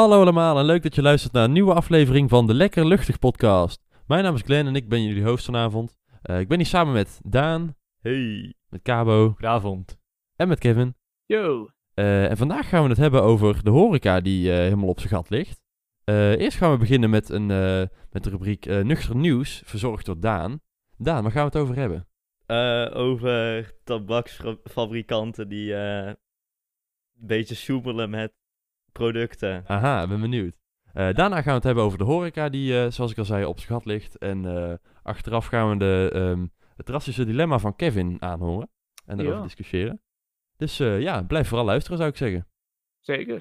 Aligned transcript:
Hallo 0.00 0.20
allemaal 0.20 0.58
en 0.58 0.64
leuk 0.64 0.82
dat 0.82 0.94
je 0.94 1.02
luistert 1.02 1.32
naar 1.32 1.44
een 1.44 1.52
nieuwe 1.52 1.74
aflevering 1.74 2.30
van 2.30 2.46
de 2.46 2.54
Lekker 2.54 2.86
Luchtig 2.86 3.18
podcast. 3.18 3.82
Mijn 4.06 4.24
naam 4.24 4.34
is 4.34 4.42
Glenn 4.42 4.66
en 4.68 4.74
ik 4.74 4.88
ben 4.88 5.02
jullie 5.02 5.24
host 5.24 5.44
vanavond. 5.44 5.98
Eh, 6.22 6.40
ik 6.40 6.48
ben 6.48 6.56
hier 6.58 6.66
samen 6.66 6.92
met 6.92 7.20
Daan, 7.22 7.76
Hey. 8.00 8.54
met 8.68 8.82
Cabo 8.82 9.28
Goedenavond. 9.28 9.98
en 10.36 10.48
met 10.48 10.58
Kevin. 10.58 10.94
Yo. 11.26 11.68
Eh, 11.94 12.30
en 12.30 12.36
vandaag 12.36 12.68
gaan 12.68 12.82
we 12.82 12.88
het 12.88 12.98
hebben 12.98 13.22
over 13.22 13.64
de 13.64 13.70
horeca 13.70 14.20
die 14.20 14.52
eh, 14.52 14.56
helemaal 14.56 14.88
op 14.88 14.98
zijn 15.00 15.12
gat 15.12 15.30
ligt. 15.30 15.60
Eerst 16.04 16.56
gaan 16.56 16.72
we 16.72 16.78
beginnen 16.78 17.10
met, 17.10 17.28
een, 17.28 17.46
met 18.10 18.24
de 18.24 18.30
rubriek 18.30 18.64
Nuchter 18.66 19.16
Nieuws, 19.16 19.62
verzorgd 19.64 20.06
door 20.06 20.20
Daan. 20.20 20.60
Daan, 20.96 21.22
waar 21.22 21.32
gaan 21.32 21.50
we 21.50 21.58
het 21.58 21.68
over 21.68 21.76
hebben? 21.76 22.06
Over 22.94 23.72
tabaksfabrikanten 23.84 25.48
die 25.48 25.74
een 25.74 26.16
beetje 27.14 27.54
sjoemelen 27.54 28.10
met 28.10 28.32
producten. 28.92 29.62
Aha, 29.66 30.06
ben 30.06 30.20
benieuwd. 30.20 30.54
Eh, 30.92 31.14
daarna 31.14 31.36
gaan 31.36 31.44
we 31.44 31.50
het 31.52 31.64
hebben 31.64 31.84
over 31.84 31.98
de 31.98 32.04
horeca 32.04 32.48
die, 32.48 32.80
eh, 32.84 32.90
zoals 32.90 33.10
ik 33.10 33.18
al 33.18 33.24
zei, 33.24 33.44
op 33.44 33.58
zijn 33.58 33.72
gat 33.72 33.84
ligt. 33.84 34.18
En 34.18 34.56
eh, 34.56 34.74
achteraf 35.02 35.46
gaan 35.46 35.70
we 35.70 35.76
de, 35.76 36.10
ehm, 36.12 36.46
het 36.76 36.88
racische 36.88 37.24
dilemma 37.24 37.58
van 37.58 37.76
Kevin 37.76 38.16
aanhoren. 38.22 38.70
En 39.06 39.16
daarover 39.16 39.38
Ja. 39.40 39.44
discussiëren. 39.46 40.00
Dus 40.56 40.80
eh, 40.80 41.00
ja, 41.00 41.22
blijf 41.22 41.48
vooral 41.48 41.66
luisteren 41.66 41.98
zou 41.98 42.10
ik 42.10 42.16
zeggen. 42.16 42.46
Zeker. 43.00 43.40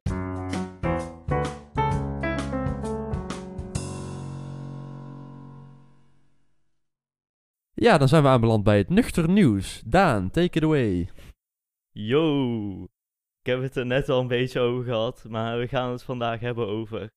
Ja, 7.73 7.97
dan 7.97 8.07
zijn 8.07 8.23
we 8.23 8.29
aanbeland 8.29 8.63
bij 8.63 8.77
het 8.77 8.89
nuchter 8.89 9.29
nieuws. 9.29 9.81
Daan, 9.85 10.29
take 10.31 10.57
it 10.57 10.63
away. 10.63 11.09
Yo! 11.91 12.87
Ik 13.39 13.45
heb 13.45 13.61
het 13.61 13.75
er 13.75 13.85
net 13.85 14.09
al 14.09 14.19
een 14.19 14.27
beetje 14.27 14.59
over 14.59 14.83
gehad, 14.83 15.25
maar 15.29 15.59
we 15.59 15.67
gaan 15.67 15.91
het 15.91 16.03
vandaag 16.03 16.39
hebben 16.39 16.67
over 16.67 17.09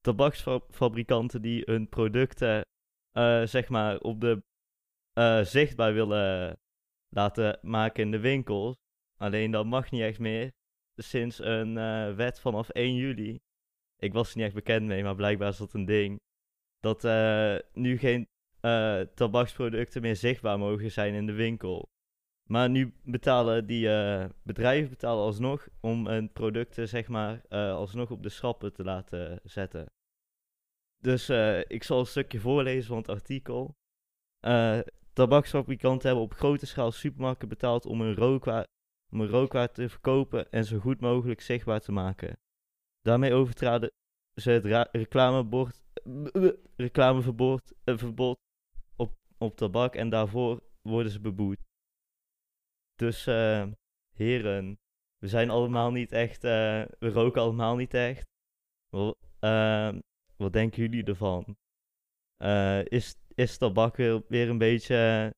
tabaksfabrikanten 0.00 1.42
die 1.42 1.62
hun 1.64 1.88
producten, 1.88 2.64
eh, 3.12 3.42
zeg 3.42 3.68
maar, 3.68 3.98
op 3.98 4.20
de 4.20 4.42
eh, 5.12 5.42
zichtbaar 5.42 5.92
willen 5.92 6.58
laten 7.08 7.58
maken 7.62 8.02
in 8.02 8.10
de 8.10 8.18
winkels. 8.18 8.76
Alleen 9.16 9.50
dat 9.50 9.66
mag 9.66 9.90
niet 9.90 10.02
echt 10.02 10.18
meer 10.18 10.52
sinds 10.96 11.38
een 11.38 11.78
eh, 11.78 12.14
wet 12.14 12.40
vanaf 12.40 12.68
1 12.68 12.94
juli. 12.94 13.40
Ik 13.96 14.12
was 14.12 14.30
er 14.30 14.36
niet 14.36 14.46
echt 14.46 14.54
bekend 14.54 14.86
mee, 14.86 15.02
maar 15.02 15.14
blijkbaar 15.14 15.48
is 15.48 15.56
dat 15.56 15.72
een 15.72 15.84
ding. 15.84 16.20
Dat 16.78 17.02
nu 17.72 17.98
geen 17.98 18.28
tabaksproducten 19.14 20.02
meer 20.02 20.16
zichtbaar 20.16 20.58
mogen 20.58 20.90
zijn 20.90 21.14
in 21.14 21.26
de 21.26 21.32
winkel. 21.32 21.88
Maar 22.50 22.70
nu 22.70 22.94
betalen 23.04 23.66
die 23.66 23.88
eh, 23.88 24.28
bedrijven 24.42 24.90
betalen 24.90 25.24
alsnog 25.24 25.68
om 25.80 26.06
hun 26.06 26.32
producten 26.32 26.88
zeg 26.88 27.08
maar 27.08 27.42
eh, 27.48 27.72
alsnog 27.72 28.10
op 28.10 28.22
de 28.22 28.28
schappen 28.28 28.72
te 28.72 28.84
laten 28.84 29.40
zetten. 29.44 29.92
Dus 31.00 31.28
eh, 31.28 31.58
ik 31.58 31.82
zal 31.82 31.98
een 31.98 32.06
stukje 32.06 32.40
voorlezen 32.40 32.88
van 32.88 32.96
het 32.96 33.08
artikel. 33.08 33.76
Eh, 34.40 34.78
tabaksfabrikanten 35.12 36.06
hebben 36.06 36.24
op 36.24 36.34
grote 36.34 36.66
schaal 36.66 36.92
supermarkten 36.92 37.48
betaald 37.48 37.86
om 37.86 38.00
hun 38.00 38.14
hun 39.10 39.26
rookwaar 39.26 39.72
te 39.72 39.88
verkopen 39.88 40.50
en 40.50 40.64
zo 40.64 40.78
goed 40.78 41.00
mogelijk 41.00 41.40
zichtbaar 41.40 41.80
te 41.80 41.92
maken. 41.92 42.38
Daarmee 43.00 43.32
overtraden 43.32 43.90
ze 44.34 44.50
het 44.50 44.88
reclamebord, 44.92 45.82
reclameverbod 46.76 47.72
eh, 47.84 47.98
verbod 47.98 48.38
op, 48.96 49.16
op 49.38 49.56
tabak 49.56 49.94
en 49.94 50.08
daarvoor 50.08 50.62
worden 50.82 51.12
ze 51.12 51.20
beboet. 51.20 51.69
Dus 53.00 53.24
heren, 54.14 54.78
we 55.18 55.28
zijn 55.28 55.50
allemaal 55.50 55.90
niet 55.90 56.12
echt, 56.12 56.44
eh, 56.44 56.82
we 56.98 57.08
roken 57.08 57.42
allemaal 57.42 57.76
niet 57.76 57.94
echt. 57.94 58.26
Wel, 58.88 59.16
eh, 59.38 59.92
wat 60.36 60.52
denken 60.52 60.82
jullie 60.82 61.04
ervan? 61.04 61.56
Eh, 62.36 62.84
is, 62.84 63.16
is 63.34 63.58
tabak 63.58 63.96
weer, 63.96 64.48
een 64.48 64.58
beetje, 64.58 65.34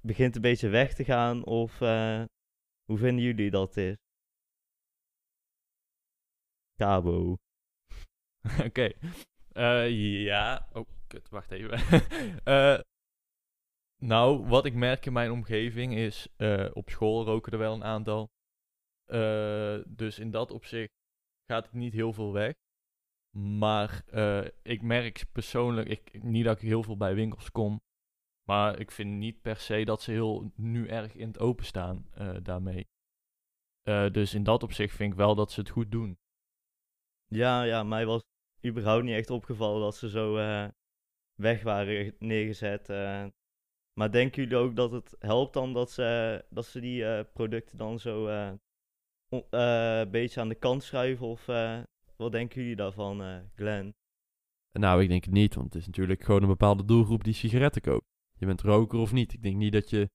begint 0.00 0.36
een 0.36 0.42
beetje 0.42 0.68
weg 0.68 0.94
te 0.94 1.04
gaan 1.04 1.44
of 1.44 1.78
hoe 2.84 2.98
vinden 2.98 3.24
jullie 3.24 3.50
dat 3.50 3.76
is? 3.76 3.96
Cabo. 6.76 7.36
Oké. 8.66 8.92
Ja. 10.24 10.68
Oh, 10.72 10.86
kut. 11.06 11.28
Wacht 11.28 11.50
even. 11.50 11.78
Nou, 14.04 14.46
wat 14.46 14.64
ik 14.64 14.74
merk 14.74 15.06
in 15.06 15.12
mijn 15.12 15.30
omgeving 15.30 15.94
is... 15.94 16.28
eh, 16.36 16.70
op 16.72 16.90
school 16.90 17.24
roken 17.24 17.52
er 17.52 17.58
wel 17.58 17.74
een 17.74 17.84
aantal. 17.84 18.28
Eh, 19.04 19.78
dus 19.86 20.18
in 20.18 20.30
dat 20.30 20.50
opzicht 20.50 20.92
gaat 21.50 21.64
het 21.64 21.74
niet 21.74 21.92
heel 21.92 22.12
veel 22.12 22.32
weg. 22.32 22.52
Maar 23.36 24.04
eh, 24.06 24.44
ik 24.62 24.82
merk 24.82 25.24
persoonlijk... 25.32 25.88
Ik, 25.88 26.22
niet 26.22 26.44
dat 26.44 26.56
ik 26.56 26.62
heel 26.62 26.82
veel 26.82 26.96
bij 26.96 27.14
winkels 27.14 27.50
kom. 27.50 27.80
Maar 28.48 28.78
ik 28.78 28.90
vind 28.90 29.10
niet 29.10 29.42
per 29.42 29.56
se 29.56 29.84
dat 29.84 30.02
ze 30.02 30.10
heel 30.10 30.52
nu 30.54 30.86
erg 30.88 31.14
in 31.14 31.26
het 31.26 31.38
open 31.38 31.64
staan 31.64 32.08
daarmee. 32.42 32.86
Dus 34.12 34.34
in 34.34 34.42
dat 34.42 34.62
opzicht 34.62 34.96
vind 34.96 35.12
ik 35.12 35.18
wel 35.18 35.34
dat 35.34 35.52
ze 35.52 35.60
het 35.60 35.68
goed 35.68 35.90
doen. 35.90 36.18
Ja, 37.26 37.62
ja, 37.62 37.82
mij 37.82 38.06
was 38.06 38.22
überhaupt 38.64 39.04
niet 39.04 39.14
echt 39.14 39.30
opgevallen 39.30 39.80
dat 39.80 39.96
ze 39.96 40.08
zo 40.08 40.34
weg 41.34 41.62
waren 41.62 42.14
neergezet. 42.18 42.88
Maar 43.94 44.10
denken 44.12 44.42
jullie 44.42 44.56
ook 44.58 44.76
dat 44.76 44.90
het 44.90 45.16
helpt 45.18 45.52
dan 45.52 45.72
dat 45.72 45.90
ze, 45.90 46.44
dat 46.50 46.66
ze 46.66 46.80
die 46.80 47.04
eh, 47.06 47.24
producten 47.32 47.78
dan 47.78 47.98
zo 47.98 48.26
eh, 48.26 48.48
eh, 49.50 49.98
een 50.00 50.10
beetje 50.10 50.40
aan 50.40 50.48
de 50.48 50.54
kant 50.54 50.82
schuiven? 50.82 51.26
Of 51.26 51.48
eh, 51.48 51.82
wat 52.16 52.32
denken 52.32 52.60
jullie 52.60 52.76
daarvan, 52.76 53.22
eh 53.22 53.38
Glenn? 53.54 53.94
Nou, 54.72 55.02
ik 55.02 55.08
denk 55.08 55.24
het 55.24 55.32
niet, 55.34 55.54
want 55.54 55.66
het 55.72 55.82
is 55.82 55.86
natuurlijk 55.86 56.24
gewoon 56.24 56.42
een 56.42 56.48
bepaalde 56.48 56.84
doelgroep 56.84 57.24
die 57.24 57.34
sigaretten 57.34 57.82
koopt. 57.82 58.04
Je 58.38 58.46
bent 58.46 58.60
roker 58.60 58.98
of 58.98 59.12
niet. 59.12 59.32
Ik 59.32 59.42
denk 59.42 59.56
niet 59.56 59.72
dat 59.72 59.90
je 59.90 60.10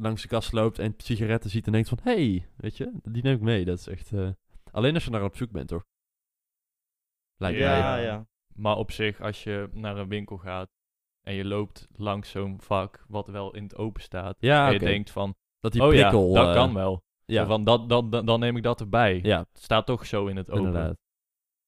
langs 0.00 0.22
de 0.22 0.28
kast 0.28 0.52
loopt 0.52 0.78
en 0.78 0.94
sigaretten 0.96 1.50
ziet 1.50 1.66
en 1.66 1.72
denkt 1.72 1.88
van... 1.88 1.98
Hé, 2.02 2.12
hey, 2.30 2.48
weet 2.56 2.76
je, 2.76 2.92
die 3.02 3.22
neem 3.22 3.34
ik 3.34 3.40
mee. 3.40 3.64
Dat 3.64 3.78
is 3.78 3.86
echt... 3.86 4.12
eh, 4.12 4.30
Alleen 4.70 4.94
als 4.94 5.04
je 5.04 5.10
naar 5.10 5.24
op 5.24 5.36
zoek 5.36 5.50
bent, 5.50 5.68
toch? 5.68 5.84
Lijkt 7.36 7.58
mij. 7.58 7.68
ja, 7.68 7.96
ja. 7.96 8.26
Maar 8.54 8.76
op 8.76 8.90
zich, 8.90 9.20
als 9.20 9.44
je 9.44 9.68
naar 9.72 9.96
een 9.96 10.08
winkel 10.08 10.36
gaat 10.38 10.70
en 11.22 11.34
je 11.34 11.44
loopt 11.44 11.88
langs 11.96 12.30
zo'n 12.30 12.60
vak 12.60 13.04
wat 13.08 13.26
wel 13.28 13.54
in 13.54 13.62
het 13.62 13.76
open 13.76 14.02
staat. 14.02 14.36
Ja, 14.40 14.66
en 14.66 14.72
je 14.72 14.78
denkt 14.78 15.10
van, 15.10 15.34
Dat 15.60 15.72
die 15.72 15.82
oh 15.82 15.88
prikkel... 15.88 16.28
ja, 16.28 16.34
dat 16.34 16.48
eh, 16.48 16.54
kan 16.54 16.74
wel. 16.74 17.00
Ja, 17.24 17.46
van, 17.46 17.64
dat, 17.64 17.88
dat, 17.88 18.12
dan- 18.12 18.26
dan 18.26 18.40
neem 18.40 18.56
ik 18.56 18.62
dat 18.62 18.80
erbij. 18.80 19.20
ja 19.22 19.38
Het 19.38 19.62
staat 19.62 19.86
toch 19.86 20.06
zo 20.06 20.26
in 20.26 20.36
het 20.36 20.50
open. 20.50 20.64
inderdaad. 20.66 20.96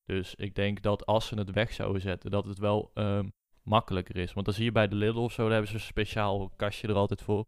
Dus 0.05 0.35
ik 0.35 0.55
denk 0.55 0.83
dat 0.83 1.07
als 1.07 1.27
ze 1.27 1.35
het 1.39 1.51
weg 1.51 1.73
zouden 1.73 2.01
zetten, 2.03 2.31
dat 2.31 2.45
het 2.45 2.59
wel 2.59 2.91
ehm, 2.95 3.29
makkelijker 3.63 4.17
is. 4.17 4.33
Want 4.33 4.47
dan 4.47 4.55
zie 4.55 4.65
je 4.65 4.73
bij 4.73 4.89
de 4.89 4.95
Lidl 4.97 5.19
of 5.19 5.33
zo, 5.33 5.43
daar 5.43 5.51
hebben 5.53 5.69
ze 5.69 5.75
een 5.75 5.81
speciaal 5.81 6.51
kastje 6.57 6.89
er 6.89 6.95
altijd 6.95 7.23
voor. 7.23 7.45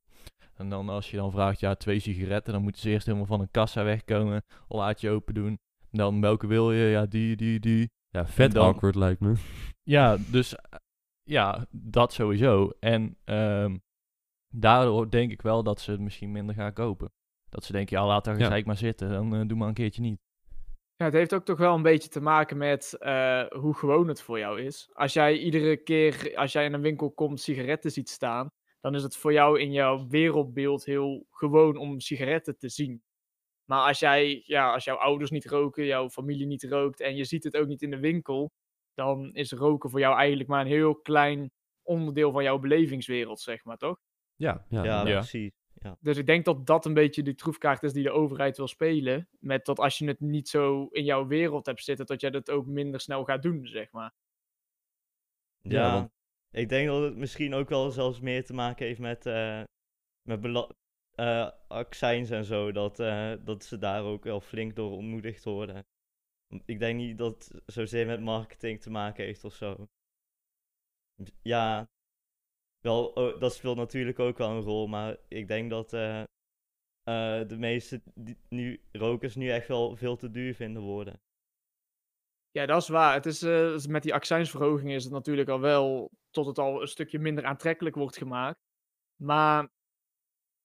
En 0.55 0.69
dan 0.69 0.89
als 0.89 1.11
je 1.11 1.17
dan 1.17 1.31
vraagt, 1.31 1.61
ja, 1.61 1.75
twee 1.75 1.99
sigaretten, 1.99 2.53
dan 2.53 2.63
moeten 2.63 2.81
ze 2.81 2.91
eerst 2.91 3.07
helemaal 3.07 3.27
van 3.27 3.41
een 3.41 3.51
kassa 3.51 3.85
wegkomen. 3.85 4.35
Een 4.69 4.77
laadje 4.79 5.11
open 5.11 5.35
doen. 5.35 5.59
Dan 5.91 6.21
welke 6.21 6.47
wil 6.47 6.73
je? 6.73 6.85
Ja, 6.89 7.07
die, 7.07 7.37
die, 7.37 7.61
die. 7.61 7.91
Ja, 8.09 8.27
vet 8.27 8.53
dan- 8.53 8.67
awkward 8.67 8.95
lijkt 8.95 9.21
me. 9.21 9.35
Ja, 9.83 10.17
dus 10.31 10.55
ja, 11.27 11.67
dat 11.71 12.13
sowieso. 12.13 12.71
En 12.81 13.19
ehm, 13.25 13.77
daardoor 14.49 15.11
denk 15.11 15.31
ik 15.31 15.43
wel 15.43 15.63
dat 15.63 15.81
ze 15.81 15.91
het 15.91 16.01
misschien 16.01 16.33
minder 16.33 16.55
gaan 16.55 16.73
kopen. 16.73 17.13
Dat 17.49 17.65
ze 17.65 17.73
denken, 17.73 17.97
ja, 17.97 18.07
laat 18.07 18.25
daar 18.25 18.39
Ja. 18.39 18.63
maar 18.65 18.77
zitten. 18.77 19.11
Dan 19.11 19.35
eh, 19.35 19.47
doe 19.47 19.59
maar 19.59 19.69
een 19.69 19.75
keertje 19.75 20.03
niet. 20.03 20.19
Ja, 20.97 21.05
het 21.05 21.15
heeft 21.15 21.35
ook 21.35 21.45
toch 21.45 21.59
wel 21.59 21.75
een 21.75 21.83
beetje 21.83 22.09
te 22.09 22.21
maken 22.21 22.57
met 22.57 22.97
eh, 22.99 23.45
hoe 23.49 23.75
gewoon 23.75 24.09
het 24.09 24.23
voor 24.23 24.39
jou 24.39 24.61
is. 24.61 24.91
Als 24.93 25.13
jij 25.13 25.39
iedere 25.39 25.77
keer, 25.77 26.33
als 26.37 26.53
jij 26.53 26.65
in 26.65 26.73
een 26.73 26.81
winkel 26.81 27.11
komt, 27.11 27.41
sigaretten 27.41 27.91
ziet 27.91 28.09
staan, 28.09 28.51
dan 28.81 28.95
is 28.95 29.03
het 29.03 29.17
voor 29.17 29.33
jou 29.33 29.61
in 29.61 29.73
jouw 29.73 30.07
wereldbeeld 30.07 30.85
heel 30.85 31.27
gewoon 31.31 31.77
om 31.77 32.01
sigaretten 32.01 32.59
te 32.59 32.69
zien. 32.69 33.03
Maar 33.65 33.87
als 33.87 33.99
jij, 33.99 34.43
ja, 34.45 34.73
als 34.73 34.85
jouw 34.85 34.97
ouders 34.97 35.31
niet 35.31 35.47
roken, 35.47 35.85
jouw 35.85 36.09
familie 36.11 36.47
niet 36.47 36.65
rookt 36.65 37.01
en 37.01 37.17
je 37.17 37.25
ziet 37.25 37.45
het 37.45 37.57
ook 37.57 37.67
niet 37.67 37.83
in 37.83 37.91
de 37.91 37.99
winkel, 38.01 38.51
dan 38.97 39.35
is 39.35 39.53
roken 39.53 39.91
voor 39.91 40.01
jou 40.01 40.17
eigenlijk 40.17 40.49
maar 40.49 40.61
een 40.61 40.67
heel 40.67 40.95
klein 40.95 41.51
onderdeel 41.83 42.33
van 42.33 42.43
jouw 42.43 42.59
belevingswereld, 42.59 43.41
zeg 43.41 43.65
maar, 43.65 43.77
toch? 43.77 43.99
Ja, 44.37 44.65
ja. 44.69 44.85
Ja, 44.85 45.07
Ja. 45.07 45.19
precies. 45.19 45.51
Dus 46.01 46.17
ik 46.17 46.27
denk 46.27 46.45
dat 46.45 46.67
dat 46.67 46.85
een 46.85 46.95
beetje 46.95 47.23
de 47.23 47.35
troefkaart 47.35 47.83
is 47.83 47.93
die 47.93 48.03
de 48.03 48.11
overheid 48.11 48.57
wil 48.57 48.67
spelen. 48.69 49.29
Met 49.39 49.65
dat 49.65 49.79
als 49.79 49.99
je 49.99 50.07
het 50.07 50.21
niet 50.21 50.49
zo 50.49 50.87
in 50.87 51.05
jouw 51.05 51.27
wereld 51.27 51.67
hebt 51.67 51.85
zitten, 51.85 52.07
dat 52.07 52.21
jij 52.21 52.31
dat 52.31 52.51
ook 52.51 52.67
minder 52.67 53.01
snel 53.01 53.25
gaat 53.25 53.43
doen, 53.43 53.67
zeg 53.67 53.93
maar. 53.93 54.15
Ja, 55.61 55.71
Ja, 55.71 55.93
want- 55.93 56.11
ik 56.51 56.69
denk 56.69 56.89
dat 56.89 57.03
het 57.03 57.17
misschien 57.17 57.55
ook 57.55 57.69
wel 57.69 57.91
zelfs 57.91 58.21
meer 58.21 58.45
te 58.45 58.53
maken 58.55 58.87
heeft 58.87 59.01
met, 59.01 59.27
eh 59.27 59.63
met 60.23 60.75
eh, 61.15 61.51
accijns 61.69 62.31
en 62.31 62.45
zo. 62.45 62.73
Dat, 62.73 63.01
eh, 63.01 63.33
dat 63.45 63.65
ze 63.65 63.79
daar 63.79 64.03
ook 64.05 64.25
wel 64.25 64.41
flink 64.41 64.77
door 64.77 64.91
ontmoedigd 64.91 65.45
worden. 65.45 65.87
Ik 66.65 66.79
denk 66.79 66.97
niet 66.97 67.19
dat 67.19 67.49
het 67.49 67.63
zozeer 67.67 68.07
met 68.07 68.21
marketing 68.21 68.81
te 68.81 68.91
maken 68.91 69.25
heeft 69.25 69.45
of 69.45 69.55
zo. 69.55 69.89
Ja, 71.43 71.89
wel, 72.81 73.07
oh, 73.07 73.41
dat 73.41 73.55
speelt 73.55 73.77
natuurlijk 73.77 74.19
ook 74.19 74.39
wel 74.39 74.51
een 74.51 74.61
rol, 74.61 74.87
maar 74.87 75.17
ik 75.29 75.49
denk 75.49 75.71
dat 75.71 75.93
eh, 75.93 76.21
eh, 76.21 77.49
de 77.49 77.57
meeste 77.59 78.03
nu, 78.49 78.81
rokers 78.93 79.35
nu 79.35 79.51
echt 79.51 79.69
wel 79.69 79.97
veel 79.97 80.17
te 80.17 80.31
duur 80.31 80.55
vinden 80.55 80.83
worden. 80.83 81.21
Ja, 82.51 82.67
dat 82.67 82.83
is 82.83 82.89
waar. 82.89 83.15
Het 83.15 83.27
is, 83.27 83.43
eh, 83.43 83.77
met 83.89 84.03
die 84.03 84.15
accijnsverhoging 84.15 84.91
is 84.91 85.05
het 85.05 85.13
natuurlijk 85.13 85.49
al 85.49 85.61
wel 85.61 86.11
tot 86.31 86.47
het 86.47 86.59
al 86.59 86.81
een 86.81 86.89
stukje 86.89 87.19
minder 87.19 87.45
aantrekkelijk 87.45 87.97
wordt 87.97 88.17
gemaakt. 88.17 88.59
Maar 89.23 89.69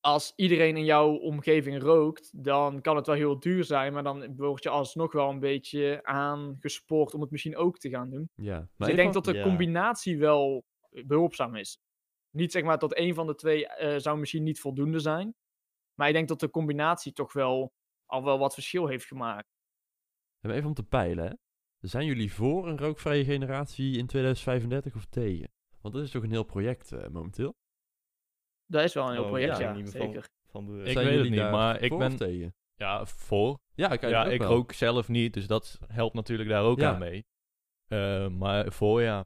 als 0.01 0.33
iedereen 0.35 0.77
in 0.77 0.85
jouw 0.85 1.15
omgeving 1.15 1.81
rookt, 1.81 2.43
dan 2.43 2.81
kan 2.81 2.95
het 2.95 3.05
wel 3.07 3.15
heel 3.15 3.39
duur 3.39 3.63
zijn, 3.63 3.93
maar 3.93 4.03
dan 4.03 4.35
word 4.35 4.63
je 4.63 4.69
alsnog 4.69 5.11
wel 5.11 5.29
een 5.29 5.39
beetje 5.39 5.99
aangespoord 6.03 7.13
om 7.13 7.21
het 7.21 7.31
misschien 7.31 7.57
ook 7.57 7.77
te 7.77 7.89
gaan 7.89 8.09
doen. 8.09 8.29
Ja. 8.35 8.59
Dus 8.59 8.69
Maar 8.77 8.89
ik 8.89 8.95
denk 8.95 9.13
dat 9.13 9.25
de 9.25 9.33
ja. 9.33 9.43
combinatie 9.43 10.17
wel 10.17 10.63
behulpzaam 11.05 11.55
is. 11.55 11.79
Niet 12.29 12.51
zeg 12.51 12.63
maar 12.63 12.79
dat 12.79 12.93
één 12.93 13.15
van 13.15 13.27
de 13.27 13.35
twee 13.35 13.67
eh, 13.67 13.99
zou 13.99 14.19
misschien 14.19 14.43
niet 14.43 14.59
voldoende 14.59 14.99
zijn. 14.99 15.35
Maar 15.93 16.07
ik 16.07 16.13
denk 16.13 16.27
dat 16.27 16.39
de 16.39 16.49
combinatie 16.49 17.13
toch 17.13 17.33
wel 17.33 17.73
al 18.05 18.23
wel 18.23 18.39
wat 18.39 18.53
verschil 18.53 18.87
heeft 18.87 19.05
gemaakt. 19.05 19.47
Even 20.41 20.65
om 20.65 20.73
te 20.73 20.83
peilen, 20.83 21.25
hè. 21.25 21.33
Zijn 21.79 22.05
jullie 22.05 22.33
voor 22.33 22.67
een 22.67 22.77
rookvrije 22.77 23.23
generatie 23.23 23.97
in 23.97 24.07
2035 24.07 24.95
of 24.95 25.05
tegen? 25.05 25.51
Want 25.81 25.93
dat 25.93 26.03
is 26.03 26.11
toch 26.11 26.23
een 26.23 26.31
heel 26.31 26.43
project 26.43 26.91
eh, 26.91 27.07
momenteel? 27.07 27.55
Dat 28.71 28.83
is 28.83 28.93
wel 28.93 29.05
een 29.07 29.13
heel 29.13 29.23
Oh, 29.23 29.27
project, 29.29 29.57
ja, 29.57 29.73
ja, 29.73 29.85
van-. 29.85 30.23
Van 30.47 30.65
bewust. 30.65 30.87
Ik 30.87 30.93
Zijn 30.93 31.05
weet 31.05 31.15
het 31.17 31.23
jullie 31.25 31.41
niet, 31.43 31.51
maar 31.51 31.81
ik 31.81 31.97
ben- 31.97 32.15
tegen? 32.15 32.53
Ja, 32.75 33.05
voor. 33.05 33.59
Ja, 33.75 33.93
je 34.01 34.07
ja, 34.07 34.25
ook 34.25 34.31
ik 34.31 34.41
rook 34.41 34.71
zelf 34.71 35.07
niet, 35.07 35.33
dus 35.33 35.47
dat 35.47 35.79
helpt 35.87 36.13
natuurlijk 36.15 36.49
daar 36.49 36.63
ook 36.63 36.79
Ja. 36.79 36.93
aan 36.93 36.99
mee. 36.99 37.25
Eh, 37.87 38.27
maar 38.27 38.71
voor 38.71 39.01
ja. 39.01 39.25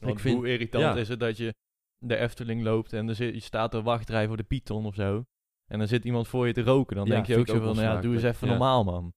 Want 0.00 0.20
vind- 0.20 0.36
hoe 0.36 0.48
irritant 0.48 0.84
ja. 0.84 0.94
is 0.96 1.08
het 1.08 1.20
dat 1.20 1.36
je 1.36 1.54
de 1.98 2.16
Efteling 2.16 2.62
loopt 2.62 2.92
en 2.92 3.08
er 3.08 3.14
zit, 3.14 3.34
je 3.34 3.40
staat 3.40 3.74
er 3.74 3.82
wachtrij 3.82 4.26
voor 4.26 4.36
de 4.36 4.42
Python 4.42 4.86
of 4.86 4.94
zo. 4.94 5.24
En 5.66 5.78
dan 5.78 5.88
zit 5.88 6.04
iemand 6.04 6.28
voor 6.28 6.46
je 6.46 6.52
te 6.52 6.62
roken. 6.62 6.96
Dan 6.96 7.06
Ja, 7.06 7.12
denk 7.12 7.26
je 7.26 7.34
ook 7.34 7.40
ik 7.40 7.46
zo 7.48 7.56
ook 7.56 7.74
van, 7.74 7.84
ja, 7.84 8.00
doe 8.00 8.14
eens 8.14 8.22
even 8.22 8.46
Ja. 8.46 8.52
normaal, 8.52 8.84
man. 8.84 9.12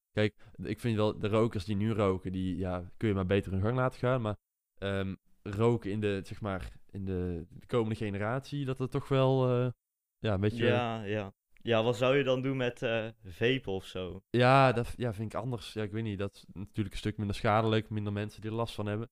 Ik 0.63 0.79
vind 0.79 0.95
wel, 0.95 1.19
de 1.19 1.27
rokers 1.27 1.65
die 1.65 1.75
nu 1.75 1.91
roken, 1.93 2.31
die 2.31 2.57
ja, 2.57 2.91
kun 2.97 3.07
je 3.07 3.13
maar 3.13 3.25
beter 3.25 3.51
hun 3.51 3.61
gang 3.61 3.75
laten 3.75 3.99
gaan. 3.99 4.21
Maar 4.21 4.35
ehm, 4.77 5.15
roken 5.43 5.91
in 5.91 5.99
de, 5.99 6.21
zeg 6.23 6.41
maar, 6.41 6.69
in 6.91 7.05
de, 7.05 7.45
de 7.49 7.65
komende 7.65 7.95
generatie, 7.95 8.65
dat 8.65 8.77
het 8.77 8.91
toch 8.91 9.07
wel, 9.07 9.49
eh, 9.49 9.69
ja, 10.17 10.33
een 10.33 10.39
beetje... 10.39 10.65
Ja, 10.65 11.03
ja. 11.03 11.33
Ja, 11.61 11.83
wat 11.83 11.97
zou 11.97 12.17
je 12.17 12.23
dan 12.23 12.41
doen 12.41 12.57
met 12.57 12.81
eh 12.81 13.07
vapen 13.23 13.71
of 13.71 13.85
zo? 13.85 14.21
Ja, 14.29 14.71
dat 14.71 14.93
ja, 14.97 15.13
vind 15.13 15.33
ik 15.33 15.39
anders. 15.39 15.73
Ja, 15.73 15.83
ik 15.83 15.91
weet 15.91 16.03
niet. 16.03 16.19
Dat 16.19 16.35
is 16.35 16.45
natuurlijk 16.53 16.91
een 16.91 16.99
stuk 16.99 17.17
minder 17.17 17.35
schadelijk. 17.35 17.89
Minder 17.89 18.13
mensen 18.13 18.41
die 18.41 18.49
er 18.49 18.55
last 18.55 18.75
van 18.75 18.85
hebben. 18.85 19.09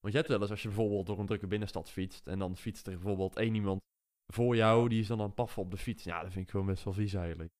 Want 0.00 0.12
je 0.12 0.18
hebt 0.18 0.28
wel 0.28 0.40
eens 0.40 0.50
als 0.50 0.62
je 0.62 0.68
bijvoorbeeld 0.68 1.06
door 1.06 1.18
een 1.18 1.26
drukke 1.26 1.46
binnenstad 1.46 1.90
fietst. 1.90 2.26
En 2.26 2.38
dan 2.38 2.56
fietst 2.56 2.86
er 2.86 2.92
bijvoorbeeld 2.92 3.36
één 3.36 3.54
iemand 3.54 3.80
voor 4.26 4.56
jou. 4.56 4.88
Die 4.88 5.00
is 5.00 5.06
dan 5.06 5.18
aan 5.18 5.26
het 5.26 5.34
paffen 5.34 5.62
op 5.62 5.70
de 5.70 5.76
fiets. 5.76 6.04
Ja, 6.04 6.22
dat 6.22 6.32
vind 6.32 6.44
ik 6.44 6.50
gewoon 6.50 6.66
best 6.66 6.84
wel 6.84 6.92
vies 6.92 7.14
eigenlijk. 7.14 7.50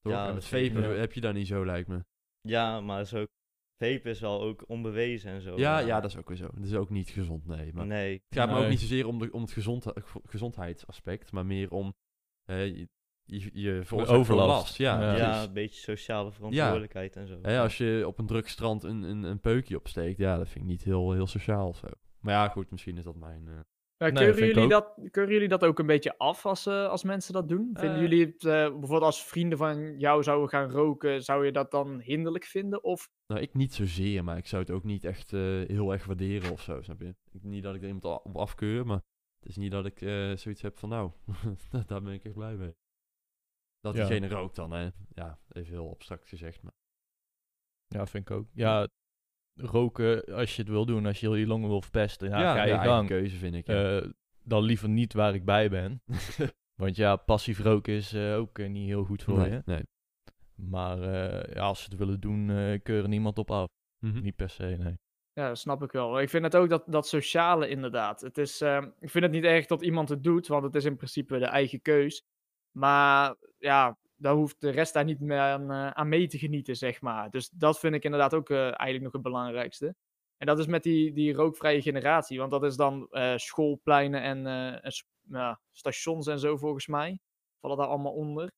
Toch? 0.00 0.12
Ja, 0.12 0.20
en 0.20 0.24
dat 0.26 0.34
met 0.34 0.44
vapen 0.46 0.98
heb 1.00 1.12
je 1.12 1.20
daar 1.20 1.32
niet 1.32 1.46
zo, 1.46 1.64
lijkt 1.64 1.88
me. 1.88 2.04
Ja, 2.40 2.80
maar 2.80 3.00
is 3.00 3.14
ook, 3.14 3.28
vapen 3.78 4.10
is 4.10 4.20
wel 4.20 4.42
ook 4.42 4.64
onbewezen 4.68 5.30
en 5.30 5.40
zo. 5.40 5.56
Ja, 5.58 5.72
maar- 5.72 5.86
ja, 5.86 6.00
dat 6.00 6.10
is 6.10 6.16
ook 6.16 6.28
weer 6.28 6.36
zo. 6.36 6.48
Dat 6.54 6.64
is 6.64 6.74
ook 6.74 6.90
niet 6.90 7.08
gezond, 7.10 7.46
nee. 7.46 7.72
Maar 7.72 7.86
Nee. 7.86 8.12
het 8.28 8.38
gaat 8.38 8.50
me 8.50 8.56
ook 8.64 8.68
niet 8.68 8.80
zozeer 8.80 9.06
om, 9.06 9.18
de, 9.18 9.32
om 9.32 9.40
het 9.42 9.52
gezond, 9.52 9.86
gezondheidsaspect. 10.24 11.32
Maar 11.32 11.46
meer 11.46 11.70
om... 11.70 11.94
eh, 12.44 12.66
je, 13.26 13.50
je, 13.52 13.82
overlast. 14.06 14.76
Ja, 14.76 15.00
Ja. 15.00 15.16
Ja, 15.16 15.42
een 15.42 15.52
beetje 15.52 15.80
sociale 15.80 16.32
verantwoordelijkheid 16.32 17.16
en 17.16 17.26
zo. 17.26 17.38
Hè, 17.42 17.60
als 17.60 17.78
je 17.78 18.04
op 18.06 18.18
een 18.18 18.26
druk 18.26 18.48
strand 18.48 18.82
een, 18.82 19.02
een, 19.02 19.22
een 19.22 19.40
peukje 19.40 19.76
opsteekt, 19.76 20.18
ja, 20.18 20.36
dat 20.36 20.48
vind 20.48 20.64
ik 20.64 20.70
niet 20.70 20.84
heel, 20.84 21.12
heel 21.12 21.26
sociaal 21.26 21.68
of 21.68 21.76
zo. 21.76 21.86
Maar 22.20 22.34
ja, 22.34 22.48
goed, 22.48 22.70
misschien 22.70 22.96
is 22.98 23.04
dat 23.04 23.16
mijn... 23.16 23.48
eh, 23.48 23.54
Maar 24.04 24.12
Nee, 24.22 24.32
keuren, 24.32 24.46
jullie 24.54 24.68
dat, 24.68 24.98
keuren 25.10 25.32
jullie 25.32 25.48
dat 25.48 25.64
ook 25.64 25.78
een 25.78 25.86
beetje 25.86 26.18
af 26.18 26.46
als, 26.46 26.66
eh, 26.66 26.88
als 26.88 27.04
mensen 27.04 27.32
dat 27.32 27.48
doen? 27.48 27.70
Vinden 27.72 27.94
Eh. 27.94 28.00
jullie 28.00 28.26
het, 28.26 28.44
eh, 28.44 28.50
bijvoorbeeld 28.52 29.02
als 29.02 29.24
vrienden 29.24 29.58
van 29.58 29.98
jou 29.98 30.22
zouden 30.22 30.48
gaan 30.48 30.70
roken, 30.70 31.22
zou 31.22 31.44
je 31.44 31.52
dat 31.52 31.70
dan 31.70 32.00
hinderlijk 32.00 32.44
vinden? 32.44 32.84
Of 32.84 33.08
Nou, 33.26 33.40
ik 33.40 33.54
niet 33.54 33.74
zozeer, 33.74 34.24
maar 34.24 34.36
ik 34.36 34.46
zou 34.46 34.62
het 34.62 34.70
ook 34.70 34.84
niet 34.84 35.04
echt 35.04 35.32
eh, 35.32 35.40
heel 35.66 35.92
erg 35.92 36.04
waarderen 36.04 36.52
of 36.52 36.60
zo, 36.62 36.82
snap 36.82 37.00
je? 37.00 37.14
Ik- 37.32 37.42
Niet 37.42 37.62
dat 37.62 37.74
ik 37.74 37.80
er 37.80 37.86
iemand 37.86 38.04
op 38.04 38.36
afkeur, 38.36 38.86
maar 38.86 39.00
het 39.40 39.48
is 39.48 39.56
niet 39.56 39.70
dat 39.70 39.86
ik 39.86 40.00
eh, 40.00 40.36
zoiets 40.36 40.62
heb 40.62 40.78
van, 40.78 40.88
nou, 40.88 41.10
daar 41.86 42.02
ben 42.02 42.12
ik 42.12 42.24
echt 42.24 42.34
blij 42.34 42.56
mee. 42.56 42.74
Dat 43.80 43.94
Ja. 43.94 44.06
diegene 44.06 44.28
rookt 44.28 44.56
dan, 44.56 44.70
hè. 44.70 44.88
Ja, 45.14 45.38
even 45.52 45.72
heel 45.72 45.90
abstract 45.90 46.28
gezegd, 46.28 46.62
maar... 46.62 46.72
Ja, 47.86 48.06
vind 48.06 48.30
ik 48.30 48.36
ook. 48.36 48.46
Ja, 48.52 48.88
roken 49.54 50.24
als 50.24 50.56
je 50.56 50.62
het 50.62 50.70
wil 50.70 50.86
doen, 50.86 51.06
als 51.06 51.20
je 51.20 51.28
je 51.28 51.46
longen 51.46 51.68
wil 51.68 51.82
verpesten, 51.82 52.28
ja, 52.28 52.54
ga 52.54 52.64
je 52.64 52.78
gang. 52.78 53.08
keuze 53.08 53.36
vind 53.36 53.54
ik, 53.54 53.66
ja. 53.66 54.00
Eh, 54.00 54.08
dan 54.44 54.62
liever 54.62 54.88
niet 54.88 55.12
waar 55.12 55.34
ik 55.34 55.44
bij 55.44 55.70
ben. 55.70 56.02
Want 56.82 56.96
ja, 56.96 57.16
passief 57.16 57.58
roken 57.58 57.92
is 57.92 58.12
eh, 58.12 58.36
ook 58.36 58.58
eh, 58.58 58.68
niet 58.68 58.86
heel 58.86 59.04
goed 59.04 59.22
voor 59.22 59.38
nee, 59.38 59.50
je. 59.50 59.62
nee. 59.64 59.82
Maar 60.54 61.02
eh, 61.02 61.54
ja, 61.54 61.62
als 61.62 61.82
ze 61.82 61.90
het 61.90 61.98
willen 61.98 62.20
doen, 62.20 62.50
eh 62.50 62.80
keuren 62.82 63.10
niemand 63.10 63.38
op 63.38 63.50
af. 63.50 63.68
Mhm. 63.98 64.22
Niet 64.22 64.36
per 64.36 64.50
se, 64.50 64.64
nee. 64.64 64.94
Ja, 65.32 65.48
dat 65.48 65.58
snap 65.58 65.82
ik 65.82 65.92
wel. 65.92 66.20
Ik 66.20 66.28
vind 66.28 66.44
het 66.44 66.56
ook 66.56 66.68
dat, 66.68 66.82
dat 66.86 67.08
sociale 67.08 67.68
inderdaad. 67.68 68.20
Het 68.20 68.38
is, 68.38 68.60
ehm, 68.60 68.90
ik 69.00 69.10
vind 69.10 69.24
het 69.24 69.32
niet 69.32 69.44
erg 69.44 69.66
dat 69.66 69.82
iemand 69.82 70.08
het 70.08 70.22
doet, 70.22 70.46
want 70.46 70.64
het 70.64 70.74
is 70.74 70.84
in 70.84 70.96
principe 70.96 71.38
de 71.38 71.44
eigen 71.44 71.82
keus. 71.82 72.22
Maar 72.70 73.34
ja, 73.58 73.98
daar 74.24 74.34
hoeft 74.34 74.60
de 74.60 74.70
rest 74.70 74.92
daar 74.92 75.04
niet 75.04 75.20
meer 75.20 75.38
aan, 75.38 75.70
eh, 75.70 75.90
aan 75.90 76.08
mee 76.08 76.26
te 76.26 76.38
genieten, 76.38 76.76
zeg 76.76 77.00
maar. 77.00 77.30
Dus 77.30 77.48
dat 77.48 77.78
vind 77.78 77.94
ik 77.94 78.04
inderdaad 78.04 78.34
ook 78.34 78.50
eh, 78.50 78.58
eigenlijk 78.58 79.02
nog 79.02 79.12
het 79.12 79.22
belangrijkste. 79.22 79.94
En 80.36 80.46
dat 80.46 80.58
is 80.58 80.66
met 80.66 80.82
die, 80.82 81.12
die 81.12 81.32
rookvrije 81.32 81.82
generatie, 81.82 82.38
want 82.38 82.50
dat 82.50 82.64
is 82.64 82.76
dan 82.76 83.08
eh, 83.10 83.36
schoolpleinen 83.36 84.22
en, 84.22 84.94
stations 85.72 86.26
en 86.26 86.38
zo 86.38 86.56
volgens 86.56 86.86
mij. 86.86 87.18
Vallen 87.60 87.76
daar 87.76 87.86
allemaal 87.86 88.12
onder. 88.12 88.52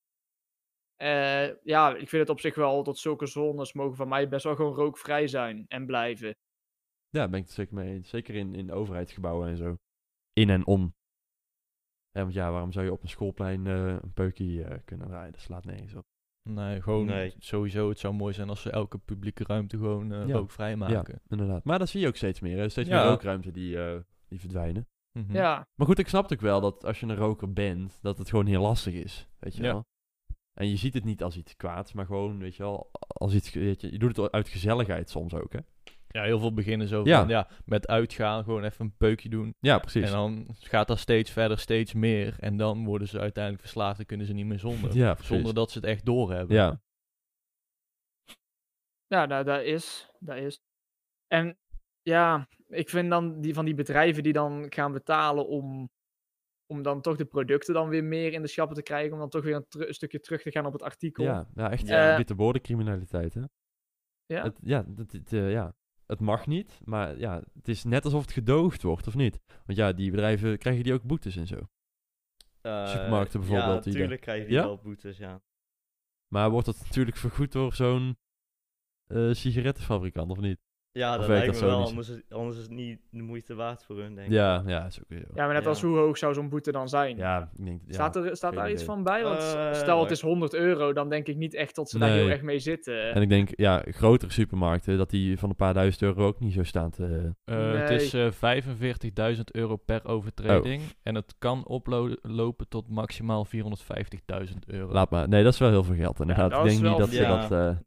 Ja, 1.63 1.89
ik 1.89 2.09
vind 2.09 2.21
het 2.21 2.29
op 2.29 2.39
zich 2.39 2.55
wel 2.55 2.83
dat 2.83 2.97
zulke 2.97 3.25
zones 3.25 3.73
mogen 3.73 3.95
van 3.95 4.07
mij 4.07 4.27
best 4.27 4.43
wel 4.43 4.55
gewoon 4.55 4.73
rookvrij 4.73 5.27
zijn 5.27 5.65
en 5.67 5.85
blijven. 5.85 6.35
Ja, 7.09 7.27
ben 7.27 7.39
ik 7.39 7.45
het 7.45 7.53
zeker 7.53 7.75
mee. 7.75 8.03
Zeker 8.03 8.35
in, 8.35 8.55
in 8.55 8.71
overheidsgebouwen 8.71 9.47
en 9.47 9.57
zo. 9.57 9.75
In 10.33 10.49
en 10.49 10.65
om. 10.65 10.96
Ja, 12.17 12.23
want 12.23 12.33
ja, 12.33 12.51
waarom 12.51 12.71
zou 12.71 12.85
je 12.85 12.91
op 12.91 13.03
een 13.03 13.09
schoolplein 13.09 13.67
eh, 13.67 13.87
een 13.87 14.13
peukje 14.13 14.63
eh, 14.63 14.77
kunnen 14.85 15.07
draaien? 15.07 15.31
Dat 15.31 15.41
slaat 15.41 15.65
nergens 15.65 15.93
op. 15.93 16.05
Nee, 16.49 16.81
gewoon 16.81 17.05
Nee. 17.05 17.33
sowieso. 17.37 17.89
Het 17.89 17.99
zou 17.99 18.13
mooi 18.13 18.33
zijn 18.33 18.49
als 18.49 18.61
ze 18.61 18.69
elke 18.69 18.97
publieke 18.97 19.43
ruimte 19.43 19.77
gewoon 19.77 20.11
eh 20.11 20.27
Ja. 20.27 20.33
rookvrij 20.33 20.75
maken. 20.75 21.13
Ja, 21.13 21.19
inderdaad. 21.27 21.63
Maar 21.63 21.79
dat 21.79 21.89
zie 21.89 21.99
je 22.01 22.07
ook 22.07 22.15
steeds 22.15 22.39
meer. 22.39 22.57
Hè? 22.57 22.69
Steeds 22.69 22.89
Ja. 22.89 23.01
meer 23.01 23.09
rookruimten 23.11 23.53
die, 23.53 23.83
eh, 23.83 23.99
die 24.27 24.39
verdwijnen. 24.39 24.87
Mhm. 25.19 25.33
Ja, 25.33 25.67
Maar 25.75 25.87
goed, 25.87 25.99
ik 25.99 26.07
snap 26.07 26.31
ook 26.31 26.41
wel 26.41 26.61
dat 26.61 26.85
als 26.85 26.99
je 26.99 27.05
een 27.05 27.15
roker 27.15 27.53
bent, 27.53 27.99
dat 28.01 28.17
het 28.17 28.29
gewoon 28.29 28.45
heel 28.45 28.61
lastig 28.61 28.93
is. 28.93 29.27
Weet 29.39 29.55
je 29.55 29.63
Ja. 29.63 29.71
wel? 29.71 29.85
En 30.53 30.69
je 30.69 30.75
ziet 30.75 30.93
het 30.93 31.03
niet 31.03 31.23
als 31.23 31.37
iets 31.37 31.55
kwaads, 31.55 31.93
maar 31.93 32.05
gewoon, 32.05 32.39
weet 32.39 32.55
je 32.55 32.63
wel, 32.63 32.89
als 33.07 33.33
iets, 33.33 33.53
weet 33.53 33.81
je, 33.81 33.91
je 33.91 33.99
doet 33.99 34.15
het 34.17 34.31
uit 34.31 34.47
gezelligheid 34.49 35.09
soms 35.09 35.33
ook, 35.33 35.53
hè? 35.53 35.59
Ja, 36.07 36.23
heel 36.23 36.39
veel 36.39 36.53
beginnen 36.53 36.87
zo 36.87 37.01
Ja. 37.03 37.19
van, 37.19 37.27
ja, 37.27 37.47
met 37.65 37.87
uitgaan, 37.87 38.43
gewoon 38.43 38.63
even 38.63 38.85
een 38.85 38.95
peukje 38.97 39.29
doen. 39.29 39.55
Ja, 39.59 39.79
precies. 39.79 40.03
En 40.05 40.11
dan 40.11 40.47
gaat 40.59 40.87
dat 40.87 40.99
steeds 40.99 41.31
verder, 41.31 41.59
steeds 41.59 41.93
meer. 41.93 42.35
En 42.39 42.57
dan 42.57 42.85
worden 42.85 43.07
ze 43.07 43.19
uiteindelijk 43.19 43.63
verslaafd 43.63 43.99
en 43.99 44.05
kunnen 44.05 44.25
ze 44.25 44.33
niet 44.33 44.45
meer 44.45 44.59
zonder. 44.59 44.95
ja, 44.95 45.13
precies. 45.13 45.29
Zonder 45.35 45.53
dat 45.53 45.71
ze 45.71 45.77
het 45.77 45.87
echt 45.87 46.05
doorhebben. 46.05 46.55
Ja. 46.55 46.81
ja 49.07 49.25
nou, 49.25 49.43
dat 49.43 49.61
is. 49.63 50.09
Dat 50.19 50.37
is. 50.37 50.59
En 51.27 51.57
ja, 52.01 52.47
ik 52.67 52.89
vind 52.89 53.09
dan 53.09 53.41
die 53.41 53.53
van 53.53 53.65
die 53.65 53.73
bedrijven 53.75 54.23
die 54.23 54.33
dan 54.33 54.65
gaan 54.69 54.91
betalen 54.91 55.47
om, 55.47 55.89
om 56.65 56.81
dan 56.81 57.01
toch 57.01 57.17
de 57.17 57.25
producten 57.25 57.73
dan 57.73 57.89
weer 57.89 58.03
meer 58.03 58.33
in 58.33 58.41
de 58.41 58.47
schappen 58.47 58.75
te 58.75 58.83
krijgen. 58.83 59.13
Om 59.13 59.19
dan 59.19 59.29
toch 59.29 59.43
weer 59.43 59.55
een, 59.55 59.93
stukje 59.93 60.19
terug 60.19 60.41
te 60.41 60.51
gaan 60.51 60.65
op 60.65 60.73
het 60.73 60.83
artikel. 60.83 61.23
Ja, 61.23 61.47
ja, 61.55 61.71
echt 61.71 61.87
Ja. 61.87 62.17
witte 62.17 62.35
woordencriminaliteit, 62.35 63.33
hè? 63.33 63.41
Ja? 64.25 64.43
Het, 64.43 64.59
ja, 64.61 64.85
het, 64.95 65.33
eh, 65.33 65.51
ja, 65.51 65.75
het 66.07 66.19
mag 66.19 66.47
niet, 66.47 66.79
maar 66.83 67.17
ja, 67.17 67.43
het 67.53 67.67
is 67.67 67.83
net 67.83 68.05
alsof 68.05 68.21
het 68.21 68.31
gedoogd 68.31 68.81
wordt, 68.81 69.07
of 69.07 69.15
niet? 69.15 69.39
Want 69.65 69.77
ja, 69.77 69.93
die 69.93 70.11
bedrijven, 70.11 70.57
krijgen 70.57 70.83
die 70.83 70.93
ook 70.93 71.03
boetes 71.03 71.35
en 71.35 71.47
zo? 71.47 71.69
Eh, 72.61 72.87
supermarkten 72.87 73.39
bijvoorbeeld 73.39 73.75
Ja, 73.75 73.79
die 73.81 73.91
natuurlijk 73.93 74.21
krijg 74.21 74.45
je 74.45 74.51
Ja? 74.51 74.63
wel 74.63 74.77
boetes, 74.77 75.17
ja. 75.17 75.41
Maar 76.27 76.49
wordt 76.49 76.65
dat 76.65 76.79
natuurlijk 76.83 77.17
vergoed 77.17 77.51
door 77.51 77.73
zo'n 77.73 78.17
eh, 79.07 79.33
sigarettenfabrikant, 79.33 80.31
of 80.31 80.39
niet? 80.39 80.59
Ja, 80.97 81.17
dat 81.17 81.27
lijkt 81.27 81.45
dat 81.45 81.61
me 81.61 81.67
wel, 81.67 81.85
anders 81.85 82.09
is, 82.09 82.21
anders 82.29 82.57
is 82.57 82.63
het 82.63 82.71
niet 82.71 82.99
de 83.09 83.21
moeite 83.21 83.55
waard 83.55 83.83
voor 83.83 83.97
hun, 83.97 84.15
denk 84.15 84.27
ik. 84.27 84.33
Ja, 84.33 84.63
ja, 84.65 84.85
is 84.85 84.99
ook 84.99 85.05
weer 85.09 85.19
zo. 85.19 85.31
Ja, 85.33 85.45
maar 85.45 85.53
net 85.53 85.63
Ja. 85.63 85.69
als 85.69 85.81
hoe 85.81 85.97
hoog 85.97 86.17
zou 86.17 86.33
zo'n 86.33 86.49
boete 86.49 86.71
dan 86.71 86.89
zijn? 86.89 87.17
Ja, 87.17 87.49
ik 87.57 87.65
denk, 87.65 87.81
ja. 87.87 87.93
staat 87.93 88.15
er, 88.15 88.35
staat 88.35 88.53
daar 88.53 88.71
iets 88.71 88.83
van 88.83 89.03
bij? 89.03 89.23
Want 89.23 89.39
Eh, 89.39 89.73
stel 89.73 90.01
het 90.01 90.11
is 90.11 90.21
100 90.21 90.53
euro, 90.53 90.93
dan 90.93 91.09
denk 91.09 91.27
ik 91.27 91.35
niet 91.35 91.53
echt 91.53 91.75
dat 91.75 91.89
ze 91.89 91.99
daar 91.99 92.09
heel 92.09 92.29
erg 92.29 92.41
mee 92.41 92.59
zitten. 92.59 93.13
En 93.13 93.21
ik 93.21 93.29
denk, 93.29 93.49
ja, 93.55 93.83
grotere 93.85 94.31
supermarkten, 94.31 94.97
dat 94.97 95.09
die 95.09 95.37
van 95.39 95.49
een 95.49 95.55
paar 95.55 95.73
duizend 95.73 96.01
euro 96.03 96.25
ook 96.27 96.39
niet 96.39 96.53
zo 96.53 96.63
staan 96.63 96.89
te... 96.91 97.33
Eh, 97.45 97.71
Het 97.73 97.89
is 97.89 98.13
eh 98.13 98.31
45.000 98.31 99.43
euro 99.51 99.75
per 99.75 100.05
overtreding. 100.05 100.81
En 101.03 101.15
het 101.15 101.35
kan 101.37 101.65
oplopen 101.65 102.67
tot 102.69 102.89
maximaal 102.89 103.45
450.000 103.45 104.53
euro. 104.67 104.91
Laat 104.93 105.09
maar. 105.09 105.27
Nee, 105.27 105.43
dat 105.43 105.53
is 105.53 105.59
wel 105.59 105.69
heel 105.69 105.83
veel 105.83 105.95
geld 105.95 106.19
inderdaad. 106.19 106.51
ik 106.51 106.63
denk 106.63 106.81
niet 106.81 106.97
dat 106.97 107.09
ze 107.09 107.47
dat... 107.49 107.85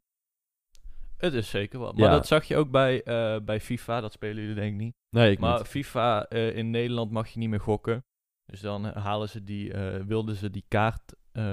Het 1.21 1.33
is 1.33 1.49
zeker 1.49 1.79
wel. 1.79 1.93
Maar 1.93 2.03
Ja. 2.05 2.11
dat 2.11 2.27
zag 2.27 2.43
je 2.45 2.57
ook 2.57 2.71
bij, 2.71 3.03
eh, 3.03 3.39
bij 3.41 3.59
FIFA. 3.61 4.01
Dat 4.01 4.11
spelen 4.11 4.41
jullie 4.41 4.55
denk 4.55 4.71
ik 4.73 4.79
niet. 4.79 4.93
nee, 5.15 5.31
ik 5.31 5.39
Maar 5.39 5.57
niet. 5.57 5.67
FIFA 5.67 6.25
eh, 6.27 6.55
in 6.57 6.69
Nederland 6.69 7.11
mag 7.11 7.27
je 7.27 7.39
niet 7.39 7.49
meer 7.49 7.59
gokken. 7.59 8.03
Dus 8.45 8.59
dan 8.61 8.85
eh, 8.85 9.03
halen 9.03 9.29
ze 9.29 9.43
die, 9.43 9.73
eh, 9.73 10.03
wilden 10.05 10.35
ze 10.35 10.49
die 10.49 10.65
kaart, 10.67 11.13
eh, 11.31 11.43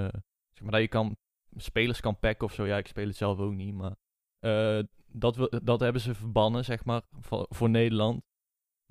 zeg 0.49 0.61
maar 0.61 0.71
dat 0.71 0.81
je 0.81 0.87
kan, 0.87 1.15
spelers 1.55 1.99
kan 1.99 2.19
packen 2.19 2.45
of 2.47 2.53
zo. 2.53 2.65
Ja, 2.65 2.77
ik 2.77 2.87
speel 2.87 3.07
het 3.07 3.15
zelf 3.15 3.39
ook 3.39 3.53
niet, 3.53 3.73
maar 3.73 3.95
eh, 4.39 4.79
dat, 5.11 5.35
we, 5.35 5.61
dat 5.63 5.79
hebben 5.79 6.01
ze 6.01 6.15
verbannen, 6.15 6.65
zeg 6.65 6.85
maar, 6.85 7.01
voor, 7.19 7.45
voor 7.49 7.69
Nederland. 7.69 8.21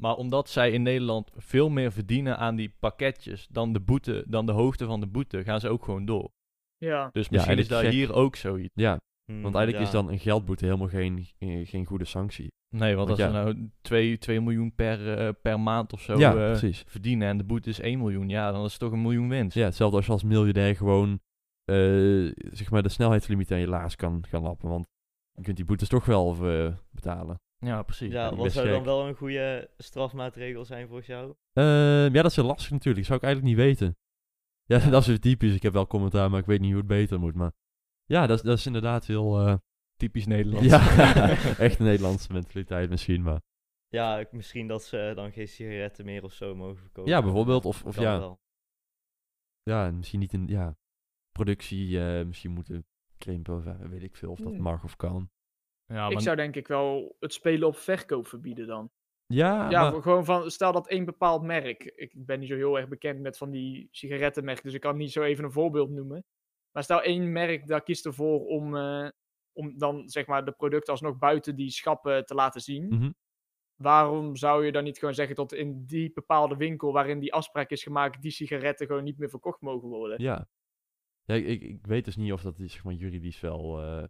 Maar 0.03 0.15
omdat 0.17 0.49
zij 0.49 0.71
in 0.73 0.83
Nederland 0.83 1.31
veel 1.37 1.69
meer 1.69 1.93
verdienen 1.93 2.39
aan 2.39 2.57
die 2.57 2.75
pakketjes 2.81 3.47
dan 3.51 3.73
de 3.73 3.81
boete, 3.81 4.25
dan 4.29 4.47
de 4.47 4.53
hoogte 4.53 4.87
van 4.87 5.01
de 5.01 5.07
boete, 5.07 5.43
gaan 5.45 5.61
ze 5.61 5.69
ook 5.69 5.85
gewoon 5.85 6.05
door. 6.05 6.31
Ja. 6.77 7.09
Dus 7.13 7.29
misschien 7.29 7.59
is 7.59 7.69
daar 7.69 7.85
hier 7.85 8.13
ook 8.15 8.37
zoiets. 8.37 8.73
Ja, 8.75 9.01
Hmm, 9.33 9.43
want 9.43 9.55
eigenlijk 9.55 9.85
ja. 9.85 9.91
is 9.91 10.03
dan 10.03 10.13
een 10.13 10.19
geldboete 10.19 10.65
helemaal 10.65 10.89
geen, 10.89 11.27
eh, 11.39 11.67
geen 11.67 11.85
goede 11.85 12.05
sanctie. 12.05 12.49
Nee, 12.77 12.95
want 12.95 13.09
Want 13.09 13.21
als 13.21 13.33
ja. 13.33 13.43
nou 13.43 13.71
2, 13.81 14.19
2 14.19 14.41
miljoen 14.41 14.75
per, 14.75 15.19
eh, 15.19 15.29
per 15.43 15.61
maand 15.61 15.93
of 15.93 16.01
zo 16.01 16.19
ja, 16.19 16.31
eh, 16.31 16.37
precies. 16.37 16.85
verdienen 16.87 17.29
en 17.29 17.39
de 17.39 17.45
boete 17.45 17.69
is 17.69 17.81
1 17.81 17.99
miljoen, 17.99 18.29
ja, 18.29 18.53
dan 18.53 18.65
is 18.65 18.71
het 18.71 18.81
toch 18.81 18.93
een 18.93 19.03
miljoen 19.03 19.29
winst. 19.29 19.57
Ja, 19.57 19.65
hetzelfde 19.65 19.97
als 19.97 20.07
je 20.07 20.13
als 20.13 20.23
miljardair 20.23 20.77
gewoon 20.77 21.21
eh, 21.65 22.33
zeg 22.51 22.71
maar 22.71 22.83
de 22.83 22.89
snelheidslimiet 22.89 23.53
aan 23.53 23.59
je 23.59 23.69
laars 23.69 23.97
kan 23.97 24.25
gaan 24.29 24.43
lappen. 24.43 24.69
Want 24.69 24.87
je 25.33 25.43
kunt 25.43 25.57
die 25.57 25.65
boetes 25.65 25.89
toch 25.89 26.05
wel 26.05 26.37
eh, 26.51 26.75
betalen. 26.91 27.41
Ja, 27.59 27.83
precies. 27.83 28.13
Ja, 28.13 28.35
wat 28.35 28.53
zou 28.53 28.69
dan 28.69 28.85
wel 28.85 29.07
een 29.09 29.15
goede 29.15 29.71
strafmaatregel 29.77 30.65
zijn 30.65 30.87
volgens 30.87 31.07
jou? 31.07 31.35
Ja, 31.53 32.09
dat 32.09 32.25
is 32.25 32.37
heel 32.37 32.45
lastig 32.45 32.71
natuurlijk. 32.71 33.07
zou 33.07 33.19
ik 33.19 33.25
eigenlijk 33.25 33.57
niet 33.57 33.65
weten. 33.67 33.97
Ja, 34.65 34.79
Ja. 34.85 34.91
dat 34.91 35.01
is 35.01 35.07
weer 35.07 35.21
typisch. 35.21 35.55
Ik 35.55 35.63
heb 35.63 35.73
wel 35.73 35.87
commentaar, 35.87 36.31
maar 36.31 36.41
ik 36.41 36.47
weet 36.47 36.61
niet 36.61 36.71
hoe 36.71 36.79
het 36.79 36.87
beter 36.87 37.21
moet. 37.21 37.35
Maar 37.35 37.53
ja, 38.09 38.27
dat 38.27 38.37
is, 38.37 38.43
dat 38.43 38.59
is 38.59 38.67
inderdaad 38.67 39.07
heel... 39.07 39.39
eh, 39.47 39.55
Typisch 39.97 40.27
Nederlands. 40.27 40.69
ja, 40.69 40.81
echt 41.67 41.79
een 41.79 41.85
Nederlandse 41.85 42.33
mentaliteit 42.33 42.91
misschien. 42.91 43.23
Maar 43.23 43.41
Ja, 43.89 44.27
misschien 44.31 44.69
dat 44.69 44.85
ze 44.85 45.13
dan 45.15 45.33
geen 45.33 45.49
sigaretten 45.49 46.05
meer 46.05 46.25
of 46.25 46.33
zo 46.33 46.55
mogen 46.55 46.77
verkopen. 46.77 47.11
Ja, 47.13 47.23
bijvoorbeeld, 47.23 47.65
of- 47.65 47.85
of 47.85 47.97
ja. 48.01 48.19
wel. 48.19 48.41
ja, 49.63 49.87
en 49.87 49.97
misschien 49.97 50.21
niet 50.21 50.33
in 50.33 50.47
ja, 50.47 50.77
productie 51.33 52.01
eh, 52.01 52.27
misschien 52.27 52.51
moeten 52.51 52.87
krimpen 53.19 53.57
of 53.57 53.67
eh, 53.67 53.75
weet 53.81 54.03
ik 54.03 54.17
veel 54.17 54.31
of 54.31 54.39
dat 54.39 54.57
mag 54.59 54.85
of 54.85 54.97
kan. 54.97 55.31
Ja, 55.87 56.09
ik 56.09 56.21
zou 56.21 56.37
denk 56.37 56.57
ik 56.57 56.69
wel 56.69 57.17
het 57.21 57.33
spelen 57.33 57.69
op 57.69 57.77
verkoop 57.77 58.27
verbieden 58.27 58.67
dan. 58.67 58.91
Ja, 59.27 59.71
Ja, 59.71 59.91
maar- 59.91 60.03
gewoon 60.03 60.25
van, 60.25 60.51
stel 60.51 60.73
dat 60.73 60.89
één 60.89 61.05
bepaald 61.05 61.43
merk. 61.43 61.85
Ik 61.85 62.13
ben 62.27 62.41
niet 62.41 62.49
zo 62.49 62.55
heel 62.55 62.79
erg 62.79 62.89
bekend 62.89 63.21
met 63.21 63.39
van 63.39 63.51
die 63.51 63.89
sigarettenmerken, 63.91 64.65
dus 64.65 64.75
ik 64.75 64.81
kan 64.81 64.97
niet 64.97 65.13
zo 65.13 65.23
even 65.23 65.45
een 65.45 65.53
voorbeeld 65.53 65.91
noemen. 65.91 66.25
Maar 66.73 66.83
stel 66.83 67.03
één 67.03 67.33
merk, 67.33 67.67
daar 67.67 67.83
kiest 67.83 68.07
ervoor 68.07 68.47
om, 68.47 68.77
eh, 68.77 69.09
om 69.53 69.79
dan 69.79 70.09
zeg 70.09 70.27
maar 70.27 70.45
de 70.45 70.53
producten 70.53 70.93
alsnog 70.93 71.19
buiten 71.19 71.57
die 71.57 71.71
schappen 71.71 72.27
te 72.27 72.35
laten 72.35 72.61
zien. 72.61 72.89
Mhm. 72.89 73.11
Waarom 73.75 74.37
zou 74.37 74.65
je 74.65 74.73
dan 74.73 74.85
niet 74.85 74.99
gewoon 74.99 75.15
zeggen 75.15 75.37
dat 75.37 75.53
in 75.53 75.87
die 75.87 76.13
bepaalde 76.13 76.57
winkel 76.57 76.93
waarin 76.93 77.19
die 77.19 77.33
afspraak 77.33 77.71
is 77.71 77.83
gemaakt, 77.83 78.23
die 78.23 78.31
sigaretten 78.31 78.87
gewoon 78.87 79.05
niet 79.05 79.19
meer 79.19 79.29
verkocht 79.29 79.61
mogen 79.61 79.89
worden? 79.89 80.23
Ja. 80.23 80.49
Ja, 81.25 81.35
ik, 81.35 81.63
ik, 81.63 81.87
weet 81.87 82.05
dus 82.05 82.17
niet 82.17 82.33
of 82.33 82.43
dat 82.43 82.57
zeg 82.57 82.85
maar, 82.85 82.95
juridisch 82.95 83.41
wel 83.41 83.83
eh, 83.83 84.05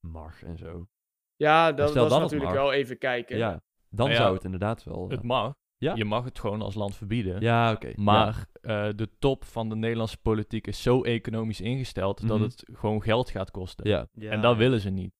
mag 0.00 0.42
en 0.42 0.58
zo. 0.58 0.88
Ja, 1.36 1.72
dat, 1.72 1.90
stel 1.90 2.02
dat 2.02 2.12
is 2.12 2.18
natuurlijk 2.18 2.50
mag. 2.50 2.60
wel 2.60 2.72
even 2.72 2.98
kijken. 2.98 3.36
Ja, 3.36 3.50
dan 3.50 3.62
Nou 3.88 4.10
ja, 4.10 4.16
zou 4.16 4.34
het 4.34 4.44
inderdaad 4.44 4.84
wel. 4.84 5.08
Het 5.08 5.22
mag. 5.22 5.56
Ja? 5.76 5.94
Je 5.94 6.04
mag 6.04 6.24
het 6.24 6.38
gewoon 6.38 6.62
als 6.62 6.74
land 6.74 6.96
verbieden. 6.96 7.40
ja, 7.40 7.72
oké. 7.72 7.92
Maar 7.96 8.46
eh, 8.60 8.88
de 8.96 9.08
top 9.18 9.44
van 9.44 9.68
de 9.68 9.76
Nederlandse 9.76 10.18
politiek 10.18 10.66
is 10.66 10.82
zo 10.82 11.02
economisch 11.02 11.60
ingesteld 11.60 12.28
dat 12.28 12.38
Mhm. 12.38 12.48
het 12.48 12.68
gewoon 12.72 13.02
geld 13.02 13.30
gaat 13.30 13.50
kosten. 13.50 13.88
Ja, 13.88 14.08
Ja. 14.12 14.30
En 14.30 14.40
dat 14.40 14.56
willen 14.56 14.80
ze 14.80 14.90
niet. 14.90 15.12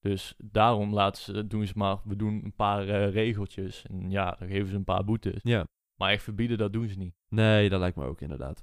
Dus 0.00 0.34
daarom 0.36 0.94
laten 0.94 1.22
ze, 1.22 1.46
doen 1.46 1.66
ze 1.66 1.72
maar, 1.76 1.98
we 2.04 2.16
doen 2.16 2.44
een 2.44 2.54
paar 2.54 2.88
eh, 2.88 3.10
regeltjes. 3.12 3.82
En 3.86 4.10
ja, 4.10 4.30
dan 4.38 4.48
geven 4.48 4.68
ze 4.68 4.74
een 4.76 4.84
paar 4.84 5.04
boetes. 5.04 5.40
ja. 5.42 5.66
Maar 5.94 6.10
echt 6.10 6.22
verbieden, 6.22 6.58
dat 6.58 6.72
doen 6.72 6.88
ze 6.88 6.98
niet. 6.98 7.14
Nee, 7.28 7.68
dat 7.68 7.80
lijkt 7.80 7.96
me 7.96 8.04
ook 8.04 8.20
inderdaad. 8.20 8.62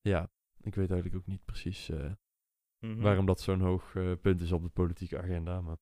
Ja, 0.00 0.28
ik 0.60 0.74
weet 0.74 0.90
eigenlijk 0.90 1.20
ook 1.20 1.26
niet 1.26 1.44
precies 1.44 1.88
eh, 1.88 2.10
Mhm. 2.80 3.00
waarom 3.00 3.26
dat 3.26 3.40
zo'n 3.40 3.60
hoog 3.60 3.92
punt 4.20 4.40
is 4.40 4.52
op 4.52 4.62
de 4.62 4.68
politieke 4.68 5.18
agenda. 5.18 5.60
Maar, 5.60 5.76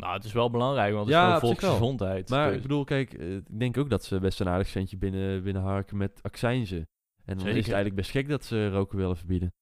Nou, 0.00 0.14
het 0.14 0.24
is 0.24 0.32
wel 0.32 0.50
belangrijk, 0.50 0.92
want 0.94 1.06
het 1.06 1.14
Ja, 1.14 1.24
is 1.24 1.30
wel. 1.30 1.40
volksgezondheid. 1.40 2.28
maar 2.28 2.46
Dus- 2.46 2.56
ik 2.56 2.62
bedoel, 2.62 2.84
kijk, 2.84 3.12
eh, 3.12 3.34
ik 3.34 3.58
denk 3.58 3.78
ook 3.78 3.90
dat 3.90 4.04
ze 4.04 4.18
best 4.18 4.40
een 4.40 4.48
aardig 4.48 4.68
centje 4.68 4.96
binnen, 4.96 5.42
binnenharken 5.42 5.96
met 5.96 6.18
accijnzen. 6.22 6.88
En 7.24 7.38
dan 7.38 7.46
is 7.46 7.54
het 7.56 7.64
eigenlijk 7.66 7.94
best 7.94 8.10
gek 8.10 8.28
dat 8.28 8.44
ze 8.44 8.68
roken 8.70 8.98
willen 8.98 9.16
verbieden. 9.16 9.52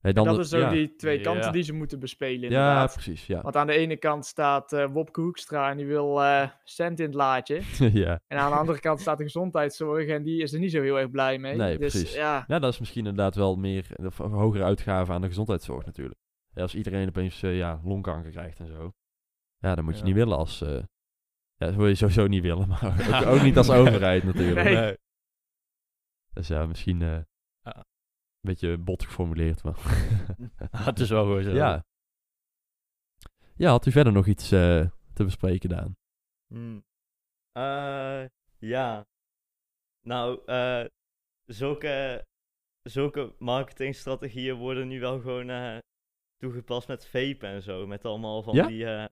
Hey, 0.00 0.12
dan 0.12 0.24
dat 0.24 0.38
is 0.38 0.54
ook 0.54 0.60
ja. 0.60 0.70
die 0.70 0.94
twee 0.96 1.20
kanten 1.20 1.44
Ja. 1.44 1.50
die 1.50 1.62
ze 1.62 1.72
moeten 1.72 1.98
bespelen 2.00 2.40
Ja, 2.40 2.44
inderdaad. 2.46 2.92
precies, 2.92 3.26
ja. 3.26 3.40
Want 3.42 3.56
aan 3.56 3.66
de 3.66 3.72
ene 3.72 3.96
kant 3.96 4.26
staat 4.26 4.72
eh 4.72 4.86
Wopke 4.92 5.20
Hoekstra 5.20 5.70
en 5.70 5.76
die 5.76 5.86
wil 5.86 6.22
eh, 6.22 6.48
cent 6.64 6.98
in 7.00 7.06
het 7.06 7.14
laadje. 7.14 7.60
ja. 8.04 8.20
En 8.26 8.38
aan 8.38 8.50
de 8.50 8.56
andere 8.56 8.80
kant 8.80 9.00
staat 9.00 9.18
de 9.18 9.24
gezondheidszorg 9.24 10.06
en 10.08 10.22
die 10.22 10.42
is 10.42 10.52
er 10.52 10.58
niet 10.58 10.70
zo 10.70 10.82
heel 10.82 10.98
erg 10.98 11.10
blij 11.10 11.38
mee. 11.38 11.56
Nee, 11.56 11.78
dus 11.78 11.92
precies. 11.92 12.14
ja, 12.14 12.44
ja, 12.46 12.58
dat 12.58 12.72
is 12.72 12.78
misschien 12.78 13.06
inderdaad 13.06 13.34
wel 13.34 13.56
meer, 13.56 13.86
of 14.04 14.16
hogere 14.18 14.64
uitgaven 14.64 15.14
aan 15.14 15.20
de 15.20 15.26
gezondheidszorg 15.26 15.84
natuurlijk. 15.86 16.18
Ja, 16.54 16.62
als 16.62 16.74
iedereen 16.74 17.08
opeens 17.08 17.42
eh, 17.42 17.56
ja, 17.56 17.80
longkanker 17.84 18.30
krijgt 18.30 18.58
en 18.58 18.66
zo. 18.66 18.92
Ja, 19.66 19.74
dan 19.74 19.84
moet 19.84 19.94
je 19.94 20.00
Ja. 20.00 20.06
niet 20.06 20.14
willen 20.14 20.36
als... 20.36 20.60
eh, 20.60 20.82
ja, 21.56 21.66
dat 21.66 21.74
wil 21.74 21.86
je 21.86 21.94
sowieso 21.94 22.26
niet 22.26 22.42
willen, 22.42 22.68
maar 22.68 22.84
ook, 23.22 23.26
ook 23.26 23.42
niet 23.42 23.56
als 23.56 23.70
overheid 23.70 24.22
natuurlijk. 24.24 24.64
Nee. 24.68 24.96
Dus 26.32 26.48
ja, 26.48 26.66
misschien 26.66 27.02
eh, 27.02 27.20
Ja. 27.62 27.76
een 27.76 27.84
beetje 28.40 28.78
bot 28.78 29.04
geformuleerd, 29.04 29.62
maar... 29.62 29.74
het 30.90 30.98
is 31.00 31.08
wel 31.10 31.22
gewoon 31.24 31.42
zo. 31.42 31.50
ja. 31.50 31.84
Ja, 33.54 33.70
had 33.70 33.86
u 33.86 33.90
verder 33.92 34.12
nog 34.12 34.26
iets 34.26 34.52
eh, 34.52 34.86
te 35.12 35.24
bespreken, 35.24 35.68
Daan? 35.68 35.96
Hmm. 36.46 36.84
Eh, 37.52 38.24
ja. 38.58 39.06
Nou, 40.00 40.42
eh, 40.46 40.84
zulke, 41.44 42.26
zulke 42.82 43.34
marketingstrategieën 43.38 44.56
worden 44.56 44.88
nu 44.88 45.00
wel 45.00 45.20
gewoon 45.20 45.50
eh, 45.50 45.78
toegepast 46.36 46.88
met 46.88 47.06
vapen 47.06 47.48
en 47.48 47.62
zo. 47.62 47.86
Met 47.86 48.04
allemaal 48.04 48.42
van 48.42 48.54
Ja? 48.54 48.66
die, 48.66 48.86
eh, 48.86 49.04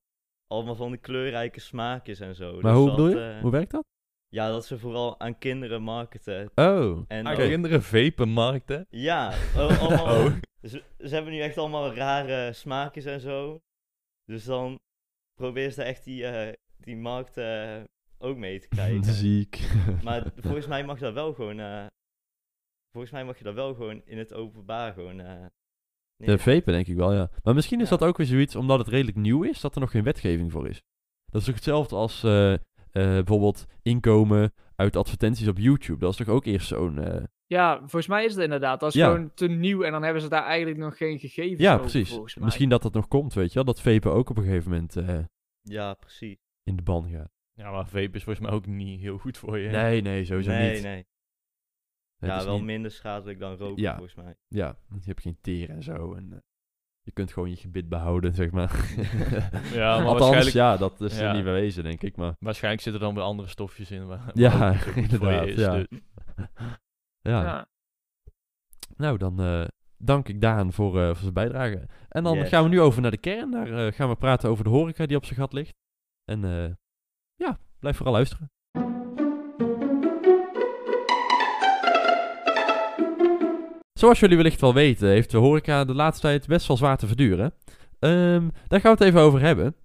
allemaal 0.46 0.74
van 0.76 0.90
die 0.90 1.00
kleurrijke 1.00 1.60
smaakjes 1.60 2.20
en 2.20 2.34
zo. 2.34 2.52
Maar 2.52 2.62
Dus 2.62 2.72
hoe 2.72 2.86
dat, 2.86 2.96
bedoel 2.96 3.10
je? 3.20 3.30
eh, 3.34 3.40
Hoe 3.40 3.50
werkt 3.50 3.70
dat? 3.70 3.84
Ja, 4.28 4.48
dat 4.50 4.66
ze 4.66 4.78
vooral 4.78 5.20
aan 5.20 5.38
kinderen 5.38 5.82
marketen. 5.82 6.50
Oh, 6.54 7.04
En 7.08 7.26
Aan 7.26 7.36
dan- 7.36 7.48
kinderen 7.48 7.82
vapenmarkten. 7.82 8.86
Ja, 8.90 9.28
oh, 9.56 9.80
allemaal, 9.80 10.24
Oh. 10.26 10.32
Ze, 10.70 10.82
ze 10.98 11.14
hebben 11.14 11.32
nu 11.32 11.40
echt 11.40 11.58
allemaal 11.58 11.94
rare 11.94 12.52
smaakjes 12.52 13.04
en 13.04 13.20
zo. 13.20 13.60
Dus 14.24 14.44
dan 14.44 14.78
probeer 15.34 15.70
ze 15.70 15.82
echt 15.82 16.04
die, 16.04 16.26
eh, 16.26 16.52
die 16.78 16.96
markt 16.96 17.36
eh, 17.36 17.82
ook 18.18 18.36
mee 18.36 18.60
te 18.60 18.68
krijgen. 18.68 19.04
ziek. 19.24 19.60
Maar 20.04 20.32
volgens 20.36 20.66
mij 20.66 20.84
mag 20.84 20.98
dat 20.98 21.14
wel 21.14 21.32
gewoon. 21.34 21.60
eh, 21.60 21.86
volgens 22.92 23.12
mij 23.12 23.24
mag 23.24 23.38
je 23.38 23.44
dat 23.44 23.54
wel 23.54 23.74
gewoon 23.74 24.02
in 24.04 24.18
het 24.18 24.32
openbaar 24.34 24.92
gewoon. 24.92 25.20
De 26.16 26.38
vapen 26.38 26.73
denk 26.73 26.87
ik 26.87 26.97
wel, 26.97 27.12
ja. 27.14 27.30
Maar 27.42 27.54
misschien 27.54 27.80
is 27.80 27.88
Ja. 27.88 27.97
dat 27.97 28.09
ook 28.09 28.16
weer 28.16 28.26
zoiets, 28.26 28.56
omdat 28.56 28.78
het 28.78 28.88
redelijk 28.88 29.16
nieuw 29.16 29.42
is, 29.42 29.61
dat 29.61 29.75
er 29.75 29.80
nog 29.80 29.90
geen 29.90 30.04
wetgeving 30.04 30.52
voor 30.52 30.68
is. 30.68 30.83
Dat 31.26 31.40
is 31.40 31.47
toch 31.47 31.54
hetzelfde 31.54 31.97
als 31.97 32.23
eh, 32.25 32.52
eh, 32.52 32.59
bijvoorbeeld 32.92 33.64
inkomen 33.83 34.52
uit 34.76 34.97
advertenties 34.97 35.49
op 35.49 35.59
YouTube. 35.59 35.99
Dat 35.99 36.11
is 36.11 36.16
toch 36.16 36.28
ook 36.28 36.44
eerst 36.44 36.66
zo'n... 36.66 36.99
eh, 36.99 37.23
ja, 37.47 37.78
volgens 37.78 38.06
mij 38.06 38.25
is 38.25 38.35
het 38.35 38.42
inderdaad. 38.44 38.80
Dat 38.80 38.88
is 38.88 39.00
Ja. 39.00 39.11
gewoon 39.11 39.30
te 39.35 39.47
nieuw 39.49 39.83
en 39.83 39.92
dan 39.92 40.02
hebben 40.02 40.23
ze 40.23 40.28
daar 40.28 40.44
eigenlijk 40.44 40.78
nog 40.78 40.97
geen 40.97 41.18
gegevens 41.18 41.61
ja, 41.61 41.75
over, 41.75 41.90
precies. 41.90 42.37
Misschien 42.40 42.68
dat 42.68 42.83
dat 42.83 42.92
nog 42.94 43.09
komt, 43.09 43.35
weet 43.35 43.49
je 43.49 43.54
wel. 43.54 43.64
Dat 43.64 43.80
vapen 43.80 44.12
ook 44.12 44.30
op 44.30 44.37
een 44.37 44.44
gegeven 44.44 44.71
moment 44.71 44.97
eh, 44.97 45.18
Ja, 45.62 45.94
precies. 45.94 46.37
in 46.62 46.76
de 46.76 46.83
ban 46.83 47.09
gaat. 47.11 47.30
Ja, 47.52 47.71
maar 47.71 47.87
vape 47.88 48.16
is 48.16 48.25
volgens 48.25 48.47
mij 48.47 48.54
ook 48.54 48.66
niet 48.66 49.00
heel 49.00 49.18
goed 49.18 49.38
voor 49.38 49.59
je. 49.59 49.68
Nee, 49.71 50.00
nee, 50.00 50.25
sowieso 50.25 50.50
nee, 50.50 50.73
niet. 50.75 50.83
nee. 50.83 51.04
Het 52.18 52.30
Ja, 52.30 52.44
wel 52.44 52.54
niet- 52.56 52.64
minder 52.64 52.90
schadelijk 52.90 53.38
dan 53.38 53.56
roken, 53.56 53.83
Ja. 53.83 53.92
volgens 53.92 54.14
mij. 54.14 54.35
Ja, 54.49 54.76
want 54.88 55.04
je 55.04 55.11
hebt 55.11 55.23
geen 55.23 55.38
teer 55.40 55.71
en 55.71 55.83
zo. 55.83 56.14
En, 56.14 56.33
eh, 56.33 56.38
je 57.02 57.12
kunt 57.12 57.33
gewoon 57.33 57.50
je 57.50 57.56
gebit 57.56 57.88
behouden, 57.88 58.35
zeg 58.35 58.50
maar. 58.50 58.71
Ja, 59.73 59.97
maar 59.99 60.06
Althans, 60.06 60.18
waarschijnlijk, 60.18 60.54
ja, 60.54 60.76
dat 60.76 61.00
is 61.00 61.18
Ja. 61.18 61.28
er 61.28 61.35
niet 61.35 61.44
bewezen, 61.44 61.83
denk 61.83 62.02
ik. 62.02 62.16
Maar 62.16 62.35
waarschijnlijk 62.38 62.83
zitten 62.83 63.00
er 63.02 63.06
dan 63.06 63.16
weer 63.16 63.25
andere 63.26 63.49
stofjes 63.49 63.90
in. 63.90 64.06
Waar, 64.06 64.30
Ja, 64.35 64.59
waar 64.59 64.97
inderdaad, 64.97 65.47
is, 65.47 65.59
ja. 65.59 65.73
dus- 65.76 65.87
ja, 67.30 67.42
Ja. 67.42 67.66
nou 68.97 69.18
dan 69.18 69.40
eh, 69.40 69.64
dank 69.97 70.28
ik 70.28 70.40
Daan 70.40 70.73
voor, 70.73 71.00
eh, 71.00 71.06
voor 71.06 71.16
zijn 71.16 71.33
bijdrage. 71.35 71.88
En 72.09 72.23
dan 72.25 72.37
Yes. 72.38 72.49
gaan 72.49 72.62
we 72.62 72.68
nu 72.68 72.80
over 72.80 73.02
naar 73.02 73.11
de 73.11 73.16
kern. 73.18 73.50
Daar 73.50 73.92
gaan 73.92 74.09
we 74.09 74.16
praten 74.16 74.50
over 74.50 74.64
de 74.64 74.71
horeca 74.71 75.06
die 75.06 75.16
op 75.16 75.25
zijn 75.25 75.38
gat 75.38 75.52
ligt. 75.52 75.75
En 76.25 76.44
eh, 76.44 76.73
ja, 77.35 77.59
blijf 77.78 77.97
vooral 77.97 78.14
luisteren. 78.14 78.50
Zoals 84.04 84.20
jullie 84.20 84.37
wellicht 84.37 84.61
wel 84.61 84.75
weten, 84.75 85.08
heeft 85.08 85.30
de 85.30 85.37
horeca 85.37 85.84
de 85.84 85.94
laatste 85.94 86.26
tijd 86.26 86.46
best 86.46 86.66
wel 86.66 86.76
zwaar 86.76 86.96
te 86.96 87.06
verduren. 87.06 87.54
Ehm, 87.99 88.49
daar 88.68 88.80
gaan 88.80 88.96
we 88.96 88.99
het 88.99 89.00
even 89.00 89.20
over 89.20 89.40
hebben. 89.40 89.76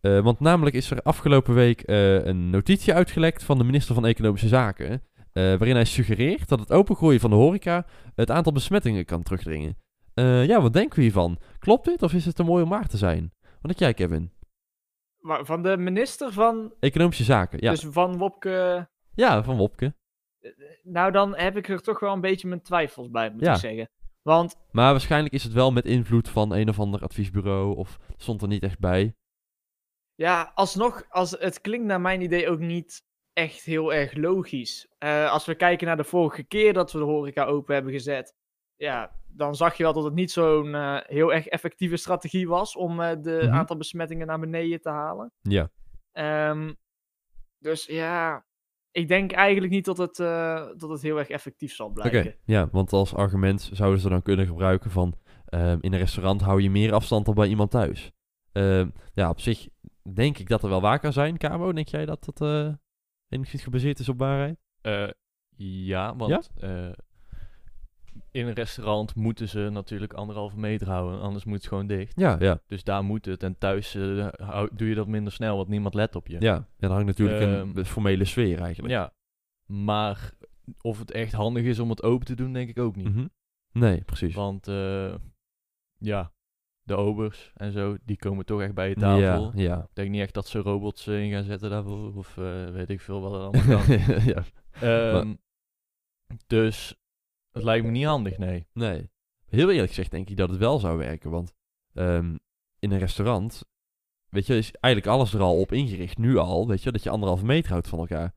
Eh, 0.00 0.20
want 0.20 0.40
namelijk 0.40 0.76
is 0.76 0.90
er 0.90 1.02
afgelopen 1.02 1.54
week 1.54 1.82
eh, 1.82 2.24
een 2.24 2.50
notitie 2.50 2.94
uitgelekt 2.94 3.42
van 3.42 3.58
de 3.58 3.64
minister 3.64 3.94
van 3.94 4.06
Economische 4.06 4.48
Zaken. 4.48 4.90
eh, 4.90 5.00
waarin 5.32 5.74
hij 5.74 5.84
suggereert 5.84 6.48
dat 6.48 6.58
het 6.58 6.72
opengroeien 6.72 7.20
van 7.20 7.30
de 7.30 7.36
horeca 7.36 7.86
het 8.14 8.30
aantal 8.30 8.52
besmettingen 8.52 9.04
kan 9.04 9.22
terugdringen. 9.22 9.76
Ja, 10.14 10.60
wat 10.60 10.72
denken 10.72 10.96
we 10.96 11.02
hiervan? 11.02 11.38
Klopt 11.58 11.84
dit 11.84 12.02
of 12.02 12.12
is 12.12 12.24
het 12.24 12.36
te 12.36 12.42
mooi 12.42 12.62
om 12.62 12.68
waar 12.68 12.88
te 12.88 12.96
zijn? 12.96 13.32
Wat 13.42 13.62
denk 13.62 13.78
jij, 13.78 13.94
Kevin? 13.94 14.32
Maar 15.18 15.44
van 15.44 15.62
de 15.62 15.76
minister 15.76 16.32
van, 16.32 16.72
Economische 16.80 17.24
Zaken, 17.24 17.58
ja. 17.62 17.70
dus 17.70 17.86
van 17.90 18.18
Wopke... 18.18 18.88
Ja, 19.14 19.42
van 19.42 19.56
Wopke. 19.56 19.94
Nou, 20.82 21.12
dan 21.12 21.36
heb 21.36 21.56
ik 21.56 21.68
er 21.68 21.80
toch 21.82 22.00
wel 22.00 22.12
een 22.12 22.20
beetje 22.20 22.48
mijn 22.48 22.62
twijfels 22.62 23.10
bij, 23.10 23.30
moet 23.30 23.40
Ja. 23.40 23.52
ik 23.52 23.58
zeggen. 23.58 23.90
Want 24.22 24.56
Maar 24.72 24.90
waarschijnlijk 24.90 25.34
is 25.34 25.44
het 25.44 25.52
wel 25.52 25.72
met 25.72 25.84
invloed 25.84 26.28
van 26.28 26.52
een 26.54 26.68
of 26.68 26.78
ander 26.78 27.02
adviesbureau. 27.02 27.76
Of 27.76 27.98
stond 28.16 28.42
er 28.42 28.48
niet 28.48 28.62
echt 28.62 28.78
bij. 28.78 29.14
ja, 30.14 30.52
alsnog, 30.54 31.04
als, 31.08 31.30
het 31.30 31.60
klinkt 31.60 31.86
naar 31.86 32.00
mijn 32.00 32.20
idee 32.20 32.48
ook 32.48 32.58
niet 32.58 33.02
echt 33.32 33.62
heel 33.64 33.92
erg 33.94 34.14
logisch. 34.14 34.88
Eh, 34.98 35.30
als 35.30 35.44
we 35.46 35.54
kijken 35.54 35.86
naar 35.86 35.96
de 35.96 36.04
vorige 36.04 36.42
keer 36.42 36.72
dat 36.72 36.92
we 36.92 36.98
de 36.98 37.04
horeca 37.04 37.44
open 37.44 37.74
hebben 37.74 37.92
gezet, 37.92 38.34
ja, 38.76 39.16
dan 39.26 39.54
zag 39.56 39.76
je 39.76 39.82
wel 39.82 39.92
dat 39.92 40.04
het 40.04 40.14
niet 40.14 40.30
zo'n 40.30 40.74
eh, 40.74 40.98
heel 41.02 41.32
erg 41.32 41.46
effectieve 41.46 41.96
strategie 41.96 42.48
was 42.48 42.76
om 42.76 43.00
eh, 43.00 43.16
de 43.20 43.40
Mhm. 43.42 43.54
aantal 43.54 43.76
besmettingen 43.76 44.26
naar 44.26 44.40
beneden 44.40 44.80
te 44.80 44.88
halen. 44.90 45.32
Ja. 45.40 45.70
Ehm, 46.12 46.72
dus 47.58 47.86
ja, 47.86 48.44
ik 48.92 49.08
denk 49.08 49.32
eigenlijk 49.32 49.72
niet 49.72 49.84
dat 49.84 49.98
het, 49.98 50.18
eh, 50.18 50.66
dat 50.76 50.90
het 50.90 51.02
heel 51.02 51.18
erg 51.18 51.28
effectief 51.28 51.74
zal 51.74 51.86
Oké, 51.86 52.08
blijken. 52.08 52.34
ja, 52.44 52.68
want 52.72 52.92
als 52.92 53.14
argument 53.14 53.70
zouden 53.72 54.00
ze 54.00 54.08
dan 54.08 54.22
kunnen 54.22 54.46
gebruiken 54.46 54.90
van... 54.90 55.14
ehm, 55.44 55.78
in 55.80 55.92
een 55.92 55.98
restaurant 55.98 56.40
hou 56.40 56.62
je 56.62 56.70
meer 56.70 56.92
afstand 56.92 57.24
dan 57.26 57.34
bij 57.34 57.48
iemand 57.48 57.70
thuis. 57.70 58.12
Ehm, 58.52 58.88
ja, 59.14 59.28
op 59.30 59.40
zich 59.40 59.68
denk 60.14 60.38
ik 60.38 60.48
dat 60.48 60.62
er 60.62 60.68
wel 60.68 60.80
waar 60.80 60.98
kan 60.98 61.12
zijn. 61.12 61.38
Cabo, 61.38 61.72
denk 61.72 61.88
jij 61.88 62.06
dat 62.06 62.24
dat 62.24 62.40
eh 62.40 62.72
enigszins 63.28 63.62
gebaseerd 63.62 63.98
is 63.98 64.08
op 64.08 64.18
waarheid? 64.18 64.58
Eh, 64.80 65.08
ja, 65.56 66.16
want 66.16 66.50
eh, 66.60 66.90
in 68.30 68.46
een 68.46 68.52
restaurant 68.54 69.14
moeten 69.14 69.48
ze 69.48 69.68
natuurlijk 69.72 70.12
anderhalve 70.12 70.58
meter 70.58 70.88
houden, 70.88 71.20
anders 71.20 71.44
moet 71.44 71.56
het 71.56 71.66
gewoon 71.66 71.86
dicht. 71.86 72.12
Ja, 72.20 72.36
ja. 72.40 72.60
Dus 72.66 72.84
daar 72.84 73.04
moet 73.04 73.24
het. 73.24 73.42
En 73.42 73.58
thuis 73.58 73.94
eh, 73.94 74.28
hou- 74.36 74.68
doe 74.72 74.88
je 74.88 74.94
dat 74.94 75.06
minder 75.06 75.32
snel, 75.32 75.56
want 75.56 75.68
niemand 75.68 75.94
let 75.94 76.16
op 76.16 76.26
je. 76.26 76.36
Ja, 76.40 76.54
ja 76.54 76.66
dat 76.78 76.90
hangt 76.90 77.06
natuurlijk 77.06 77.40
Ehm, 77.40 77.78
een 77.78 77.86
formele 77.86 78.24
sfeer 78.24 78.60
eigenlijk. 78.60 78.92
Ja. 78.94 79.12
Maar 79.66 80.32
of 80.80 80.98
het 80.98 81.10
echt 81.10 81.32
handig 81.32 81.64
is 81.64 81.78
om 81.78 81.90
het 81.90 82.02
open 82.02 82.26
te 82.26 82.34
doen, 82.34 82.52
denk 82.52 82.68
ik 82.68 82.78
ook 82.78 82.96
niet. 82.96 83.08
Mhm. 83.14 83.26
Nee, 83.72 84.00
precies. 84.04 84.34
Want 84.34 84.68
eh, 84.68 85.14
ja, 85.98 86.32
de 86.82 86.96
obers 86.96 87.52
en 87.54 87.72
zo, 87.72 87.96
die 88.04 88.16
komen 88.16 88.44
toch 88.44 88.60
echt 88.60 88.74
bij 88.74 88.88
je 88.88 88.94
tafel. 88.94 89.52
Ja, 89.54 89.62
ja. 89.62 89.78
Ik 89.80 89.88
denk 89.94 90.10
niet 90.10 90.20
echt 90.20 90.34
dat 90.34 90.46
ze 90.48 90.58
robots 90.58 91.06
eh, 91.06 91.22
in 91.22 91.30
gaan 91.30 91.44
zetten 91.44 91.70
daarvoor. 91.70 92.16
Of 92.16 92.34
weet 92.72 92.88
ik 92.90 93.00
veel 93.00 93.20
wat 93.20 93.32
er 93.32 93.38
allemaal 93.38 93.84
kan. 93.84 93.98
ja. 94.34 94.42
Ehm, 94.80 95.34
dus 96.46 96.96
het 97.52 97.62
lijkt 97.62 97.84
me 97.84 97.90
niet 97.90 98.04
handig, 98.04 98.38
nee. 98.38 98.66
Nee. 98.72 99.10
Heel 99.46 99.70
eerlijk 99.70 99.88
gezegd 99.88 100.10
denk 100.10 100.28
ik 100.28 100.36
dat 100.36 100.48
het 100.48 100.58
wel 100.58 100.78
zou 100.78 100.98
werken. 100.98 101.30
Want 101.30 101.52
ehm, 101.94 102.36
in 102.78 102.90
een 102.90 102.98
restaurant, 102.98 103.64
weet 104.28 104.46
je, 104.46 104.56
is 104.56 104.72
eigenlijk 104.72 105.14
alles 105.14 105.34
er 105.34 105.40
al 105.40 105.60
op 105.60 105.72
ingericht. 105.72 106.18
Nu 106.18 106.36
al, 106.36 106.68
weet 106.68 106.82
je, 106.82 106.92
dat 106.92 107.02
je 107.02 107.10
anderhalve 107.10 107.44
meter 107.44 107.70
houdt 107.70 107.88
van 107.88 107.98
elkaar. 107.98 108.34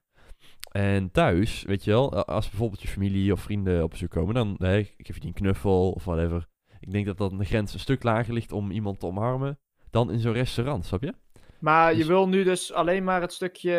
En 0.72 1.12
thuis, 1.12 1.64
weet 1.64 1.84
je 1.84 1.92
wel, 1.92 2.26
als 2.26 2.50
bijvoorbeeld 2.50 2.82
je 2.82 2.88
familie 2.88 3.32
of 3.32 3.42
vrienden 3.42 3.84
op 3.84 3.90
bezoek 3.90 4.10
komen, 4.10 4.34
dan 4.34 4.56
nee, 4.58 4.94
ik 4.98 5.06
geef 5.06 5.16
je 5.16 5.22
die 5.22 5.30
een 5.30 5.36
knuffel 5.36 5.92
of 5.92 6.06
whatever. 6.06 6.48
Ik 6.80 6.92
denk 6.92 7.06
dat 7.06 7.18
dan 7.18 7.38
de 7.38 7.46
grens 7.46 7.74
een 7.74 7.80
stuk 7.80 8.04
lager 8.04 8.34
ligt 8.34 8.52
om 8.52 8.72
iemand 8.72 9.00
te 9.00 9.06
omarmen 9.06 9.60
dan 9.90 10.12
in 10.12 10.20
zo'n 10.20 10.34
restaurant, 10.34 10.86
snap 10.86 11.02
je? 11.02 11.14
Maar 11.66 11.92
je 11.92 11.98
Dus- 11.98 12.08
wil 12.08 12.28
nu 12.28 12.44
dus 12.44 12.74
alleen 12.74 13.04
maar 13.04 13.22
het 13.22 13.34
stukje 13.34 13.72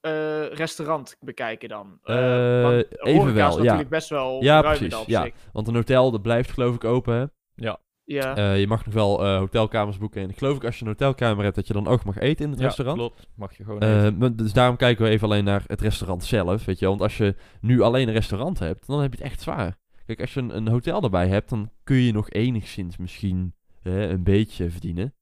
eh, 0.00 0.46
restaurant 0.52 1.16
bekijken 1.20 1.68
dan? 1.68 1.98
Eh, 2.02 2.62
want 2.62 2.86
even 3.06 3.34
wel, 3.34 3.48
is 3.48 3.54
ja. 3.54 3.62
natuurlijk 3.62 3.88
best 3.88 4.08
wel 4.08 4.42
Ja, 4.42 4.60
ruim 4.60 4.72
in 4.72 4.78
precies, 4.88 4.96
dat 4.98 5.06
ja. 5.06 5.28
Want 5.52 5.68
een 5.68 5.74
hotel, 5.74 6.10
dat 6.10 6.22
blijft 6.22 6.50
geloof 6.50 6.74
ik 6.74 6.84
open, 6.84 7.14
hè? 7.14 7.24
Ja. 7.54 7.78
Ja. 8.04 8.36
Eh, 8.36 8.60
je 8.60 8.66
mag 8.66 8.84
nog 8.84 8.94
wel 8.94 9.24
eh, 9.24 9.38
hotelkamers 9.38 9.98
boeken. 9.98 10.22
En 10.22 10.28
ik 10.30 10.38
geloof 10.38 10.56
ik 10.56 10.64
als 10.64 10.74
je 10.78 10.82
een 10.84 10.90
hotelkamer 10.90 11.44
hebt, 11.44 11.56
dat 11.56 11.66
je 11.66 11.72
dan 11.72 11.86
ook 11.86 12.04
mag 12.04 12.18
eten 12.18 12.44
in 12.44 12.50
het 12.50 12.60
Ja, 12.60 12.64
restaurant. 12.66 12.98
klopt. 12.98 13.26
Mag 13.36 13.56
je 13.56 13.64
gewoon 13.64 13.80
Eh, 13.80 13.98
eten. 14.04 14.16
maar 14.18 14.34
dus 14.36 14.52
daarom 14.52 14.76
kijken 14.76 15.04
we 15.04 15.10
even 15.10 15.26
alleen 15.28 15.44
naar 15.44 15.62
het 15.66 15.80
restaurant 15.80 16.24
zelf, 16.24 16.64
weet 16.64 16.78
je. 16.78 16.86
Want 16.86 17.00
als 17.00 17.16
je 17.16 17.34
nu 17.60 17.80
alleen 17.80 18.08
een 18.08 18.14
restaurant 18.14 18.58
hebt, 18.58 18.86
dan 18.86 19.00
heb 19.00 19.14
je 19.14 19.22
het 19.22 19.30
echt 19.30 19.40
zwaar. 19.40 19.76
Kijk, 20.06 20.20
als 20.20 20.34
je 20.34 20.40
een, 20.40 20.56
een 20.56 20.68
hotel 20.68 21.02
erbij 21.02 21.28
hebt, 21.28 21.48
dan 21.50 21.70
kun 21.84 21.96
je 21.96 22.12
nog 22.12 22.30
enigszins 22.30 22.96
misschien 22.96 23.54
een 23.82 24.22
beetje 24.22 24.70
verdienen. 24.70 25.14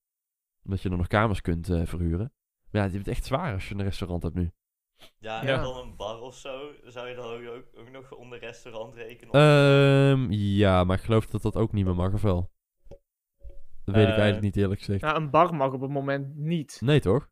Omdat 0.64 0.82
je 0.82 0.88
dan 0.88 0.98
nog 0.98 1.06
kamers 1.06 1.40
kunt 1.40 1.68
eh, 1.70 1.86
verhuren. 1.86 2.32
Maar 2.70 2.82
ja, 2.82 2.84
je 2.88 2.92
hebt 2.94 3.06
het 3.06 3.14
echt 3.16 3.24
zwaar 3.24 3.52
als 3.52 3.68
je 3.68 3.74
een 3.74 3.82
restaurant 3.82 4.22
hebt 4.22 4.34
nu. 4.34 4.50
Ja, 5.18 5.40
en 5.40 5.46
Ja. 5.46 5.62
dan 5.62 5.76
een 5.76 5.96
bar 5.96 6.20
of 6.20 6.34
zo, 6.36 6.70
zou 6.84 7.08
je 7.08 7.14
dan 7.14 7.24
ook, 7.24 7.54
ook, 7.56 7.64
ook 7.80 7.90
nog 7.90 8.12
onder 8.12 8.38
restaurant 8.38 8.94
rekenen? 8.94 9.32
Ehm, 9.34 10.30
ja, 10.32 10.84
maar 10.84 10.96
ik 10.96 11.02
geloof 11.04 11.26
dat 11.26 11.42
dat 11.42 11.56
ook 11.56 11.72
niet 11.72 11.84
meer 11.84 11.94
mag, 11.94 12.12
of 12.12 12.22
wel? 12.22 12.50
Dat 13.84 13.94
weet 13.94 14.06
ik 14.08 14.12
Eh, 14.12 14.20
eigenlijk 14.20 14.40
niet 14.42 14.56
eerlijk 14.56 14.80
gezegd. 14.80 15.00
Nou, 15.02 15.16
een 15.16 15.30
bar 15.30 15.54
mag 15.54 15.72
op 15.72 15.80
het 15.80 15.90
moment 15.90 16.36
niet. 16.36 16.80
Nee, 16.80 17.00
toch? 17.00 17.28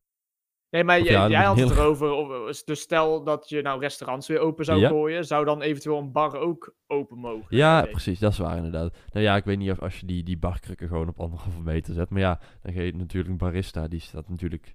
Nee, 0.70 0.84
maar 0.84 1.00
jij, 1.02 1.12
ja, 1.28 1.42
had 1.42 1.56
je 1.56 1.62
het 1.64 1.72
heel- 1.72 1.82
erover. 1.82 2.10
Of, 2.12 2.62
dus 2.62 2.80
stel 2.80 3.24
dat 3.24 3.48
je 3.48 3.62
nou 3.62 3.80
restaurants 3.80 4.28
weer 4.28 4.38
open 4.38 4.64
zou 4.64 4.78
Ja. 4.80 4.88
gooien, 4.88 5.24
zou 5.24 5.44
dan 5.44 5.62
eventueel 5.62 5.98
een 5.98 6.12
bar 6.12 6.36
ook 6.38 6.74
open 6.86 7.18
mogen? 7.18 7.56
Ja, 7.56 7.80
Nee. 7.82 7.90
precies, 7.90 8.18
dat 8.18 8.32
is 8.32 8.38
waar 8.38 8.56
inderdaad. 8.56 8.96
Nou 9.12 9.24
ja, 9.24 9.36
ik 9.36 9.44
weet 9.44 9.58
niet 9.58 9.70
of 9.70 9.80
als 9.80 10.00
je 10.00 10.06
die, 10.06 10.22
die 10.22 10.38
barkrukken 10.38 10.88
gewoon 10.88 11.08
op 11.08 11.20
anderhalve 11.20 11.60
meter 11.72 11.94
zet. 11.94 12.10
Maar 12.10 12.20
ja, 12.20 12.40
dan 12.62 12.72
ga 12.72 12.80
je 12.82 12.96
natuurlijk 12.96 13.30
een 13.32 13.38
barista, 13.38 13.88
die 13.88 14.00
staat 14.00 14.28
natuurlijk 14.28 14.74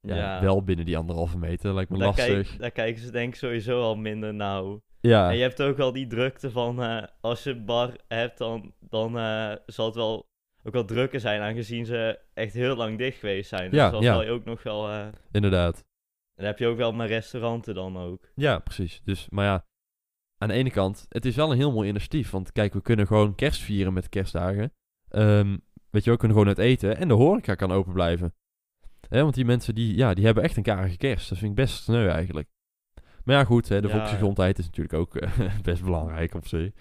ja, 0.00 0.16
Ja. 0.16 0.40
wel 0.40 0.62
binnen 0.64 0.84
die 0.84 0.96
anderhalve 0.96 1.38
meter. 1.38 1.74
Lijkt 1.74 1.90
me 1.90 1.98
daar, 1.98 2.06
lastig. 2.06 2.26
kijk, 2.48 2.58
daar 2.60 2.70
kijken 2.70 3.02
ze 3.02 3.10
denk 3.10 3.32
ik 3.32 3.38
sowieso 3.38 3.80
al 3.82 3.96
minder 3.96 4.34
nauw. 4.34 4.82
Ja, 5.00 5.30
En 5.30 5.36
je 5.36 5.42
hebt 5.42 5.62
ook 5.62 5.76
wel 5.76 5.92
die 5.92 6.06
drukte 6.06 6.50
van, 6.50 6.82
eh, 6.82 7.02
als 7.20 7.42
je 7.44 7.50
een 7.50 7.64
bar 7.64 7.96
hebt, 8.08 8.38
dan, 8.38 8.74
dan 8.80 9.18
eh, 9.18 9.52
zal 9.66 9.86
het 9.86 9.94
wel 9.94 10.30
ook 10.62 10.72
wel 10.72 10.84
drukker 10.84 11.20
zijn, 11.20 11.40
aangezien 11.40 11.86
ze 11.86 12.18
echt 12.34 12.52
heel 12.52 12.76
lang 12.76 12.98
dicht 12.98 13.18
geweest 13.18 13.48
zijn. 13.48 13.70
Dus 13.70 13.78
Ja, 13.80 13.90
dan 13.90 14.02
ja. 14.02 14.12
zal 14.12 14.22
je 14.22 14.30
ook 14.30 14.44
nog 14.44 14.62
wel... 14.62 14.88
eh, 14.88 15.06
inderdaad. 15.32 15.84
dan 16.34 16.46
heb 16.46 16.58
je 16.58 16.66
ook 16.66 16.76
wel 16.76 16.92
maar 16.92 17.06
restauranten 17.06 17.74
dan 17.74 17.96
ook. 17.98 18.28
Ja, 18.34 18.58
precies. 18.58 19.00
Dus, 19.04 19.26
maar 19.30 19.44
ja, 19.44 19.66
aan 20.38 20.48
de 20.48 20.54
ene 20.54 20.70
kant, 20.70 21.06
het 21.08 21.24
is 21.24 21.36
wel 21.36 21.50
een 21.50 21.56
heel 21.56 21.72
mooi 21.72 21.88
initiatief. 21.88 22.30
Want 22.30 22.52
kijk, 22.52 22.72
we 22.72 22.82
kunnen 22.82 23.06
gewoon 23.06 23.34
kerst 23.34 23.60
vieren 23.60 23.92
met 23.92 24.08
kerstdagen. 24.08 24.72
Ehm, 25.08 25.56
weet 25.90 26.04
je, 26.04 26.10
we 26.10 26.16
kunnen 26.16 26.36
gewoon 26.36 26.52
het 26.52 26.62
eten 26.62 26.96
en 26.96 27.08
de 27.08 27.14
horeca 27.14 27.54
kan 27.54 27.72
open 27.72 27.92
blijven. 27.92 28.34
Hè, 29.08 29.22
want 29.22 29.34
die 29.34 29.44
mensen, 29.44 29.74
die, 29.74 29.96
ja, 29.96 30.14
die 30.14 30.24
hebben 30.24 30.42
echt 30.44 30.56
een 30.56 30.62
karige 30.62 30.96
kerst. 30.96 31.28
Dat 31.28 31.38
vind 31.38 31.50
ik 31.50 31.56
best 31.56 31.82
sneu 31.82 32.08
eigenlijk. 32.08 32.48
Maar 33.24 33.36
ja, 33.36 33.44
goed, 33.44 33.68
hè, 33.68 33.80
de 33.80 33.88
Ja. 33.88 33.94
volksgezondheid 33.94 34.58
is 34.58 34.64
natuurlijk 34.64 34.94
ook 34.94 35.16
eh, 35.16 35.58
best 35.62 35.82
belangrijk 35.84 36.34
op 36.34 36.46
zich. 36.46 36.72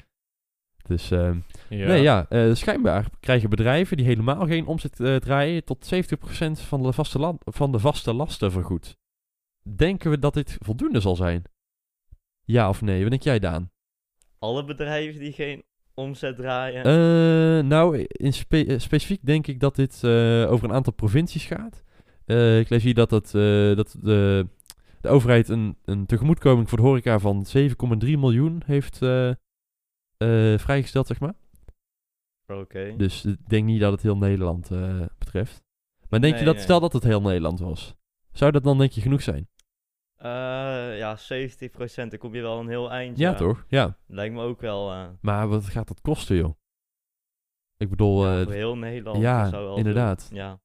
Dus, 0.91 1.11
ehm, 1.11 1.37
Ja. 1.69 1.87
nee, 1.87 2.01
ja, 2.01 2.25
eh, 2.29 2.53
schijnbaar 2.53 3.05
krijgen 3.19 3.49
bedrijven 3.49 3.97
die 3.97 4.05
helemaal 4.05 4.45
geen 4.45 4.65
omzet 4.65 4.99
eh, 4.99 5.15
draaien 5.15 5.63
tot 5.63 5.85
70% 5.85 6.59
van 6.59 6.83
de, 6.83 6.93
vaste 6.93 7.19
land, 7.19 7.41
van 7.45 7.71
de 7.71 7.79
vaste 7.79 8.13
lasten 8.13 8.51
vergoed. 8.51 8.97
Denken 9.75 10.09
we 10.09 10.19
dat 10.19 10.33
dit 10.33 10.57
voldoende 10.59 10.99
zal 10.99 11.15
zijn? 11.15 11.43
Ja 12.43 12.69
of 12.69 12.81
nee? 12.81 13.01
Wat 13.01 13.09
denk 13.09 13.23
jij, 13.23 13.39
Daan? 13.39 13.71
Alle 14.39 14.63
bedrijven 14.65 15.19
die 15.19 15.31
geen 15.31 15.63
omzet 15.93 16.35
draaien. 16.35 16.83
Eh, 16.83 17.63
nou, 17.67 18.05
in 18.07 18.33
spe- 18.33 18.79
specifiek 18.79 19.25
denk 19.25 19.47
ik 19.47 19.59
dat 19.59 19.75
dit 19.75 20.03
eh, 20.03 20.51
over 20.51 20.63
een 20.69 20.73
aantal 20.75 20.93
provincies 20.93 21.45
gaat. 21.45 21.83
Eh, 22.25 22.59
ik 22.59 22.69
lees 22.69 22.83
hier 22.83 22.93
dat, 22.93 23.11
het, 23.11 23.25
eh, 23.35 23.75
dat 23.75 23.95
de, 24.01 24.47
de 25.01 25.09
overheid 25.09 25.49
een, 25.49 25.77
een 25.85 26.05
tegemoetkoming 26.05 26.69
voor 26.69 26.77
de 26.77 26.83
horeca 26.83 27.19
van 27.19 27.45
7,3 27.57 28.17
miljoen 28.17 28.61
heeft 28.65 28.99
eh, 30.21 30.57
vrijgesteld, 30.57 31.07
zeg 31.07 31.19
maar. 31.19 31.33
Oké. 32.47 32.93
Dus 32.97 33.25
ik 33.25 33.49
denk 33.49 33.65
niet 33.65 33.79
dat 33.79 33.91
het 33.91 34.01
heel 34.01 34.17
Nederland 34.17 34.71
eh, 34.71 35.05
betreft. 35.17 35.63
Maar 36.09 36.21
denk 36.21 36.37
je 36.37 36.45
dat, 36.45 36.53
nee. 36.53 36.63
stel 36.63 36.79
dat 36.79 36.93
het 36.93 37.03
heel 37.03 37.21
Nederland 37.21 37.59
was, 37.59 37.95
zou 38.31 38.51
dat 38.51 38.63
dan 38.63 38.77
denk 38.77 38.91
je 38.91 39.01
genoeg 39.01 39.21
zijn? 39.21 39.49
Eh, 40.15 40.27
ja, 40.97 41.17
70%, 41.17 42.09
dan 42.09 42.17
kom 42.17 42.35
je 42.35 42.41
wel 42.41 42.59
een 42.59 42.67
heel 42.67 42.91
eind. 42.91 43.17
Ja, 43.17 43.33
toch? 43.33 43.65
Ja. 43.67 43.97
Lijkt 44.07 44.33
me 44.35 44.41
ook 44.41 44.61
wel. 44.61 44.91
eh, 44.91 45.07
Maar 45.21 45.47
wat 45.47 45.65
gaat 45.65 45.87
dat 45.87 46.01
kosten, 46.01 46.35
joh? 46.35 46.55
Ik 47.77 47.89
bedoel, 47.89 48.27
ja, 48.27 48.49
heel 48.49 48.77
Nederland. 48.77 49.21
ja, 49.21 49.49
zou 49.49 49.63
wel 49.65 49.77
inderdaad. 49.77 50.29
ja. 50.33 50.59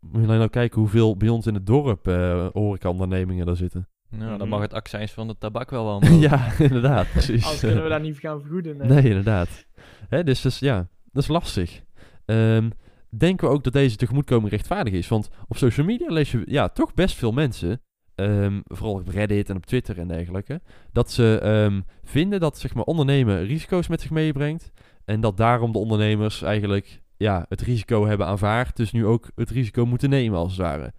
moet 0.00 0.20
je 0.20 0.26
alleen 0.26 0.38
nou 0.38 0.50
kijken 0.50 0.80
hoeveel 0.80 1.16
bij 1.16 1.28
ons 1.28 1.46
in 1.46 1.54
het 1.54 1.66
dorp 1.66 2.06
eh 2.08 2.48
horecaondernemingen 2.52 3.48
er 3.48 3.56
zitten. 3.56 3.88
Nou, 4.16 4.38
dan 4.38 4.48
mag 4.48 4.60
het 4.60 4.74
accijns 4.74 5.12
van 5.12 5.26
de 5.26 5.38
tabak 5.38 5.70
wel 5.70 5.84
wel 5.84 6.12
ja, 6.28 6.58
inderdaad, 6.58 7.10
precies. 7.12 7.44
Anders 7.44 7.60
kunnen 7.60 7.82
we 7.82 7.88
daar 7.88 8.00
niet 8.00 8.18
gaan 8.18 8.40
vergoeden. 8.40 8.76
Nee. 8.76 8.88
Nee, 8.88 9.04
inderdaad. 9.04 9.66
Hè, 10.08 10.24
dus, 10.24 10.40
dus 10.40 10.58
ja, 10.58 10.88
dat 11.12 11.22
is 11.22 11.28
lastig. 11.28 11.82
Ehm, 12.24 12.70
denken 13.08 13.48
we 13.48 13.54
ook 13.54 13.64
dat 13.64 13.72
deze 13.72 13.96
tegemoetkoming 13.96 14.50
rechtvaardig 14.50 14.94
is? 14.94 15.08
Want 15.08 15.28
op 15.48 15.56
social 15.56 15.86
media 15.86 16.12
lees 16.12 16.30
je 16.30 16.42
ja, 16.46 16.68
toch 16.68 16.94
best 16.94 17.16
veel 17.16 17.32
mensen, 17.32 17.80
ehm, 18.14 18.60
vooral 18.64 18.94
op 18.94 19.08
Reddit 19.08 19.48
en 19.48 19.56
op 19.56 19.66
Twitter 19.66 19.98
en 19.98 20.08
dergelijke, 20.08 20.60
dat 20.92 21.10
ze 21.10 21.38
ehm, 21.42 21.80
vinden 22.02 22.40
dat 22.40 22.58
zeg 22.58 22.74
maar, 22.74 22.84
ondernemen 22.84 23.44
risico's 23.44 23.88
met 23.88 24.00
zich 24.00 24.10
meebrengt. 24.10 24.72
En 25.04 25.20
dat 25.20 25.36
daarom 25.36 25.72
de 25.72 25.78
ondernemers 25.78 26.42
eigenlijk 26.42 27.02
ja, 27.16 27.46
het 27.48 27.60
risico 27.60 28.06
hebben 28.06 28.26
aanvaard, 28.26 28.76
dus 28.76 28.92
nu 28.92 29.06
ook 29.06 29.30
het 29.34 29.50
risico 29.50 29.86
moeten 29.86 30.10
nemen 30.10 30.38
als 30.38 30.52
het 30.52 30.60
ware. 30.60 30.92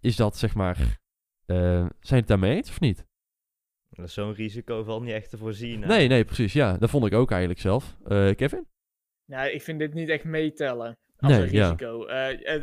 Is 0.00 0.16
dat 0.16 0.36
zeg 0.36 0.54
maar, 0.54 0.98
eh, 1.46 1.86
zijn 2.00 2.20
het 2.20 2.28
daarmee 2.28 2.56
eens 2.56 2.68
of 2.70 2.80
niet? 2.80 3.04
Dat 3.90 4.06
is 4.06 4.14
Zo'n 4.14 4.32
risico 4.34 4.82
valt 4.84 5.02
niet 5.02 5.12
echt 5.14 5.30
te 5.30 5.36
voorzien. 5.38 5.80
hè. 5.82 5.86
Nee, 5.88 6.08
nee, 6.08 6.24
precies. 6.24 6.52
Ja, 6.52 6.76
dat 6.76 6.90
vond 6.90 7.06
ik 7.06 7.12
ook 7.14 7.30
eigenlijk 7.30 7.60
zelf. 7.60 7.96
Eh, 8.04 8.34
Kevin? 8.34 8.66
Ja, 9.24 9.42
ik 9.44 9.62
vind 9.62 9.78
dit 9.78 9.94
niet 9.94 10.08
echt 10.08 10.24
meetellen 10.24 10.98
als 11.16 11.32
Nee, 11.32 11.42
een 11.42 11.52
ja. 11.52 11.62
risico. 11.64 12.06
Eh, 12.06 12.54
eh, 12.54 12.62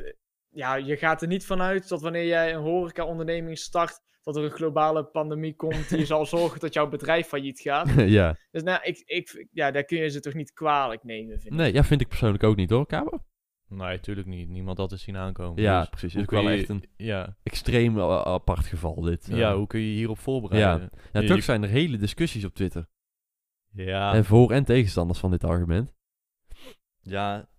ja, 0.49 0.75
je 0.75 0.97
gaat 0.97 1.21
er 1.21 1.27
niet 1.27 1.45
vanuit 1.45 1.87
dat 1.87 2.01
wanneer 2.01 2.25
jij 2.25 2.53
een 2.53 2.61
horeca-onderneming 2.61 3.57
start, 3.57 3.99
dat 4.23 4.35
er 4.35 4.43
een 4.43 4.51
globale 4.51 5.03
pandemie 5.03 5.55
komt 5.55 5.89
die 5.89 6.05
zal 6.05 6.25
zorgen 6.35 6.59
dat 6.59 6.73
jouw 6.73 6.87
bedrijf 6.89 7.27
failliet 7.27 7.59
gaat. 7.59 7.89
ja. 8.19 8.35
Dus 8.51 8.63
nou, 8.63 8.83
ik, 8.83 9.01
ik, 9.05 9.47
ja, 9.51 9.71
daar 9.71 9.83
kun 9.83 9.97
je 9.97 10.09
ze 10.09 10.19
toch 10.19 10.33
niet 10.33 10.53
kwalijk 10.53 11.03
nemen, 11.03 11.39
vind 11.39 11.53
ik. 11.53 11.59
Nee, 11.59 11.73
ja, 11.73 11.83
vind 11.83 12.01
ik 12.01 12.07
persoonlijk 12.07 12.43
ook 12.43 12.55
niet 12.55 12.69
hoor, 12.69 12.85
Cabo. 12.87 13.23
Nee, 13.73 13.99
tuurlijk 13.99 14.27
niet. 14.27 14.49
Niemand 14.49 14.77
had 14.77 14.91
het 14.91 14.99
zien 14.99 15.17
aankomen. 15.17 15.61
Ja, 15.63 15.79
Dus 15.79 15.89
precies. 15.89 16.13
Het 16.13 16.31
is 16.31 16.37
wel 16.41 16.49
je- 16.49 16.57
echt 16.59 16.69
een 16.69 16.83
Ja, 16.97 17.35
extreem 17.43 17.99
a- 17.99 18.23
apart 18.23 18.65
geval 18.65 19.01
dit. 19.01 19.29
eh. 19.29 19.37
ja, 19.37 19.55
hoe 19.55 19.67
kun 19.67 19.79
je 19.79 19.93
hierop 19.95 20.19
voorbereiden? 20.19 20.89
Ja, 21.13 21.21
je- 21.21 21.27
toch 21.27 21.43
zijn 21.43 21.63
er 21.63 21.69
hele 21.69 21.97
discussies 21.97 22.45
op 22.45 22.53
Twitter. 22.53 22.87
Ja, 23.73 24.13
En 24.13 24.25
voor- 24.25 24.51
en 24.51 24.63
tegenstanders 24.65 25.19
van 25.19 25.31
dit 25.31 25.43
argument. 25.43 25.93
Ja, 27.01 27.49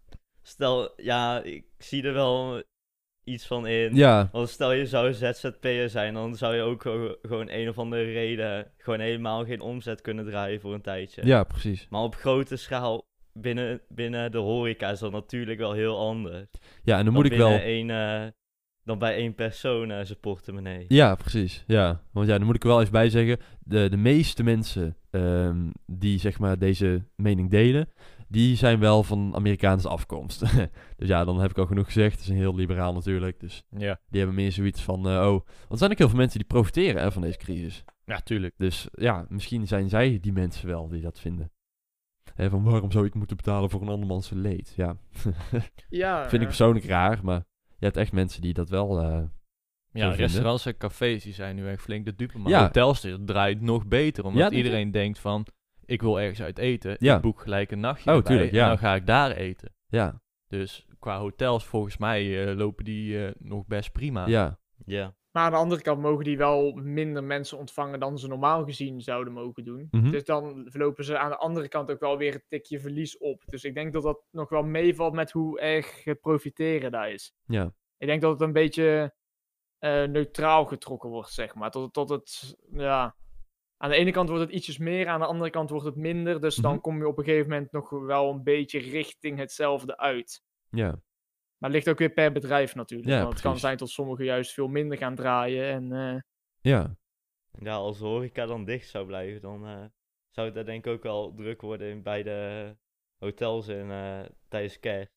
stel, 0.43 0.93
ja, 0.97 1.43
ik 1.43 1.65
zie 1.79 2.03
er 2.03 2.13
wel 2.13 2.63
iets 3.25 3.47
van 3.47 3.67
in. 3.67 3.95
Ja, 3.95 4.29
Want 4.33 4.49
stel 4.49 4.73
je 4.73 4.87
zou 4.87 5.15
ZZP'er 5.15 5.91
zijn, 5.91 6.15
dan 6.15 6.37
zou 6.37 6.55
je 6.55 6.63
ook 6.63 6.83
gewoon- 6.83 7.17
gewoon 7.23 7.49
een 7.51 7.69
of 7.69 7.79
andere 7.79 8.03
reden 8.05 8.73
gewoon 8.79 9.01
helemaal 9.01 9.45
geen 9.45 9.61
omzet 9.61 10.01
kunnen 10.01 10.25
draaien 10.25 10.61
voor 10.61 10.75
een 10.75 10.83
tijdje. 10.83 11.27
ja, 11.27 11.45
precies. 11.45 11.87
Maar 11.91 12.03
op 12.03 12.15
grote 12.15 12.57
schaal 12.57 13.05
binnen, 13.33 13.81
binnen 13.89 14.33
de 14.33 14.39
horeca 14.39 14.91
is 14.91 14.99
dat 14.99 15.13
natuurlijk 15.13 15.59
wel 15.59 15.73
heel 15.73 15.99
anders. 15.99 16.51
Ja, 16.83 16.99
en 16.99 17.05
dan 17.05 17.15
moet 17.15 17.27
ik 17.27 17.37
wel... 17.37 17.59
Één, 17.59 17.91
eh, 17.91 18.27
dan 18.85 18.99
bij 18.99 19.15
één 19.15 19.35
persoon 19.35 19.91
eh, 19.91 20.05
zijn 20.05 20.21
portemonnee. 20.21 20.85
Ja, 20.89 21.15
precies. 21.15 21.65
Ja, 21.67 22.03
want 22.13 22.29
ja, 22.29 22.37
dan 22.39 22.47
moet 22.47 22.55
ik 22.55 22.63
er 22.63 22.69
wel 22.69 22.81
even 22.81 22.93
bij 22.93 23.11
zeggen. 23.11 23.39
De, 23.61 23.89
de 23.89 23.97
meeste 23.97 24.43
mensen 24.43 24.97
ehm, 25.11 25.71
die 25.87 26.19
zeg 26.19 26.39
maar 26.39 26.59
deze 26.59 27.05
mening 27.17 27.51
delen, 27.51 27.89
die 28.29 28.57
zijn 28.57 28.79
wel 28.79 29.03
van 29.03 29.35
Amerikaanse 29.35 29.89
afkomst. 29.89 30.41
dus 30.99 31.09
ja, 31.09 31.25
dan 31.25 31.41
heb 31.41 31.51
ik 31.51 31.59
al 31.59 31.67
genoeg 31.67 31.87
gezegd. 31.87 32.13
Het 32.13 32.21
is 32.21 32.29
een 32.29 32.37
heel 32.37 32.55
liberaal 32.55 32.93
natuurlijk. 32.93 33.41
Dus 33.41 33.63
ja. 33.71 34.01
die 34.09 34.21
hebben 34.21 34.35
meer 34.37 34.53
zoiets 34.53 34.83
van, 34.83 35.09
eh, 35.09 35.13
oh... 35.13 35.21
Want 35.23 35.71
er 35.71 35.79
zijn 35.79 35.91
ook 35.91 35.99
heel 35.99 36.09
veel 36.09 36.19
mensen 36.19 36.39
die 36.39 36.49
profiteren 36.49 37.03
hè, 37.03 37.13
van 37.13 37.23
deze 37.23 37.39
crisis. 37.39 37.85
ja, 38.05 38.21
tuurlijk. 38.21 38.55
Dus 38.57 38.89
ja, 38.93 39.27
misschien 39.29 39.67
zijn 39.67 39.89
zij 39.89 40.19
die 40.21 40.33
mensen 40.33 40.69
wel 40.69 40.89
die 40.89 41.03
dat 41.03 41.21
vinden. 41.21 41.51
Hè, 42.35 42.51
van 42.51 42.63
waarom 42.65 42.91
zou 42.93 43.07
ik 43.07 43.15
moeten 43.15 43.37
betalen 43.37 43.71
voor 43.71 43.81
een 43.83 43.89
andermans 43.89 44.31
leed? 44.31 44.73
Ja, 44.77 44.97
Ja, 45.89 46.21
vind 46.21 46.33
ik 46.33 46.41
eh, 46.41 46.47
persoonlijk 46.47 46.85
raar, 46.85 47.21
maar 47.23 47.45
je 47.79 47.85
hebt 47.85 47.97
echt 47.97 48.13
mensen 48.13 48.43
die 48.43 48.53
dat 48.53 48.69
wel... 48.69 49.01
eh, 49.01 49.23
Ja, 49.93 50.11
restaurants 50.11 50.67
en 50.67 50.77
cafés 50.77 51.23
die 51.23 51.33
zijn 51.33 51.57
nu 51.57 51.69
echt 51.69 51.83
flink 51.83 52.05
de 52.05 52.15
dupe. 52.15 52.39
Maar 52.39 52.51
Ja. 52.51 52.63
hotels 52.63 53.01
die 53.01 53.25
draait 53.25 53.61
nog 53.61 53.87
beter. 53.87 54.25
Omdat 54.25 54.51
Ja, 54.51 54.57
iedereen 54.57 54.91
denkt 54.91 55.19
van, 55.19 55.47
ik 55.85 56.03
wil 56.03 56.21
ergens 56.21 56.43
uit 56.43 56.59
eten. 56.59 56.97
Ja. 56.99 57.17
Ik 57.17 57.23
boek 57.23 57.41
gelijk 57.41 57.71
een 57.71 57.81
nachtje 57.81 58.11
Oh, 58.11 58.17
erbij 58.17 58.31
tuurlijk, 58.33 58.53
ja. 58.55 58.63
En 58.63 58.69
dan 58.69 58.79
ga 58.79 58.95
ik 58.95 59.07
daar 59.07 59.31
eten. 59.31 59.73
ja, 59.87 60.21
Dus 60.49 60.87
qua 60.99 61.19
hotels, 61.19 61.65
volgens 61.65 61.97
mij, 61.97 62.47
eh, 62.49 62.57
lopen 62.57 62.85
die 62.85 63.31
nog 63.39 63.67
best 63.67 63.93
prima. 63.93 64.27
ja, 64.27 64.59
Ja. 64.85 65.15
Maar 65.33 65.45
aan 65.45 65.51
de 65.51 65.57
andere 65.57 65.83
kant 65.83 66.01
mogen 66.01 66.25
die 66.25 66.37
wel 66.37 66.73
minder 66.73 67.25
mensen 67.25 67.59
ontvangen 67.59 68.01
dan 68.01 68.19
ze 68.19 68.29
normaal 68.29 68.65
gezien 68.65 69.01
zouden 69.01 69.33
mogen 69.33 69.65
doen. 69.65 69.89
Mhm. 69.91 70.11
Dus 70.11 70.25
dan 70.25 70.69
lopen 70.73 71.05
ze 71.05 71.19
aan 71.19 71.31
de 71.31 71.37
andere 71.37 71.69
kant 71.69 71.91
ook 71.91 72.01
wel 72.01 72.17
weer 72.19 72.35
een 72.35 72.45
tikje 72.49 72.81
verlies 72.81 73.19
op. 73.19 73.43
Dus 73.47 73.65
ik 73.65 73.75
denk 73.75 73.93
dat 73.93 74.03
dat 74.03 74.23
nog 74.31 74.49
wel 74.49 74.63
meevalt 74.63 75.13
met 75.13 75.31
hoe 75.33 75.61
erg 75.61 76.05
het 76.05 76.21
profiteren 76.21 76.91
daar 76.91 77.11
is. 77.13 77.35
ja. 77.47 77.75
Ik 77.99 78.09
denk 78.09 78.21
dat 78.23 78.33
het 78.33 78.41
een 78.41 78.53
beetje 78.53 79.15
eh, 79.79 80.05
neutraal 80.05 80.65
getrokken 80.65 81.11
wordt, 81.11 81.31
zeg 81.31 81.55
maar. 81.55 81.71
Tot, 81.71 81.93
tot 81.93 82.09
het, 82.09 82.57
ja... 82.73 83.17
Aan 83.77 83.91
de 83.91 83.97
ene 83.97 84.11
kant 84.11 84.29
wordt 84.29 84.45
het 84.45 84.53
ietsjes 84.53 84.79
meer, 84.79 85.09
aan 85.09 85.21
de 85.21 85.27
andere 85.27 85.51
kant 85.51 85.71
wordt 85.71 85.85
het 85.85 85.97
minder. 85.97 86.41
Dus 86.41 86.55
dan 86.57 86.73
Mhm. 86.73 86.81
kom 86.81 86.97
je 86.99 87.07
op 87.09 87.19
een 87.19 87.25
gegeven 87.25 87.51
moment 87.51 87.73
nog 87.73 87.91
wel 87.91 88.31
een 88.31 88.43
beetje 88.43 88.79
richting 88.79 89.39
hetzelfde 89.39 89.97
uit. 89.97 90.43
ja. 90.71 91.01
Maar 91.63 91.71
het 91.71 91.79
ligt 91.79 91.89
ook 91.89 91.99
weer 91.99 92.13
per 92.13 92.33
bedrijf 92.33 92.75
natuurlijk. 92.75 93.11
Ja, 93.11 93.21
want 93.21 93.33
het 93.33 93.43
kan 93.43 93.59
zijn 93.59 93.77
dat 93.77 93.91
sommigen 93.91 94.25
juist 94.25 94.53
veel 94.53 94.69
minder 94.69 94.99
gaan 94.99 95.15
draaien. 95.15 95.65
En 95.65 95.93
eh, 95.93 96.21
Ja, 96.61 96.97
ja, 97.59 97.75
als 97.75 97.99
de 97.99 98.05
horeca 98.05 98.47
dan 98.47 98.65
dicht 98.65 98.89
zou 98.89 99.07
blijven, 99.07 99.41
dan 99.41 99.67
eh, 99.67 99.85
zou 100.31 100.47
het 100.47 100.55
daar 100.55 100.65
denk 100.65 100.87
ik 100.87 100.93
ook 100.93 101.03
wel 101.03 101.35
druk 101.35 101.61
worden 101.61 101.91
in, 101.91 102.03
bij 102.03 102.23
de 102.23 102.77
hotels 103.19 103.69
in, 103.69 103.91
eh, 103.91 104.23
tijdens 104.49 104.79
kerst. 104.79 105.13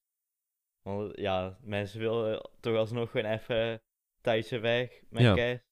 Want 0.82 1.18
ja, 1.20 1.58
mensen 1.62 2.00
willen 2.00 2.50
toch 2.60 2.76
alsnog 2.76 3.12
gewoon 3.12 3.32
even 3.32 3.82
tijdje 4.22 4.60
weg 4.60 5.02
met 5.10 5.22
Ja. 5.22 5.34
kerst. 5.34 5.64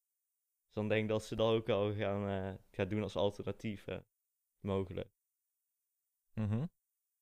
Dus 0.65 0.73
dan 0.73 0.87
denk 0.87 1.01
ik 1.03 1.09
dat 1.09 1.23
ze 1.23 1.35
dat 1.35 1.53
ook 1.53 1.69
al 1.69 1.93
gaan, 1.93 2.27
eh, 2.29 2.53
gaan 2.71 2.87
doen 2.87 3.01
als 3.01 3.15
alternatief 3.15 3.87
eh, 3.87 3.97
mogelijk. 4.59 5.09
Mhm. 6.33 6.65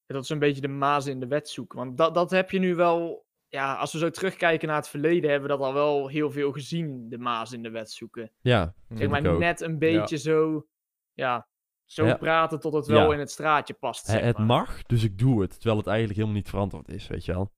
dat 0.06 0.24
is 0.24 0.30
een 0.30 0.40
beetje 0.40 0.62
de 0.62 0.68
maas 0.68 1.06
in 1.06 1.20
de 1.20 1.28
wet 1.28 1.50
zoeken. 1.50 1.78
Want 1.78 1.98
dat, 1.98 2.14
dat 2.14 2.32
heb 2.32 2.52
je 2.52 2.60
nu 2.60 2.76
wel... 2.76 3.26
Ja, 3.52 3.76
als 3.76 3.94
we 3.94 3.98
zo 4.00 4.10
terugkijken 4.10 4.68
naar 4.68 4.78
het 4.78 4.88
verleden, 4.90 5.30
hebben 5.30 5.50
we 5.50 5.56
dat 5.58 5.66
al 5.66 5.74
wel 5.74 6.08
heel 6.08 6.32
veel 6.32 6.52
gezien, 6.52 7.10
de 7.10 7.18
maas 7.18 7.52
in 7.52 7.64
de 7.64 7.70
wet 7.70 7.92
zoeken. 7.92 8.32
ja. 8.42 8.74
Zeg 8.90 9.10
maar 9.10 9.22
net 9.38 9.62
een 9.62 9.80
beetje 9.80 10.18
zo... 10.18 10.66
Ja, 11.14 11.48
zo 11.86 12.06
Ja. 12.06 12.16
praten 12.16 12.60
tot 12.60 12.74
het 12.74 12.86
wel 12.88 13.08
Ja. 13.08 13.14
in 13.14 13.20
het 13.20 13.32
straatje 13.32 13.74
past, 13.74 14.06
zeg 14.06 14.22
het 14.22 14.38
maar. 14.38 14.46
mag, 14.46 14.84
dus 14.84 15.04
ik 15.04 15.18
doe 15.18 15.42
het. 15.42 15.52
Terwijl 15.52 15.78
het 15.78 15.88
eigenlijk 15.88 16.18
helemaal 16.18 16.38
niet 16.40 16.50
verantwoord 16.50 16.90
is, 16.90 17.08
weet 17.08 17.26
je 17.26 17.32
wel. 17.34 17.52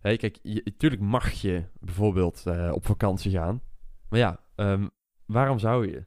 Hé, 0.00 0.16
kijk, 0.16 0.38
je, 0.42 0.60
natuurlijk 0.64 1.02
mag 1.02 1.30
je 1.30 1.64
bijvoorbeeld 1.80 2.46
eh, 2.46 2.70
op 2.74 2.86
vakantie 2.86 3.30
gaan. 3.30 3.62
Maar 4.08 4.18
ja, 4.18 4.40
ehm, 4.54 4.88
waarom 5.26 5.58
zou 5.58 5.90
je? 5.90 6.06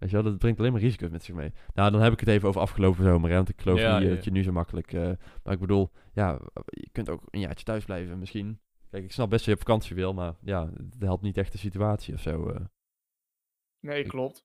Weet 0.00 0.10
je 0.10 0.16
wel, 0.16 0.24
dat 0.24 0.38
brengt 0.38 0.58
alleen 0.58 0.72
maar 0.72 0.80
risico's 0.80 1.10
met 1.10 1.22
zich 1.24 1.34
mee. 1.34 1.52
Nou, 1.74 1.90
dan 1.90 2.00
heb 2.00 2.12
ik 2.12 2.20
het 2.20 2.28
even 2.28 2.48
over 2.48 2.60
afgelopen 2.60 3.04
zomer, 3.04 3.30
hè, 3.30 3.36
want 3.36 3.48
ik 3.48 3.60
geloof 3.60 3.78
Ja, 3.78 3.92
niet 3.94 4.02
eh, 4.02 4.08
ja, 4.08 4.14
dat 4.14 4.24
je 4.24 4.30
nu 4.30 4.42
zo 4.42 4.52
makkelijk... 4.52 4.92
eh, 4.92 5.10
maar 5.42 5.52
ik 5.54 5.58
bedoel, 5.60 5.90
ja, 6.12 6.40
je 6.64 6.88
kunt 6.92 7.08
ook 7.08 7.22
een 7.30 7.40
jaartje 7.40 7.64
thuis 7.64 7.84
blijven 7.84 8.18
misschien. 8.18 8.60
Kijk, 8.90 9.04
ik 9.04 9.12
snap 9.12 9.30
best 9.30 9.44
dat 9.44 9.54
je 9.54 9.60
op 9.60 9.66
vakantie 9.66 9.94
wil, 9.96 10.14
maar 10.14 10.34
ja, 10.40 10.66
het 10.72 10.94
helpt 10.98 11.22
niet 11.22 11.36
echt 11.36 11.52
de 11.52 11.58
situatie 11.58 12.14
of 12.14 12.20
zo. 12.20 12.48
eh. 12.48 12.60
Nee, 13.80 14.04
klopt. 14.06 14.44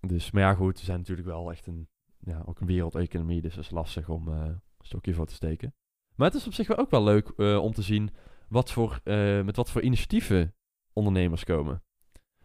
Dus, 0.00 0.30
maar 0.30 0.42
ja, 0.42 0.54
goed, 0.54 0.78
we 0.78 0.84
zijn 0.84 0.98
natuurlijk 0.98 1.26
wel 1.28 1.50
echt 1.50 1.66
een, 1.66 1.88
ja, 2.18 2.42
ook 2.46 2.60
een 2.60 2.66
wereldeconomie, 2.66 3.40
dus 3.42 3.54
dat 3.54 3.64
is 3.64 3.70
lastig 3.70 4.08
om 4.08 4.28
eh, 4.28 4.34
een 4.44 4.60
stokje 4.80 5.14
voor 5.14 5.26
te 5.26 5.34
steken. 5.34 5.74
Maar 6.14 6.26
het 6.26 6.36
is 6.36 6.46
op 6.46 6.52
zich 6.52 6.66
wel 6.66 6.76
ook 6.78 6.90
wel 6.90 7.04
leuk 7.04 7.28
eh, 7.36 7.58
om 7.62 7.72
te 7.72 7.82
zien 7.82 8.10
wat 8.48 8.72
voor, 8.72 9.00
eh, 9.04 9.42
met 9.42 9.56
wat 9.56 9.70
voor 9.70 9.82
initiatieven 9.82 10.54
ondernemers 10.92 11.44
komen. 11.44 11.82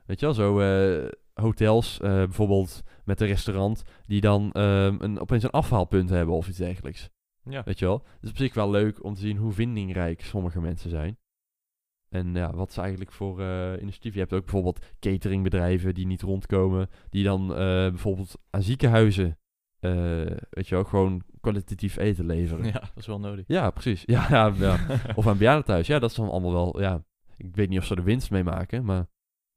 Weet 0.05 0.19
je 0.19 0.25
wel, 0.25 0.35
zo 0.35 0.59
eh, 0.59 1.11
hotels, 1.33 1.99
eh, 1.99 2.09
bijvoorbeeld 2.09 2.83
met 3.03 3.21
een 3.21 3.27
restaurant, 3.27 3.83
die 4.05 4.21
dan 4.21 4.51
ehm, 4.51 4.95
een, 4.99 5.19
opeens 5.19 5.43
een 5.43 5.49
afhaalpunt 5.49 6.09
hebben 6.09 6.35
of 6.35 6.47
iets 6.47 6.57
dergelijks. 6.57 7.09
Ja. 7.49 7.63
Weet 7.63 7.79
je 7.79 7.85
wel? 7.85 8.03
Het 8.13 8.23
is 8.23 8.29
op 8.29 8.37
zich 8.37 8.53
wel 8.53 8.69
leuk 8.69 9.03
om 9.03 9.13
te 9.13 9.21
zien 9.21 9.37
hoe 9.37 9.51
vindingrijk 9.51 10.21
sommige 10.21 10.61
mensen 10.61 10.89
zijn. 10.89 11.17
En 12.09 12.33
ja, 12.33 12.55
wat 12.55 12.69
is 12.69 12.77
eigenlijk 12.77 13.11
voor 13.11 13.41
eh 13.41 13.81
initiatief? 13.81 14.13
Je 14.13 14.19
hebt 14.19 14.33
ook 14.33 14.43
bijvoorbeeld 14.43 14.85
cateringbedrijven 14.99 15.93
die 15.93 16.05
niet 16.05 16.21
rondkomen. 16.21 16.89
Die 17.09 17.23
dan 17.23 17.51
eh, 17.51 17.57
bijvoorbeeld 17.65 18.35
aan 18.49 18.61
ziekenhuizen, 18.61 19.37
eh, 19.79 19.91
weet 20.49 20.67
je 20.67 20.75
wel, 20.75 20.83
gewoon 20.83 21.23
kwalitatief 21.41 21.97
eten 21.97 22.25
leveren. 22.25 22.65
ja, 22.65 22.71
dat 22.71 22.91
is 22.95 23.05
wel 23.05 23.19
nodig. 23.19 23.45
Ja, 23.47 23.69
precies. 23.69 24.03
Ja, 24.05 24.27
ja, 24.29 24.53
ja. 24.55 24.77
Of 25.15 25.27
aan 25.27 25.37
bejaardentehuis. 25.37 25.87
Ja, 25.87 25.99
dat 25.99 26.09
is 26.09 26.15
dan 26.15 26.29
allemaal 26.29 26.51
wel, 26.51 26.81
ja. 26.81 27.03
Ik 27.37 27.55
weet 27.55 27.69
niet 27.69 27.79
of 27.79 27.85
ze 27.85 27.95
er 27.95 28.03
winst 28.03 28.31
mee 28.31 28.43
maken, 28.43 28.85
maar 28.85 29.05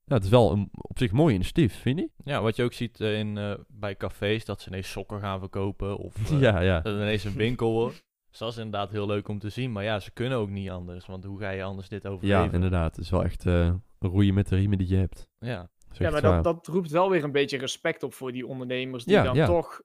ja, 0.07 0.15
het 0.15 0.23
is 0.23 0.29
wel 0.29 0.51
een 0.51 0.69
op 0.71 0.97
zich 0.97 1.11
mooi 1.11 1.33
initiatief, 1.33 1.81
vind 1.81 1.99
je? 1.99 2.09
Ja, 2.23 2.41
wat 2.41 2.55
je 2.55 2.63
ook 2.63 2.73
ziet 2.73 3.01
eh, 3.01 3.19
in, 3.19 3.37
eh, 3.37 3.53
bij 3.67 3.95
cafés, 3.95 4.45
dat 4.45 4.61
ze 4.61 4.69
ineens 4.69 4.91
sokken 4.91 5.19
gaan 5.19 5.39
verkopen. 5.39 5.97
Of 5.97 6.15
eh, 6.31 6.39
ja, 6.39 6.59
ja. 6.59 6.79
dat 6.79 6.93
het 6.93 7.01
ineens 7.01 7.23
een 7.23 7.33
winkel 7.33 7.71
wordt. 7.71 8.05
Dus 8.29 8.37
dat 8.37 8.51
is 8.51 8.57
inderdaad 8.57 8.91
heel 8.91 9.07
leuk 9.07 9.27
om 9.27 9.39
te 9.39 9.49
zien. 9.49 9.71
Maar 9.71 9.83
ja, 9.83 9.99
ze 9.99 10.11
kunnen 10.11 10.37
ook 10.37 10.49
niet 10.49 10.69
anders. 10.69 11.05
Want 11.05 11.23
hoe 11.23 11.39
ga 11.39 11.49
je 11.49 11.63
anders 11.63 11.89
dit 11.89 12.07
overleven? 12.07 12.43
Ja, 12.43 12.51
inderdaad. 12.51 12.95
Het 12.95 13.05
is 13.05 13.11
wel 13.11 13.23
echt 13.23 13.45
eh 13.45 13.73
roeien 13.99 14.33
met 14.33 14.47
de 14.47 14.55
riemen 14.55 14.77
die 14.77 14.87
je 14.87 14.95
hebt. 14.95 15.29
Ja, 15.39 15.69
Ja, 15.91 16.09
maar 16.09 16.21
dat, 16.21 16.43
dat 16.43 16.67
roept 16.67 16.91
wel 16.91 17.09
weer 17.09 17.23
een 17.23 17.31
beetje 17.31 17.57
respect 17.57 18.03
op 18.03 18.13
voor 18.13 18.31
die 18.31 18.47
ondernemers. 18.47 19.05
Die 19.05 19.15
Ja, 19.15 19.23
dan 19.23 19.35
ja. 19.35 19.45
Toch, 19.45 19.81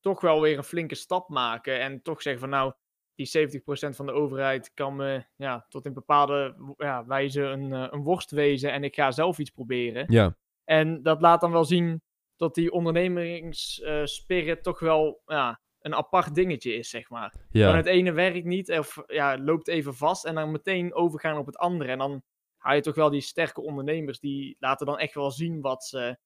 toch 0.00 0.20
wel 0.20 0.40
weer 0.40 0.56
een 0.56 0.64
flinke 0.64 0.94
stap 0.94 1.28
maken. 1.28 1.80
En 1.80 2.02
toch 2.02 2.22
zeggen 2.22 2.40
van 2.40 2.50
nou, 2.50 2.72
die 3.14 3.60
70% 3.90 3.96
van 3.96 4.06
de 4.06 4.12
overheid 4.12 4.74
kan 4.74 4.96
me 4.96 5.24
ja, 5.36 5.66
tot 5.68 5.86
in 5.86 5.92
bepaalde 5.92 6.54
ja, 6.76 7.06
wijze 7.06 7.42
een, 7.42 7.72
eh, 7.72 7.86
een 7.90 8.02
worst 8.02 8.30
wezen. 8.30 8.72
En 8.72 8.84
ik 8.84 8.94
ga 8.94 9.10
zelf 9.10 9.38
iets 9.38 9.50
proberen. 9.50 10.04
Ja, 10.08 10.36
En 10.64 11.02
dat 11.02 11.20
laat 11.20 11.40
dan 11.40 11.52
wel 11.52 11.64
zien 11.64 12.02
dat 12.36 12.54
die 12.54 12.72
ondernemingsspirit 12.72 14.62
toch 14.62 14.78
wel 14.78 15.22
ja, 15.26 15.60
een 15.80 15.94
apart 15.94 16.34
dingetje 16.34 16.74
is, 16.74 16.90
zeg 16.90 17.10
maar. 17.10 17.30
Dan 17.30 17.62
ja. 17.62 17.76
het 17.76 17.86
ene 17.86 18.12
werkt 18.12 18.44
niet 18.44 18.70
of 18.70 19.02
ja, 19.06 19.38
loopt 19.38 19.68
even 19.68 19.94
vast 19.94 20.24
en 20.24 20.34
dan 20.34 20.50
meteen 20.50 20.94
overgaan 20.94 21.38
op 21.38 21.46
het 21.46 21.56
andere. 21.56 21.90
En 21.90 21.98
dan 21.98 22.22
haal 22.56 22.74
je 22.74 22.80
toch 22.80 22.94
wel 22.94 23.10
die 23.10 23.20
sterke 23.20 23.60
ondernemers, 23.60 24.20
die 24.20 24.56
laten 24.58 24.86
dan 24.86 24.98
echt 24.98 25.14
wel 25.14 25.30
zien 25.30 25.60
wat 25.60 25.84
ze... 25.84 26.16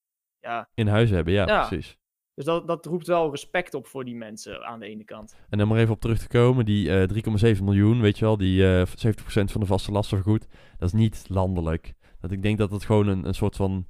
Ja, 0.40 0.70
in 0.74 0.86
huis 0.86 1.10
hebben, 1.10 1.32
ja, 1.32 1.46
Ja. 1.46 1.66
precies. 1.66 1.98
Dus 2.36 2.44
dat, 2.44 2.66
dat 2.66 2.86
roept 2.86 3.06
wel 3.06 3.30
respect 3.30 3.74
op 3.74 3.86
voor 3.86 4.04
die 4.04 4.14
mensen 4.14 4.64
aan 4.66 4.78
de 4.80 4.86
ene 4.86 5.04
kant. 5.04 5.36
En 5.48 5.58
dan 5.58 5.68
maar 5.68 5.78
even 5.78 5.94
op 5.94 6.00
terug 6.00 6.18
te 6.18 6.28
komen, 6.28 6.64
die 6.64 6.90
eh 6.90 7.54
3,7 7.56 7.62
miljoen, 7.62 8.00
weet 8.00 8.18
je 8.18 8.24
wel, 8.24 8.36
die 8.36 8.66
eh 8.80 8.86
70% 8.86 9.20
van 9.24 9.60
de 9.60 9.66
vaste 9.66 9.92
lasten 9.92 10.16
vergoed, 10.22 10.46
dat 10.78 10.88
is 10.88 10.94
niet 11.00 11.24
landelijk. 11.28 11.94
Dat 12.20 12.30
ik 12.30 12.42
denk 12.42 12.58
dat 12.58 12.70
het 12.70 12.84
gewoon 12.84 13.06
een, 13.08 13.26
een 13.26 13.34
soort 13.34 13.56
van 13.56 13.86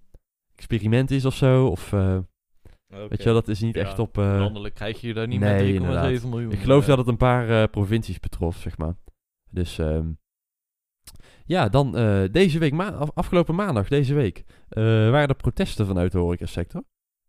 experiment 0.54 1.10
is 1.10 1.24
of 1.24 1.34
zo, 1.34 1.66
of 1.66 1.92
eh, 1.92 2.18
weet 2.86 3.18
je 3.18 3.24
wel, 3.24 3.34
dat 3.34 3.48
is 3.48 3.60
niet 3.60 3.74
Ja, 3.74 3.80
echt 3.80 3.98
op... 3.98 4.18
eh, 4.18 4.24
landelijk 4.38 4.74
krijg 4.74 5.00
je 5.00 5.14
daar 5.14 5.26
niet 5.26 5.40
nee, 5.40 5.52
met 5.52 5.62
3,7 5.62 5.74
inderdaad. 5.74 6.22
miljoen. 6.30 6.52
ik 6.52 6.58
geloof 6.58 6.82
eh. 6.82 6.88
dat 6.88 6.98
het 6.98 7.06
een 7.08 7.16
paar 7.16 7.62
eh, 7.62 7.68
provincies 7.70 8.20
betrof, 8.20 8.56
zeg 8.56 8.78
maar. 8.78 8.96
Dus 9.50 9.78
ehm, 9.78 10.08
Ja, 11.44 11.68
dan 11.68 11.96
eh, 11.96 12.22
deze 12.30 12.58
week, 12.58 12.72
ma- 12.72 12.92
af- 12.92 13.10
afgelopen 13.14 13.54
maandag, 13.54 13.88
deze 13.88 14.14
week, 14.14 14.44
eh, 14.68 14.82
waren 14.84 15.28
er 15.28 15.34
protesten 15.34 15.86
vanuit 15.86 16.12
de 16.12 16.18
horecasector. 16.18 16.82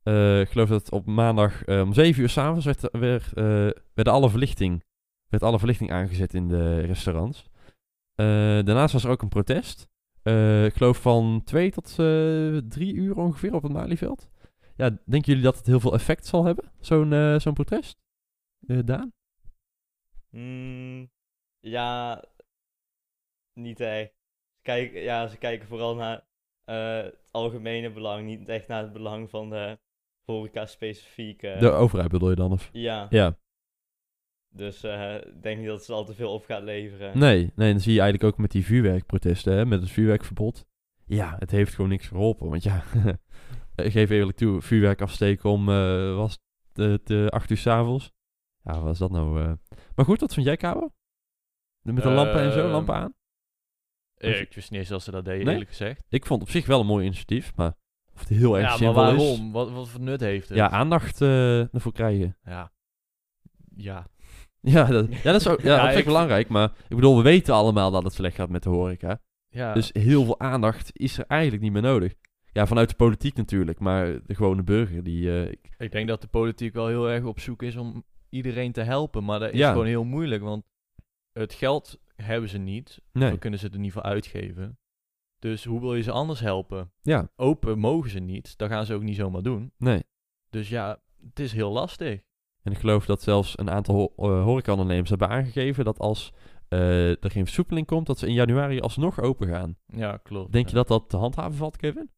Eh 0.08 0.39
ik 0.39 0.50
geloof 0.50 0.70
dat 0.70 0.91
op 0.91 1.06
maandag 1.06 1.63
eh, 1.63 1.82
om 1.82 1.93
7 1.93 2.22
uur 2.22 2.30
s'avonds 2.30 2.65
werd, 2.65 2.89
werd, 2.91 3.34
eh, 3.34 3.70
werd, 3.93 4.08
alle 4.08 4.30
verlichting, 4.30 4.84
werd 5.30 5.43
alle 5.43 5.60
verlichting 5.60 5.91
aangezet 5.91 6.34
in 6.34 6.48
de 6.48 6.80
restaurants. 6.80 7.50
Daarnaast 8.15 8.93
was 8.93 9.04
er 9.04 9.10
ook 9.10 9.22
een 9.22 9.30
protest. 9.30 9.88
Ik 10.63 10.74
geloof 10.74 11.02
van 11.02 11.41
2 11.46 11.72
tot 11.72 11.89
eh 11.89 12.58
3 12.58 12.93
uur 12.93 13.15
ongeveer 13.15 13.54
op 13.54 13.63
het 13.63 13.72
Malieveld. 13.72 14.30
Ja, 14.76 14.89
denken 14.89 15.32
jullie 15.32 15.43
dat 15.43 15.58
het 15.58 15.65
heel 15.65 15.80
veel 15.80 15.93
effect 15.93 16.26
zal 16.26 16.46
hebben, 16.46 16.72
zo'n 16.80 17.39
zo'n 17.39 17.54
protest? 17.54 17.98
Daan? 18.60 19.13
Mm, 20.30 21.10
ja, 21.60 22.24
niet 23.54 23.80
echt. 23.80 24.12
Kijk, 24.62 24.93
ja, 24.93 25.28
ze 25.28 25.38
kijken 25.38 25.67
vooral 25.67 25.96
naar 25.96 26.26
het 26.65 27.32
algemene 27.32 27.91
belang, 27.91 28.26
niet 28.26 28.50
echt 28.50 28.67
naar 28.67 28.84
het 28.84 28.93
belang 28.93 29.30
van 29.30 29.50
de 29.50 29.78
horeca 30.32 30.66
specifiek. 30.66 31.44
eh. 31.44 31.60
De 31.60 31.72
overheid 31.72 32.10
bedoel 32.12 32.30
je 32.30 32.36
dan? 32.36 32.52
Of? 32.52 32.70
ja, 32.74 33.08
Ja. 33.10 33.38
dus 34.50 34.84
eh, 34.84 35.16
ik 35.16 35.42
denk 35.44 35.58
niet 35.58 35.68
dat 35.68 35.80
het 35.80 35.90
al 35.90 36.06
te 36.06 36.13
veel 36.13 36.34
op 36.34 36.46
gaat 36.46 36.63
leveren. 36.63 37.18
Nee, 37.20 37.52
nee, 37.56 37.72
dan 37.72 37.82
zie 37.82 37.94
je 37.94 38.00
eigenlijk 38.02 38.34
ook 38.34 38.40
met 38.40 38.52
die 38.52 38.66
vuurwerkprotesten, 38.66 39.54
hè, 39.54 39.66
met 39.66 39.82
het 39.82 39.90
vuurwerkverbod. 39.90 40.66
Ja, 41.06 41.36
het 41.40 41.52
heeft 41.52 41.74
gewoon 41.76 41.90
niks 41.90 42.08
geholpen. 42.08 42.50
Want 42.50 42.63
ja, 42.63 42.84
ik 43.76 43.92
geef 43.98 44.10
eerlijk 44.10 44.38
toe, 44.38 44.62
vuurwerk 44.62 45.02
afsteken 45.02 45.50
om, 45.50 45.70
eh 45.70 46.16
was 46.16 46.40
het 46.74 47.10
eh, 47.10 47.28
acht 47.28 47.50
uur 47.50 47.58
s'avonds. 47.58 48.12
Ja, 48.63 48.74
wat 48.74 48.84
was 48.84 48.98
dat 48.98 49.12
nou? 49.12 49.42
eh? 49.42 49.54
Maar 49.96 50.06
goed, 50.06 50.20
wat 50.20 50.34
vond 50.34 50.46
jij, 50.46 50.58
Kabo? 50.58 50.92
Met 51.82 52.04
de 52.04 52.10
lampen 52.10 52.40
en 52.42 52.52
zo, 52.52 52.60
Ehm, 52.60 52.72
lampen 52.72 52.96
aan? 52.96 53.13
Ik 54.18 54.54
wist 54.54 54.72
niet 54.72 54.80
eens 54.80 54.90
dat 54.90 55.02
ze 55.04 55.12
dat 55.12 55.26
deden, 55.26 55.44
Nee? 55.46 55.54
eerlijk 55.54 55.70
gezegd. 55.70 56.04
Ik 56.10 56.26
vond 56.26 56.42
op 56.42 56.50
zich 56.50 56.66
wel 56.66 56.80
een 56.80 56.86
mooi 56.86 57.06
initiatief, 57.06 57.56
maar 57.56 57.76
of 58.21 58.27
het 58.30 58.38
heel 58.38 58.58
erg 58.60 58.80
Ja, 58.80 58.91
maar 58.93 59.13
is... 59.13 59.17
waarom? 59.19 59.51
Wat, 59.51 59.71
wat 59.71 59.89
voor 59.89 60.01
nut 60.01 60.19
heeft 60.19 60.49
het? 60.49 60.58
Ja, 60.58 60.69
aandacht 60.69 61.21
eh, 61.21 61.73
ervoor 61.73 61.91
krijgen. 61.93 62.38
Ja. 62.43 62.71
Ja. 63.75 64.08
Ja, 64.62 64.86
dat, 64.86 65.08
ja, 65.13 65.21
dat 65.32 65.41
is 65.41 65.47
ook, 65.47 65.62
ja, 65.62 65.67
Ja, 65.69 65.75
dat 65.75 65.82
vind 65.86 65.93
ik 65.93 65.99
ik- 65.99 66.06
belangrijk. 66.06 66.47
Maar 66.47 66.71
ik 66.88 66.95
bedoel, 66.95 67.17
we 67.17 67.21
weten 67.23 67.53
allemaal 67.53 67.91
dat 67.91 68.03
het 68.03 68.13
slecht 68.13 68.36
gaat 68.36 68.49
met 68.49 68.63
de 68.63 68.69
horeca. 68.69 69.21
ja. 69.49 69.73
Dus 69.73 69.89
heel 69.93 70.23
veel 70.25 70.39
aandacht 70.39 70.89
is 70.93 71.17
er 71.17 71.25
eigenlijk 71.27 71.62
niet 71.63 71.71
meer 71.71 71.82
nodig. 71.82 72.13
Ja, 72.51 72.65
vanuit 72.67 72.89
de 72.89 72.95
politiek 72.95 73.36
natuurlijk, 73.36 73.80
maar 73.80 74.06
de 74.25 74.36
gewone 74.36 74.63
burger 74.63 75.03
die... 75.03 75.30
eh, 75.32 75.51
ik- 75.51 75.69
Ik 75.77 75.91
denk 75.91 76.08
dat 76.08 76.21
de 76.21 76.27
politiek 76.27 76.73
wel 76.73 76.88
heel 76.88 77.10
erg 77.10 77.23
op 77.23 77.39
zoek 77.39 77.63
is 77.63 77.75
om 77.75 78.03
iedereen 78.30 78.71
te 78.71 78.82
helpen. 78.82 79.23
Maar 79.23 79.39
dat 79.39 79.51
is 79.51 79.58
Ja. 79.60 79.71
gewoon 79.71 79.86
heel 79.86 80.03
moeilijk, 80.03 80.43
want 80.43 80.63
het 81.32 81.53
geld 81.53 81.99
hebben 82.15 82.49
ze 82.49 82.58
niet. 82.58 83.01
nee, 83.12 83.30
Dan 83.30 83.39
kunnen 83.39 83.60
ze 83.60 83.69
er 83.69 83.80
niet 83.80 83.91
voor 83.91 84.01
uitgeven. 84.01 84.77
Dus 85.39 85.63
hoe 85.63 85.80
wil 85.80 85.95
je 85.95 86.02
ze 86.02 86.12
anders 86.12 86.39
helpen? 86.39 86.91
ja, 87.02 87.30
Open 87.36 87.80
mogen 87.80 88.10
ze 88.10 88.19
niet. 88.19 88.58
Dat 88.58 88.69
gaan 88.69 88.86
ze 88.86 88.93
ook 88.93 89.02
niet 89.02 89.15
zomaar 89.15 89.41
doen. 89.41 89.71
nee. 89.78 90.04
Dus 90.50 90.69
ja, 90.69 91.02
het 91.28 91.39
is 91.39 91.52
heel 91.52 91.71
lastig. 91.71 92.21
En 92.63 92.71
ik 92.71 92.78
geloof 92.78 93.06
dat 93.06 93.21
zelfs 93.21 93.58
een 93.58 93.69
aantal 93.69 93.95
ho 93.95 94.30
eh, 94.30 94.43
horecaondernemers 94.43 95.10
hebben 95.10 95.30
aangegeven 95.30 95.86
dat 95.86 96.00
als 96.00 96.34
eh, 96.69 97.23
er 97.23 97.32
geen 97.32 97.45
versoepeling 97.45 97.88
komt, 97.88 98.08
dat 98.08 98.19
ze 98.19 98.28
in 98.28 98.34
januari 98.34 98.80
alsnog 98.80 99.21
open 99.21 99.47
gaan. 99.47 99.78
Ja, 99.86 100.17
klopt. 100.17 100.52
Denk 100.52 100.65
ja. 100.65 100.69
je 100.69 100.78
dat 100.78 100.88
dat 100.88 101.10
te 101.10 101.17
handhaven 101.17 101.58
valt, 101.58 101.78
Kevin? 101.78 102.12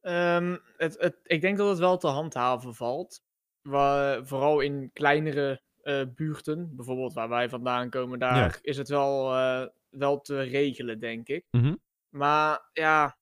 Ehm, 0.00 0.56
het, 0.76 0.96
het, 0.98 1.18
ik 1.22 1.40
denk 1.40 1.56
dat 1.56 1.68
het 1.68 1.78
wel 1.78 1.96
te 1.96 2.06
handhaven 2.06 2.74
valt. 2.74 3.22
Vooral 4.22 4.60
in 4.60 4.90
kleinere 4.92 5.62
eh, 5.88 6.02
buurten, 6.14 6.76
bijvoorbeeld 6.76 7.12
waar 7.12 7.28
wij 7.28 7.48
vandaan 7.48 7.90
komen, 7.90 8.18
daar 8.18 8.58
is 8.62 8.76
het 8.76 8.88
wel, 8.88 9.34
eh, 9.34 9.66
wel 9.98 10.20
te 10.20 10.40
regelen, 10.42 11.00
denk 11.00 11.28
ik. 11.28 11.44
Mhm. 11.50 11.74
Maar 12.08 12.68
ja, 12.72 13.18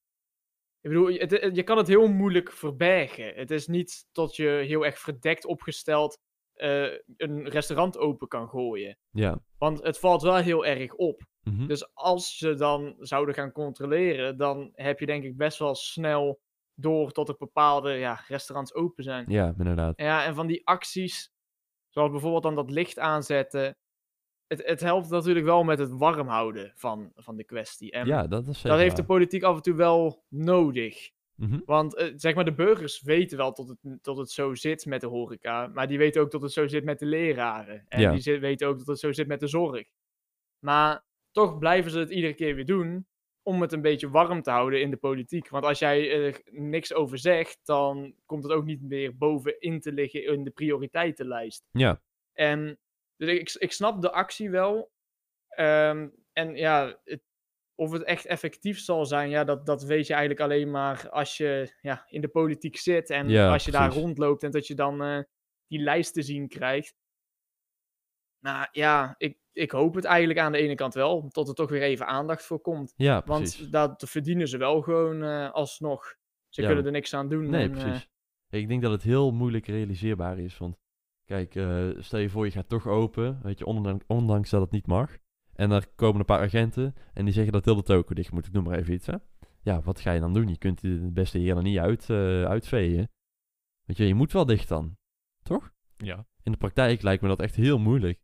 ik 0.81 0.91
bedoel, 0.91 1.09
je, 1.09 1.19
het- 1.19 1.57
je 1.57 1.63
kan 1.63 1.77
het 1.77 1.87
heel 1.89 2.09
moeilijk 2.09 2.53
verbergen. 2.53 3.35
Het 3.35 3.51
is 3.51 3.67
niet 3.67 4.07
dat 4.13 4.37
je 4.37 4.49
heel 4.49 4.85
erg 4.85 4.99
verdekt 4.99 5.45
opgesteld 5.45 6.19
eh, 6.53 6.93
een 7.17 7.49
restaurant 7.49 7.99
open 7.99 8.29
kan 8.29 8.49
gooien. 8.49 8.99
Ja. 9.11 9.39
Want 9.59 9.83
het 9.83 9.99
valt 9.99 10.23
wel 10.23 10.37
heel 10.37 10.67
erg 10.67 10.95
op. 10.95 11.23
Mhm. 11.43 11.67
Dus 11.67 11.95
als 11.95 12.37
ze 12.39 12.55
dan 12.55 12.95
zouden 12.99 13.35
gaan 13.35 13.53
controleren, 13.53 14.37
dan 14.37 14.71
heb 14.75 15.01
je 15.01 15.07
denk 15.07 15.25
ik 15.25 15.37
best 15.37 15.59
wel 15.59 15.75
snel 15.75 16.41
door 16.75 17.11
tot 17.13 17.29
er 17.29 17.37
bepaalde 17.39 17.93
ja, 17.93 18.25
restaurants 18.29 18.75
open 18.75 19.05
zijn. 19.05 19.25
Ja, 19.29 19.55
inderdaad. 19.59 20.01
Ja, 20.01 20.25
en 20.25 20.35
van 20.35 20.47
die 20.47 20.67
acties, 20.67 21.31
zoals 21.89 22.11
bijvoorbeeld 22.11 22.43
dan 22.43 22.55
dat 22.55 22.71
licht 22.71 22.99
aanzetten, 22.99 23.77
het, 24.49 24.63
het 24.67 24.81
helpt 24.81 25.09
natuurlijk 25.11 25.47
wel 25.47 25.65
met 25.65 25.79
het 25.79 25.91
warm 25.91 26.29
houden 26.29 26.73
van, 26.75 27.13
van 27.17 27.37
de 27.37 27.45
kwestie. 27.45 27.91
En 27.91 28.07
Ja, 28.07 28.27
dat 28.27 28.47
is 28.47 28.55
zeker 28.55 28.71
dat 28.71 28.79
heeft 28.79 28.97
de 28.97 29.05
politiek 29.05 29.43
af 29.43 29.57
en 29.57 29.63
toe 29.63 29.75
wel 29.75 30.25
nodig. 30.29 31.11
Mhm. 31.35 31.61
Want 31.65 31.97
eh, 31.97 32.13
zeg 32.17 32.35
maar, 32.35 32.45
de 32.45 32.55
burgers 32.55 33.03
weten 33.03 33.37
wel 33.37 33.53
tot 33.53 33.69
het, 33.69 34.03
tot 34.03 34.19
het 34.19 34.31
zo 34.31 34.55
zit 34.55 34.87
met 34.87 35.01
de 35.01 35.07
horeca. 35.07 35.67
Maar 35.67 35.89
die 35.89 35.99
weten 35.99 36.21
ook 36.23 36.31
dat 36.31 36.43
het 36.43 36.53
zo 36.53 36.67
zit 36.67 36.85
met 36.85 36.99
de 36.99 37.07
leraren. 37.07 37.85
En 37.89 38.01
Ja. 38.01 38.13
die 38.13 38.39
weten 38.39 38.69
ook 38.69 38.79
dat 38.79 38.87
het 38.87 38.99
zo 38.99 39.13
zit 39.13 39.27
met 39.27 39.41
de 39.41 39.47
zorg. 39.47 39.89
Maar 40.59 41.05
toch 41.33 41.59
blijven 41.59 41.91
ze 41.91 41.99
het 41.99 42.11
iedere 42.11 42.35
keer 42.35 42.55
weer 42.55 42.67
doen. 42.67 43.07
Om 43.43 43.61
het 43.61 43.73
een 43.73 43.83
beetje 43.83 44.11
warm 44.11 44.43
te 44.43 44.51
houden 44.51 44.81
in 44.81 44.91
de 44.91 44.97
politiek. 44.97 45.49
Want 45.49 45.65
als 45.65 45.79
jij 45.79 46.11
er 46.25 46.41
niks 46.51 46.95
over 46.95 47.19
zegt, 47.19 47.61
dan 47.65 48.15
komt 48.25 48.43
het 48.43 48.53
ook 48.53 48.65
niet 48.65 48.83
meer 48.83 49.17
bovenin 49.17 49.81
te 49.81 49.93
liggen 49.93 50.25
in 50.25 50.45
de 50.45 50.51
prioriteitenlijst. 50.51 51.65
Ja, 51.71 52.01
En 52.33 52.79
dus 53.17 53.29
ik, 53.31 53.53
ik 53.63 53.73
snap 53.73 54.03
de 54.03 54.13
actie 54.13 54.51
wel. 54.51 54.91
Ehm, 55.49 56.09
en 56.33 56.55
ja, 56.57 57.01
het- 57.05 57.23
of 57.75 57.93
het 57.93 58.03
echt 58.03 58.27
effectief 58.27 58.79
zal 58.79 59.07
zijn, 59.07 59.29
ja, 59.31 59.45
dat, 59.45 59.67
dat 59.67 59.83
weet 59.83 60.07
je 60.07 60.13
eigenlijk 60.13 60.43
alleen 60.43 60.71
maar 60.71 61.11
als 61.11 61.37
je 61.37 61.75
ja, 61.81 62.05
in 62.09 62.21
de 62.21 62.29
politiek 62.29 62.77
zit. 62.77 63.11
En 63.11 63.29
Ja, 63.29 63.53
als 63.53 63.65
je 63.65 63.71
daar 63.71 63.93
rondloopt 63.93 64.43
en 64.43 64.51
dat 64.51 64.67
je 64.67 64.75
dan 64.75 65.03
eh, 65.03 65.21
die 65.67 65.79
lijst 65.81 66.15
te 66.15 66.23
zien 66.23 66.49
krijgt. 66.49 66.95
Nou 68.45 68.69
ja, 68.73 69.15
ik, 69.19 69.39
ik 69.53 69.71
hoop 69.71 69.95
het 69.95 70.05
eigenlijk 70.05 70.39
aan 70.39 70.53
de 70.53 70.59
ene 70.59 70.75
kant 70.75 70.95
wel. 70.95 71.29
Dat 71.29 71.49
er 71.49 71.55
toch 71.55 71.71
weer 71.71 71.83
even 71.83 72.07
aandacht 72.07 72.43
voor 72.45 72.61
komt. 72.61 72.93
ja 72.97 73.21
precies. 73.21 73.59
Want 73.71 73.99
dat 73.99 74.11
verdienen 74.11 74.49
ze 74.49 74.57
wel 74.59 74.83
gewoon 74.83 75.23
eh, 75.23 75.53
alsnog. 75.53 76.15
Ze 76.49 76.61
Ja, 76.61 76.67
kunnen 76.67 76.85
er 76.87 76.93
niks 76.93 77.15
aan 77.15 77.29
doen. 77.29 77.51
Nee, 77.51 77.69
en, 77.69 77.75
eh, 77.77 77.83
precies. 77.83 78.09
Ik 78.51 78.69
denk 78.69 78.83
dat 78.83 78.91
het 78.93 79.03
heel 79.03 79.31
moeilijk 79.33 79.67
realiseerbaar 79.67 80.39
is. 80.39 80.59
Want 80.59 80.79
kijk, 81.27 81.55
eh, 81.55 81.89
stel 81.99 82.19
je 82.21 82.31
voor 82.31 82.45
je 82.45 82.51
gaat 82.51 82.69
toch 82.69 82.87
open, 82.87 83.41
weet 83.43 83.59
je, 83.59 83.67
ondanks, 83.67 84.05
ondanks 84.07 84.51
dat 84.51 84.61
het 84.61 84.71
niet 84.71 84.87
mag. 84.87 85.17
En 85.55 85.71
er 85.71 85.89
komen 85.95 86.19
een 86.21 86.25
paar 86.27 86.41
agenten 86.43 86.95
en 87.15 87.25
die 87.25 87.35
zeggen 87.35 87.53
dat 87.53 87.65
heel 87.65 87.75
de 87.77 87.83
toko 87.83 88.15
dicht 88.15 88.33
moet. 88.33 88.47
Ik 88.47 88.53
noem 88.53 88.65
maar 88.65 88.79
even 88.79 88.95
iets, 88.95 89.07
hè. 89.07 89.15
Ja, 89.63 89.81
wat 89.81 90.01
ga 90.01 90.13
je 90.13 90.21
dan 90.21 90.33
doen? 90.35 90.49
Je 90.49 90.59
kunt 90.59 90.81
de 90.81 91.11
beste 91.13 91.39
heer 91.39 91.57
er 91.57 91.63
niet 91.63 91.79
uit, 91.79 92.11
uitvegen. 92.47 93.11
Weet 93.85 93.97
je, 93.97 94.07
je 94.07 94.15
moet 94.15 94.33
wel 94.33 94.47
dicht 94.47 94.69
dan. 94.69 94.97
Toch? 95.43 95.73
Ja. 95.97 96.27
In 96.43 96.53
de 96.53 96.59
praktijk 96.59 97.03
lijkt 97.03 97.23
me 97.23 97.29
dat 97.29 97.41
echt 97.41 97.55
heel 97.55 97.79
moeilijk. 97.79 98.21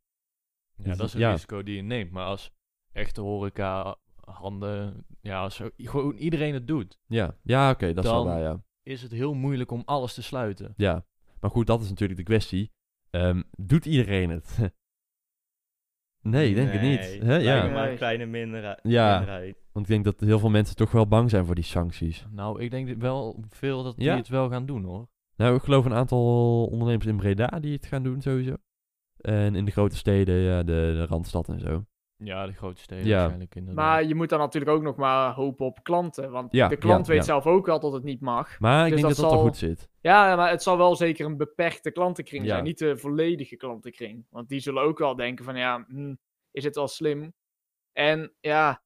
ja, 0.76 0.84
Dus 0.84 0.96
dat 0.96 1.06
is 1.06 1.14
een 1.14 1.20
ja. 1.20 1.30
risico 1.32 1.62
die 1.62 1.76
je 1.76 1.82
neemt. 1.82 2.10
Maar 2.10 2.24
als 2.24 2.50
echte 2.92 3.20
horeca, 3.20 3.96
handen, 4.20 5.06
ja, 5.20 5.40
als 5.42 5.60
gewoon 5.76 6.14
iedereen 6.16 6.54
het 6.54 6.66
doet, 6.66 6.98
Ja, 7.06 7.36
ja 7.42 7.70
oké, 7.70 7.92
dat 7.94 8.04
is 8.04 8.10
wel 8.10 8.24
Dan- 8.24 8.32
waar, 8.32 8.42
ja. 8.42 8.62
is 8.82 9.02
het 9.02 9.10
heel 9.10 9.34
moeilijk 9.34 9.70
om 9.70 9.82
alles 9.84 10.14
te 10.14 10.22
sluiten. 10.22 10.72
Ja, 10.76 11.04
maar 11.40 11.50
goed, 11.50 11.66
dat 11.66 11.80
is 11.80 11.88
natuurlijk 11.88 12.18
de 12.18 12.24
kwestie. 12.26 12.70
Ehm, 13.12 13.42
doet 13.56 13.86
iedereen 13.86 14.30
het? 14.30 14.58
nee, 16.20 16.48
ik 16.48 16.54
denk 16.54 16.72
het 16.72 16.80
niet. 16.82 17.00
Nee, 17.00 17.22
Hè? 17.22 17.36
Ja. 17.36 17.68
maar 17.68 17.82
een 17.82 17.88
Nee. 17.88 17.96
kleine 17.96 18.26
mindera- 18.26 18.78
Ja. 18.82 19.16
minderheid. 19.18 19.56
Want 19.72 19.86
ik 19.86 19.92
denk 19.92 20.04
dat 20.04 20.20
heel 20.20 20.38
veel 20.38 20.50
mensen 20.50 20.76
toch 20.76 20.90
wel 20.90 21.06
bang 21.08 21.30
zijn 21.30 21.44
voor 21.46 21.54
die 21.54 21.64
sancties. 21.64 22.26
Nou, 22.30 22.60
ik 22.62 22.70
denk 22.70 23.00
wel 23.00 23.44
veel 23.48 23.82
dat 23.82 23.96
die 23.96 24.04
Ja? 24.04 24.16
het 24.16 24.28
wel 24.28 24.48
gaan 24.50 24.66
doen 24.66 24.84
hoor. 24.84 25.08
Nou, 25.36 25.54
ik 25.56 25.62
geloof 25.62 25.84
een 25.84 25.94
aantal 25.94 26.66
ondernemers 26.66 27.06
in 27.06 27.16
Breda 27.16 27.46
die 27.60 27.72
het 27.72 27.86
gaan 27.86 28.02
doen 28.02 28.20
sowieso. 28.22 28.54
En 29.16 29.54
in 29.54 29.64
de 29.64 29.70
grote 29.70 29.96
steden, 29.96 30.34
ja, 30.34 30.62
de, 30.62 30.72
de 30.72 31.06
Randstad 31.06 31.48
en 31.48 31.60
zo. 31.60 31.84
Ja, 32.24 32.46
de 32.46 32.52
grote 32.52 32.80
steden 32.80 33.06
Ja. 33.06 33.16
waarschijnlijk 33.16 33.54
inderdaad. 33.54 33.84
Maar 33.84 34.04
je 34.04 34.14
moet 34.14 34.28
dan 34.28 34.38
natuurlijk 34.38 34.72
ook 34.72 34.82
nog 34.82 34.96
maar 34.96 35.32
hopen 35.32 35.66
op 35.66 35.82
klanten. 35.82 36.30
Want 36.30 36.52
Ja, 36.52 36.68
de 36.68 36.76
klant 36.76 37.06
ja, 37.06 37.12
weet 37.12 37.20
ja. 37.20 37.26
zelf 37.26 37.46
ook 37.46 37.66
wel 37.66 37.80
dat 37.80 37.92
het 37.92 38.02
niet 38.04 38.20
mag. 38.20 38.58
Maar 38.60 38.86
ik 38.86 38.92
Dus 38.92 39.00
denk 39.00 39.14
dat 39.14 39.22
dat 39.22 39.24
dat, 39.24 39.32
er 39.34 39.38
zal- 39.38 39.46
goed 39.48 39.56
zit. 39.56 39.88
Ja, 40.00 40.36
maar 40.36 40.50
het 40.50 40.62
zal 40.62 40.76
wel 40.76 40.96
zeker 40.96 41.26
een 41.26 41.36
beperkte 41.36 41.90
klantenkring 41.90 42.44
Ja. 42.44 42.48
zijn. 42.50 42.64
Niet 42.64 42.78
de 42.78 42.96
volledige 42.96 43.56
klantenkring. 43.56 44.26
Want 44.30 44.48
die 44.48 44.60
zullen 44.60 44.82
ook 44.82 44.98
wel 44.98 45.16
denken 45.16 45.44
van 45.44 45.56
ja, 45.56 45.84
hm, 45.88 46.14
is 46.50 46.64
het 46.64 46.74
wel 46.74 46.88
slim? 46.88 47.32
En 47.92 48.32
ja, 48.40 48.82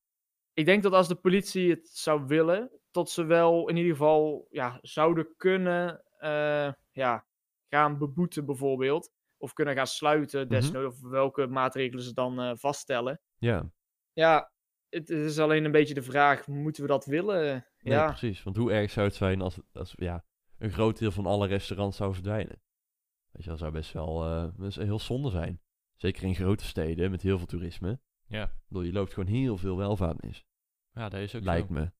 ik 0.52 0.64
denk 0.64 0.82
dat 0.82 0.92
als 0.92 1.08
de 1.08 1.14
politie 1.14 1.70
het 1.70 1.88
zou 1.88 2.26
willen, 2.26 2.70
tot 2.90 3.10
ze 3.10 3.24
wel 3.24 3.68
in 3.68 3.76
ieder 3.76 3.92
geval 3.92 4.46
ja, 4.50 4.78
zouden 4.82 5.34
kunnen 5.36 6.02
eh, 6.18 6.72
ja, 6.92 7.26
gaan 7.68 7.98
beboeten 7.98 8.46
bijvoorbeeld. 8.46 9.10
Of 9.38 9.52
kunnen 9.52 9.74
gaan 9.74 9.86
sluiten, 9.86 10.40
Mhm. 10.40 10.48
desnoods, 10.48 10.86
of 11.02 11.10
welke 11.10 11.46
maatregelen 11.46 12.04
ze 12.04 12.12
dan 12.14 12.40
eh, 12.40 12.50
vaststellen. 12.54 13.20
Ja, 13.38 13.70
Ja, 14.12 14.52
het, 14.88 15.08
het 15.08 15.18
is 15.18 15.38
alleen 15.38 15.64
een 15.64 15.72
beetje 15.72 15.94
de 15.94 16.02
vraag, 16.02 16.46
moeten 16.46 16.82
we 16.82 16.88
dat 16.88 17.04
willen? 17.04 17.44
nee, 17.44 17.94
ja, 17.94 18.06
precies. 18.06 18.42
Want 18.42 18.56
hoe 18.56 18.72
erg 18.72 18.90
zou 18.90 19.06
het 19.06 19.14
zijn 19.16 19.40
als, 19.40 19.58
als 19.72 19.94
ja, 19.96 20.24
een 20.58 20.70
groot 20.70 20.98
deel 20.98 21.10
van 21.10 21.26
alle 21.26 21.46
restaurants 21.46 21.96
zou 21.96 22.12
verdwijnen? 22.14 22.60
Weet 23.30 23.44
je, 23.44 23.50
dat 23.50 23.58
zou 23.58 23.72
best 23.72 23.92
wel 23.92 24.24
eh, 24.24 24.66
is 24.66 24.76
heel 24.76 24.98
zonde 24.98 25.30
zijn. 25.30 25.60
Zeker 25.96 26.22
in 26.22 26.34
grote 26.34 26.64
steden 26.64 27.10
met 27.10 27.22
heel 27.22 27.38
veel 27.38 27.46
toerisme. 27.46 28.00
Ja. 28.26 28.44
Ik 28.44 28.68
bedoel, 28.68 28.82
je 28.82 28.92
loopt 28.92 29.12
gewoon 29.12 29.34
heel 29.34 29.56
veel 29.56 29.76
welvaart 29.76 30.22
mis. 30.22 30.44
Ja, 30.92 31.08
dat 31.08 31.20
is 31.20 31.34
ook 31.34 31.42
lijkt 31.42 31.68
zo. 31.68 31.74
me. 31.74 31.92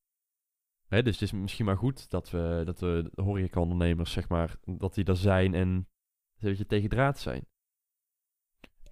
Hè, 0.87 1.03
dus 1.03 1.13
het 1.13 1.23
is 1.23 1.33
misschien 1.33 1.65
maar 1.65 1.77
goed 1.77 2.11
dat 2.11 2.31
we, 2.31 2.63
dat 2.65 2.81
we 2.81 3.11
de 3.13 3.23
horecaondernemers, 3.23 4.13
zeg 4.13 4.29
maar, 4.29 4.57
dat 4.65 4.95
die 4.95 5.05
er 5.05 5.17
zijn 5.17 5.55
en 5.55 5.69
een 5.69 5.89
beetje 6.39 6.67
tegen 6.67 6.89
draad 6.89 7.19
zijn. 7.19 7.47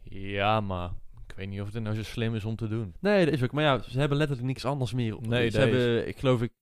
Ja, 0.03 0.61
maar 0.61 0.93
weet 1.35 1.49
niet 1.49 1.61
of 1.61 1.73
het 1.73 1.83
nou 1.83 1.97
zo 1.97 2.03
slim 2.03 2.35
is 2.35 2.45
om 2.45 2.57
te 2.57 2.69
doen. 2.69 2.95
Nee, 3.01 3.25
dat 3.25 3.35
is 3.35 3.43
ook. 3.43 3.53
Maar 3.53 3.65
ja, 3.65 3.83
ze 3.83 3.99
hebben 3.99 4.19
letterlijk 4.19 4.49
niks 4.49 4.65
anders 4.65 4.93
meer. 4.93 5.17
Nee, 5.21 5.51
ze 5.51 5.59
dat 5.59 5.69
hebben, 5.69 6.09
ik 6.09 6.19
geloof 6.19 6.43
ik, 6.43 6.53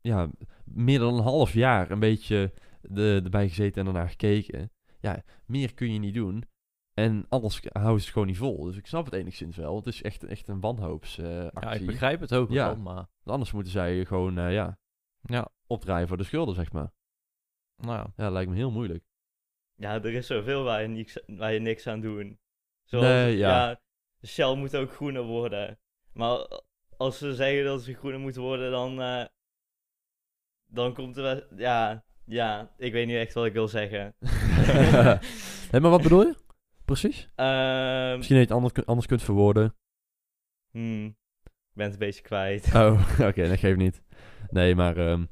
ja, 0.00 0.30
meer 0.64 0.98
dan 0.98 1.14
een 1.14 1.22
half 1.22 1.52
jaar 1.52 1.90
een 1.90 1.98
beetje 1.98 2.52
de, 2.80 3.20
erbij 3.24 3.48
gezeten 3.48 3.80
en 3.80 3.86
ernaar 3.86 4.08
gekeken. 4.08 4.72
Ja, 5.00 5.22
meer 5.46 5.74
kun 5.74 5.92
je 5.92 5.98
niet 5.98 6.14
doen. 6.14 6.44
En 6.94 7.26
anders 7.28 7.60
houden 7.72 7.98
ze 7.98 8.04
het 8.04 8.12
gewoon 8.12 8.28
niet 8.28 8.36
vol. 8.36 8.64
Dus 8.64 8.76
ik 8.76 8.86
snap 8.86 9.04
het 9.04 9.14
enigszins 9.14 9.56
wel. 9.56 9.76
Het 9.76 9.86
is 9.86 10.02
echt, 10.02 10.24
echt 10.24 10.48
een 10.48 10.60
wanhoopsactie. 10.60 11.60
Ja, 11.60 11.72
ik 11.72 11.86
begrijp 11.86 12.20
het 12.20 12.34
ook 12.34 12.50
Ja. 12.50 12.66
wel, 12.66 12.76
maar... 12.76 13.06
Anders 13.24 13.52
moeten 13.52 13.72
zij 13.72 14.04
gewoon, 14.04 14.38
eh, 14.38 14.52
ja, 14.52 14.78
Ja, 15.20 15.48
opdraaien 15.66 16.08
voor 16.08 16.16
de 16.16 16.24
schulden, 16.24 16.54
zeg 16.54 16.72
maar. 16.72 16.92
nou 17.76 17.92
ja. 17.98 18.12
Ja, 18.16 18.30
lijkt 18.30 18.50
me 18.50 18.56
heel 18.56 18.70
moeilijk. 18.70 19.04
Ja, 19.74 19.94
er 19.94 20.12
is 20.14 20.26
zoveel 20.26 20.62
waar 20.62 20.82
je 20.82 20.88
niks, 20.88 21.22
waar 21.26 21.52
je 21.52 21.58
niks 21.60 21.86
aan 21.86 22.00
doet. 22.00 22.36
Zoals, 22.84 23.06
Nee, 23.06 23.36
ja. 23.36 23.80
Shell 24.26 24.54
moet 24.54 24.76
ook 24.76 24.92
groener 24.92 25.22
worden. 25.22 25.78
Maar 26.12 26.60
als 26.96 27.18
ze 27.18 27.34
zeggen 27.34 27.64
dat 27.64 27.82
ze 27.82 27.94
groener 27.94 28.20
moeten 28.20 28.42
worden, 28.42 28.70
dan, 28.70 29.00
eh, 29.00 29.24
dan 30.66 30.94
komt 30.94 31.16
er. 31.16 31.46
Ja, 31.56 32.04
ja, 32.24 32.74
ik 32.78 32.92
weet 32.92 33.06
niet 33.06 33.16
echt 33.16 33.34
wat 33.34 33.46
ik 33.46 33.52
wil 33.52 33.68
zeggen. 33.68 34.14
Hé, 35.70 35.80
maar 35.80 35.90
wat 35.90 36.02
bedoel 36.02 36.22
je? 36.22 36.34
Precies? 36.84 37.28
Ehm, 37.34 38.16
Misschien 38.16 38.36
dat 38.36 38.48
je 38.48 38.54
het 38.54 38.62
anders, 38.62 38.86
anders 38.86 39.06
kunt 39.06 39.22
verwoorden. 39.22 39.74
hmm, 40.70 41.06
ik 41.44 41.72
ben 41.72 41.84
het 41.84 41.92
een 41.92 41.98
beetje 41.98 42.22
kwijt. 42.22 42.74
Oh, 42.74 43.08
oké, 43.28 43.48
dat 43.48 43.58
geeft 43.58 43.76
niet. 43.78 44.02
Nee, 44.50 44.74
maar 44.74 44.96
ehm, 44.96 45.24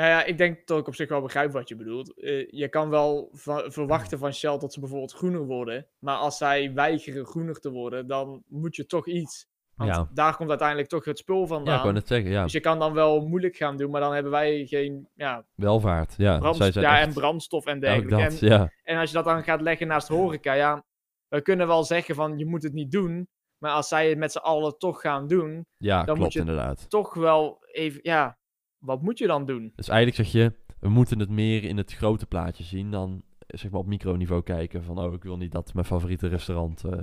Ja, 0.00 0.08
ja, 0.08 0.24
ik 0.24 0.38
denk 0.38 0.66
dat 0.66 0.78
ik 0.78 0.86
op 0.86 0.94
zich 0.94 1.08
wel 1.08 1.20
begrijp 1.20 1.52
wat 1.52 1.68
je 1.68 1.76
bedoelt. 1.76 2.20
Eh, 2.20 2.50
je 2.50 2.68
kan 2.68 2.90
wel 2.90 3.28
verwachten 3.66 4.18
van 4.18 4.32
Shell 4.32 4.58
dat 4.58 4.72
ze 4.72 4.80
bijvoorbeeld 4.80 5.12
groener 5.12 5.44
worden. 5.46 5.86
Maar 5.98 6.16
als 6.16 6.36
zij 6.36 6.72
weigeren 6.74 7.24
groener 7.26 7.60
te 7.60 7.70
worden, 7.70 8.06
dan 8.06 8.42
moet 8.48 8.76
je 8.76 8.86
toch 8.86 9.06
iets. 9.06 9.48
Want 9.74 9.90
Ja. 9.94 10.08
daar 10.12 10.36
komt 10.36 10.48
uiteindelijk 10.48 10.88
toch 10.88 11.04
het 11.04 11.18
spul 11.18 11.46
vandaan. 11.46 11.74
ja, 11.82 11.84
ik 11.84 11.92
net 11.92 12.08
zeggen, 12.08 12.30
ja, 12.30 12.42
Dus 12.42 12.52
je 12.52 12.60
kan 12.60 12.78
dan 12.78 12.92
wel 12.92 13.20
moeilijk 13.26 13.56
gaan 13.56 13.76
doen, 13.76 13.90
maar 13.90 14.00
dan 14.00 14.12
hebben 14.14 14.32
wij 14.32 14.66
geen 14.66 15.08
ja, 15.14 15.44
welvaart. 15.54 16.14
Ja, 16.16 16.38
brandst- 16.38 16.62
zij 16.62 16.72
zijn 16.72 16.84
ja, 16.84 16.98
echt- 16.98 17.06
en 17.06 17.12
brandstof 17.12 17.64
en 17.66 17.80
dergelijke. 17.80 18.10
dat, 18.22 18.40
En, 18.40 18.48
ja. 18.48 18.72
en 18.82 18.98
als 18.98 19.10
je 19.10 19.16
dat 19.16 19.24
dan 19.24 19.42
gaat 19.44 19.60
leggen 19.60 19.86
naast 19.86 20.08
horeca, 20.08 20.52
ja, 20.52 20.84
we 21.28 21.40
kunnen 21.42 21.66
wel 21.66 21.84
zeggen 21.84 22.14
van 22.14 22.38
je 22.38 22.46
moet 22.46 22.62
het 22.62 22.72
niet 22.72 22.90
doen. 22.92 23.28
Maar 23.58 23.72
als 23.72 23.88
zij 23.88 24.08
het 24.08 24.18
met 24.18 24.32
z'n 24.32 24.38
allen 24.38 24.78
toch 24.78 25.00
gaan 25.00 25.26
doen, 25.26 25.66
Ja, 25.76 25.96
Dan 25.96 26.06
moet 26.06 26.16
klopt 26.16 26.32
je- 26.32 26.38
inderdaad. 26.38 26.90
toch 26.90 27.14
wel 27.14 27.58
even, 27.72 28.00
ja, 28.02 28.38
wat 28.80 29.02
moet 29.02 29.18
je 29.18 29.26
dan 29.26 29.46
doen? 29.46 29.72
Dus 29.74 29.88
eigenlijk 29.88 30.28
zeg 30.28 30.42
je, 30.42 30.52
we 30.80 30.88
moeten 30.88 31.18
het 31.18 31.30
meer 31.30 31.64
in 31.64 31.76
het 31.76 31.92
grote 31.92 32.26
plaatje 32.26 32.64
zien 32.64 32.90
dan 32.90 33.22
zeg 33.46 33.70
maar 33.70 33.80
op 33.80 33.86
microniveau 33.86 34.42
kijken 34.42 34.82
van, 34.82 34.98
oh, 34.98 35.12
ik 35.12 35.22
wil 35.22 35.36
niet 35.36 35.52
dat 35.52 35.74
mijn 35.74 35.86
favoriete 35.86 36.26
restaurant... 36.28 36.84
eh? 36.84 37.02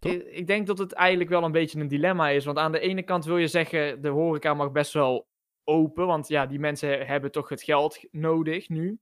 Ik, 0.00 0.22
ik 0.22 0.46
denk 0.46 0.66
dat 0.66 0.78
het 0.78 0.92
eigenlijk 0.92 1.30
wel 1.30 1.44
een 1.44 1.52
beetje 1.52 1.80
een 1.80 1.88
dilemma 1.88 2.28
is. 2.28 2.44
Want 2.44 2.58
aan 2.58 2.72
de 2.72 2.80
ene 2.80 3.02
kant 3.02 3.24
wil 3.24 3.36
je 3.36 3.46
zeggen, 3.48 4.02
de 4.02 4.08
horeca 4.08 4.54
mag 4.54 4.72
best 4.72 4.92
wel 4.92 5.26
open. 5.64 6.06
Want 6.06 6.28
ja, 6.28 6.46
die 6.46 6.58
mensen 6.58 6.88
he- 6.88 7.04
hebben 7.04 7.30
toch 7.32 7.48
het 7.48 7.62
geld 7.62 8.06
nodig 8.10 8.68
nu. 8.68 8.98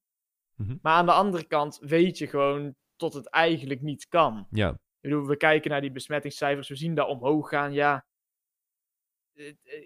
Mhm. 0.56 0.76
Maar 0.82 0.92
aan 0.92 1.06
de 1.06 1.12
andere 1.12 1.44
kant 1.46 1.78
weet 1.80 2.18
je 2.18 2.26
gewoon 2.26 2.74
tot 2.96 3.14
het 3.14 3.28
eigenlijk 3.30 3.80
niet 3.80 4.08
kan. 4.08 4.46
ja, 4.50 4.68
Ik 4.70 4.78
bedoel, 5.00 5.26
we 5.26 5.36
kijken 5.36 5.70
naar 5.70 5.80
die 5.80 5.92
besmettingscijfers, 5.92 6.68
we 6.68 6.76
zien 6.76 6.94
dat 6.94 7.08
omhoog 7.08 7.48
gaan. 7.48 7.72
Ja, 7.72 8.06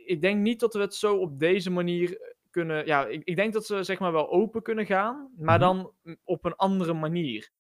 ik 0.05 0.21
denk 0.21 0.41
niet 0.41 0.61
dat 0.61 0.75
we 0.75 0.81
het 0.81 0.95
zo 0.95 1.17
op 1.17 1.39
deze 1.39 1.71
manier 1.71 2.21
eh, 2.21 2.35
kunnen. 2.51 2.87
Ja, 2.87 3.07
ik, 3.07 3.25
ik 3.25 3.37
denk 3.37 3.53
dat 3.53 3.67
ze 3.67 3.83
zeg 3.83 3.99
maar 3.99 4.13
wel 4.13 4.31
open 4.31 4.63
kunnen 4.63 4.87
gaan, 4.87 5.31
maar 5.37 5.59
Mhm. 5.59 5.67
dan 5.69 5.93
op 6.25 6.45
een 6.45 6.57
andere 6.57 6.93
manier. 6.95 7.51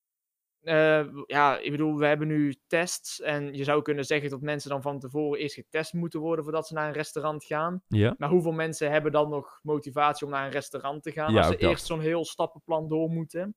Eh, 0.60 1.06
ja, 1.26 1.58
ik 1.58 1.70
bedoel, 1.70 1.96
we 1.98 2.06
hebben 2.06 2.26
nu 2.28 2.54
tests 2.66 3.20
en 3.20 3.54
je 3.54 3.64
zou 3.64 3.82
kunnen 3.82 4.04
zeggen 4.04 4.30
dat 4.30 4.40
mensen 4.40 4.70
dan 4.70 4.82
van 4.82 4.98
tevoren 4.98 5.40
eerst 5.40 5.54
getest 5.54 5.92
moeten 5.92 6.20
worden 6.20 6.44
voordat 6.44 6.66
ze 6.66 6.74
naar 6.74 6.86
een 6.86 6.92
restaurant 6.94 7.44
gaan. 7.44 7.82
ja, 7.88 8.14
Maar 8.18 8.28
hoeveel 8.28 8.52
mensen 8.52 8.90
hebben 8.90 9.12
dan 9.12 9.28
nog 9.28 9.58
motivatie 9.62 10.26
om 10.26 10.32
naar 10.32 10.44
een 10.46 10.52
restaurant 10.52 11.02
te 11.02 11.12
gaan 11.12 11.32
Ja, 11.32 11.38
als 11.38 11.46
ze 11.46 11.52
dat. 11.56 11.70
eerst 11.70 11.86
zo'n 11.86 12.00
heel 12.00 12.24
stappenplan 12.24 12.88
door 12.88 13.08
moeten? 13.10 13.54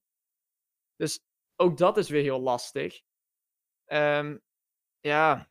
Dus 0.95 1.19
ook 1.55 1.77
dat 1.77 1.97
is 1.97 2.09
weer 2.09 2.21
heel 2.23 2.41
lastig. 2.41 3.01
Ehm, 3.85 4.37
ja. 4.99 5.49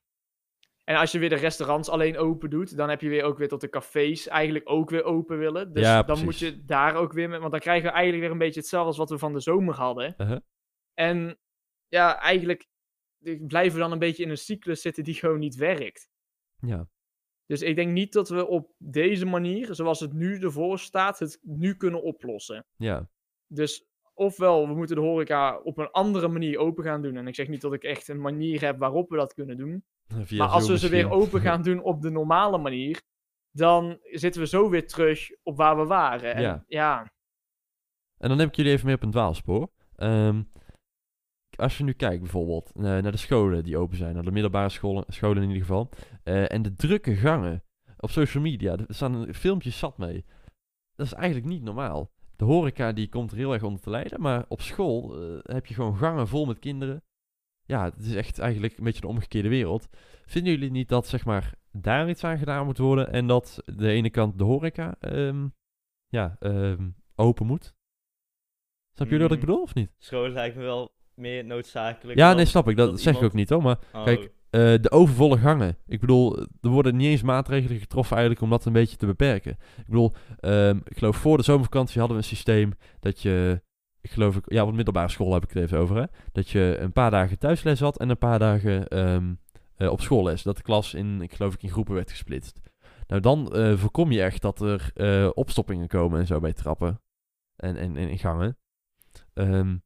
En 0.88 0.96
als 0.96 1.12
je 1.12 1.18
weer 1.18 1.29
de 1.29 1.35
restaurants 1.35 1.88
alleen 1.88 2.16
open 2.16 2.51
doet, 2.51 2.77
dan 2.77 2.88
heb 2.88 3.01
je 3.01 3.09
weer 3.09 3.22
ook 3.22 3.38
weer 3.38 3.48
tot 3.48 3.61
de 3.61 3.68
cafés 3.68 4.29
eigenlijk 4.29 4.70
ook 4.70 4.90
weer 4.90 5.05
open 5.05 5.38
willen. 5.38 5.72
Dus 5.72 5.83
Ja, 5.83 6.03
dan 6.03 6.24
moet 6.24 6.38
je 6.38 6.64
daar 6.64 6.94
ook 6.94 7.12
weer 7.12 7.29
met, 7.29 7.40
want 7.40 7.51
dan 7.51 7.61
krijgen 7.61 7.87
we 7.87 7.92
eigenlijk 7.92 8.22
weer 8.22 8.33
een 8.33 8.38
beetje 8.38 8.61
hetzelfde 8.61 8.88
als 8.88 8.96
wat 8.96 9.11
we 9.11 9.18
van 9.18 9.33
de 9.33 9.40
zomer 9.40 9.74
hadden. 9.74 10.14
Uh-huh. 10.18 10.38
En 10.94 11.38
ja, 11.88 12.20
eigenlijk 12.20 12.66
blijven 13.46 13.74
we 13.74 13.83
dan 13.83 13.92
een 13.92 13.98
beetje 13.98 14.22
in 14.22 14.31
een 14.31 14.37
cyclus 14.38 14.81
zitten 14.81 15.05
die 15.05 15.14
gewoon 15.20 15.38
niet 15.38 15.57
werkt. 15.57 16.09
ja. 16.61 16.88
Dus 17.46 17.62
ik 17.62 17.77
denk 17.77 17.92
niet 17.92 18.12
dat 18.12 18.29
we 18.29 18.46
op 18.46 18.72
deze 18.79 19.27
manier, 19.27 19.74
zoals 19.74 20.01
het 20.01 20.12
nu 20.12 20.38
ervoor 20.38 20.79
staat, 20.79 21.18
het 21.18 21.38
nu 21.42 21.74
kunnen 21.74 22.03
oplossen. 22.03 22.66
ja. 22.77 23.11
Dus 23.46 23.87
ofwel, 24.14 24.68
we 24.68 24.74
moeten 24.74 24.96
de 24.96 25.03
horeca 25.03 25.59
op 25.59 25.79
een 25.79 25.90
andere 25.90 26.29
manier 26.29 26.59
open 26.59 26.85
gaan 26.85 27.03
doen. 27.03 27.16
En 27.16 27.27
ik 27.27 27.35
zeg 27.35 27.48
niet 27.48 27.61
dat 27.61 27.72
ik 27.72 27.83
echt 27.83 28.09
een 28.09 28.20
manier 28.20 28.61
heb 28.61 28.79
waarop 28.79 29.11
we 29.11 29.16
dat 29.16 29.35
kunnen 29.35 29.57
doen. 29.57 29.85
Via 30.09 30.38
maar 30.38 30.49
als 30.55 30.68
we 30.68 30.79
ze 30.79 30.88
weer 30.88 31.11
open 31.11 31.40
gaan 31.40 31.62
doen 31.62 31.83
op 31.83 32.03
de 32.03 32.11
normale 32.11 32.59
manier, 32.59 33.03
dan 33.51 33.99
zitten 34.03 34.40
we 34.40 34.47
zo 34.47 34.71
weer 34.71 34.87
terug 34.87 35.29
op 35.42 35.57
waar 35.57 35.77
we 35.77 35.85
waren. 35.85 36.35
En 36.35 36.42
Ja. 36.42 36.64
ja, 36.66 37.12
En 38.18 38.29
dan 38.29 38.37
neem 38.37 38.49
ik 38.49 38.55
jullie 38.55 38.73
even 38.73 38.87
mee 38.87 38.94
op 38.94 39.03
een 39.03 39.11
dwaalspoor. 39.11 39.71
Ehm, 39.97 40.42
als 41.57 41.79
je 41.79 41.85
nu 41.85 41.92
kijkt 41.92 42.21
bijvoorbeeld 42.21 42.73
eh, 42.75 42.83
naar 42.83 43.11
de 43.11 43.16
scholen 43.16 43.64
die 43.64 43.77
open 43.79 43.97
zijn, 43.97 44.14
naar 44.14 44.25
de 44.25 44.31
middelbare 44.31 44.68
scholen, 44.68 45.05
scholen 45.09 45.42
in 45.42 45.49
ieder 45.49 45.62
geval, 45.66 45.88
eh, 46.23 46.53
en 46.53 46.62
de 46.62 46.75
drukke 46.75 47.14
gangen 47.16 47.62
op 47.99 48.11
social 48.11 48.42
media, 48.42 48.77
er 48.77 48.85
staan 48.88 49.35
filmpjes 49.35 49.79
zat 49.79 49.99
mee. 49.99 50.25
Dat 50.94 51.07
is 51.07 51.12
eigenlijk 51.12 51.47
niet 51.47 51.62
normaal. 51.62 52.11
De 52.37 52.44
horeca 52.44 52.92
die 52.92 53.09
komt 53.09 53.31
er 53.31 53.37
heel 53.37 53.53
erg 53.53 53.62
onder 53.62 53.81
te 53.81 53.90
lijden, 53.90 54.21
maar 54.21 54.44
op 54.49 54.61
school 54.61 55.21
eh, 55.21 55.38
heb 55.42 55.66
je 55.66 55.75
gewoon 55.75 55.97
gangen 55.97 56.29
vol 56.29 56.47
met 56.47 56.59
kinderen. 56.59 57.03
Ja, 57.68 57.85
het 57.85 58.04
is 58.04 58.14
echt 58.14 58.38
eigenlijk 58.38 58.78
een 58.78 58.85
beetje 58.85 59.00
de 59.00 59.07
omgekeerde 59.07 59.48
wereld. 59.48 59.88
Vinden 60.26 60.52
jullie 60.52 60.70
niet 60.70 60.88
dat 60.88 61.07
zeg 61.07 61.24
maar 61.24 61.54
daar 61.72 62.09
iets 62.09 62.24
aan 62.24 62.38
gedaan 62.38 62.64
moet 62.64 62.78
worden 62.78 63.12
en 63.12 63.26
dat 63.26 63.62
de 63.64 63.88
ene 63.90 64.11
kant 64.11 64.38
de 64.38 64.44
horeca 64.44 64.94
ehm, 65.00 65.46
ja, 66.09 66.37
ehm, 66.40 66.88
open 67.14 67.46
moet? 67.46 67.74
Snap 68.92 69.09
jullie 69.09 69.22
wat 69.28 69.37
ik 69.37 69.40
Mm. 69.40 69.46
bedoel 69.46 69.62
of 69.62 69.74
niet? 69.74 69.90
School 69.98 70.28
lijkt 70.28 70.57
me 70.57 70.62
wel 70.62 70.94
meer 71.14 71.44
noodzakelijk. 71.44 72.18
Ja, 72.18 72.33
nee, 72.33 72.44
snap 72.44 72.68
ik. 72.68 72.76
Dat, 72.76 72.90
dat 72.90 73.00
zeg 73.00 73.16
ik 73.16 73.22
ook 73.22 73.33
niet 73.33 73.48
hoor. 73.48 73.62
Maar 73.62 73.78
Oh, 73.92 74.04
kijk, 74.04 74.31
eh, 74.50 74.61
de 74.81 74.90
overvolle 74.90 75.38
gangen. 75.38 75.76
Ik 75.87 76.00
bedoel, 76.00 76.38
er 76.61 76.68
worden 76.68 76.96
niet 76.96 77.07
eens 77.07 77.22
maatregelen 77.22 77.78
getroffen 77.78 78.16
eigenlijk 78.16 78.44
om 78.44 78.50
dat 78.50 78.64
een 78.64 78.72
beetje 78.72 78.96
te 78.96 79.07
beperken. 79.07 79.52
Ik 79.52 79.87
bedoel, 79.87 80.12
ehm, 80.40 80.76
ik 80.85 80.98
geloof 80.98 81.16
voor 81.16 81.37
de 81.37 81.42
zomervakantie 81.42 81.98
hadden 81.98 82.16
we 82.18 82.22
een 82.22 82.28
systeem 82.28 82.72
dat 83.00 83.22
je, 83.22 83.62
ik 84.09 84.14
geloof 84.14 84.37
ik, 84.37 84.53
ja, 84.53 84.62
op 84.62 84.68
de 84.68 84.77
middelbare 84.77 85.09
school 85.09 85.33
heb 85.33 85.42
ik 85.42 85.51
het 85.51 85.62
even 85.62 85.79
over, 85.79 85.97
hè. 85.97 86.05
Dat 86.33 86.49
je 86.49 86.77
een 86.81 86.92
paar 86.92 87.11
dagen 87.11 87.38
thuisles 87.38 87.81
had 87.81 87.99
en 87.99 88.09
een 88.09 88.18
paar 88.18 88.38
dagen 88.38 88.88
ehm, 88.88 89.35
eh, 89.77 89.90
op 89.90 90.01
schoolles. 90.01 90.42
Dat 90.42 90.57
de 90.57 90.62
klas 90.62 90.94
in, 90.94 91.23
ik 91.23 91.33
geloof 91.33 91.55
ik, 91.55 91.62
in 91.62 91.71
groepen 91.71 91.94
werd 91.94 92.11
gesplitst. 92.11 92.61
Nou, 93.07 93.21
dan 93.21 93.55
eh, 93.55 93.77
voorkom 93.77 94.12
je 94.12 94.23
echt 94.23 94.42
dat 94.42 94.61
er 94.61 94.90
eh, 94.94 95.31
opstoppingen 95.35 95.88
komen 95.88 96.21
en 96.21 96.27
zo 96.27 96.40
bij 96.40 96.53
trappen. 96.53 97.01
En, 97.57 97.77
en, 97.77 97.97
en 97.97 98.09
in 98.09 98.18
gangen. 98.18 98.59
Ehm, 99.35 99.77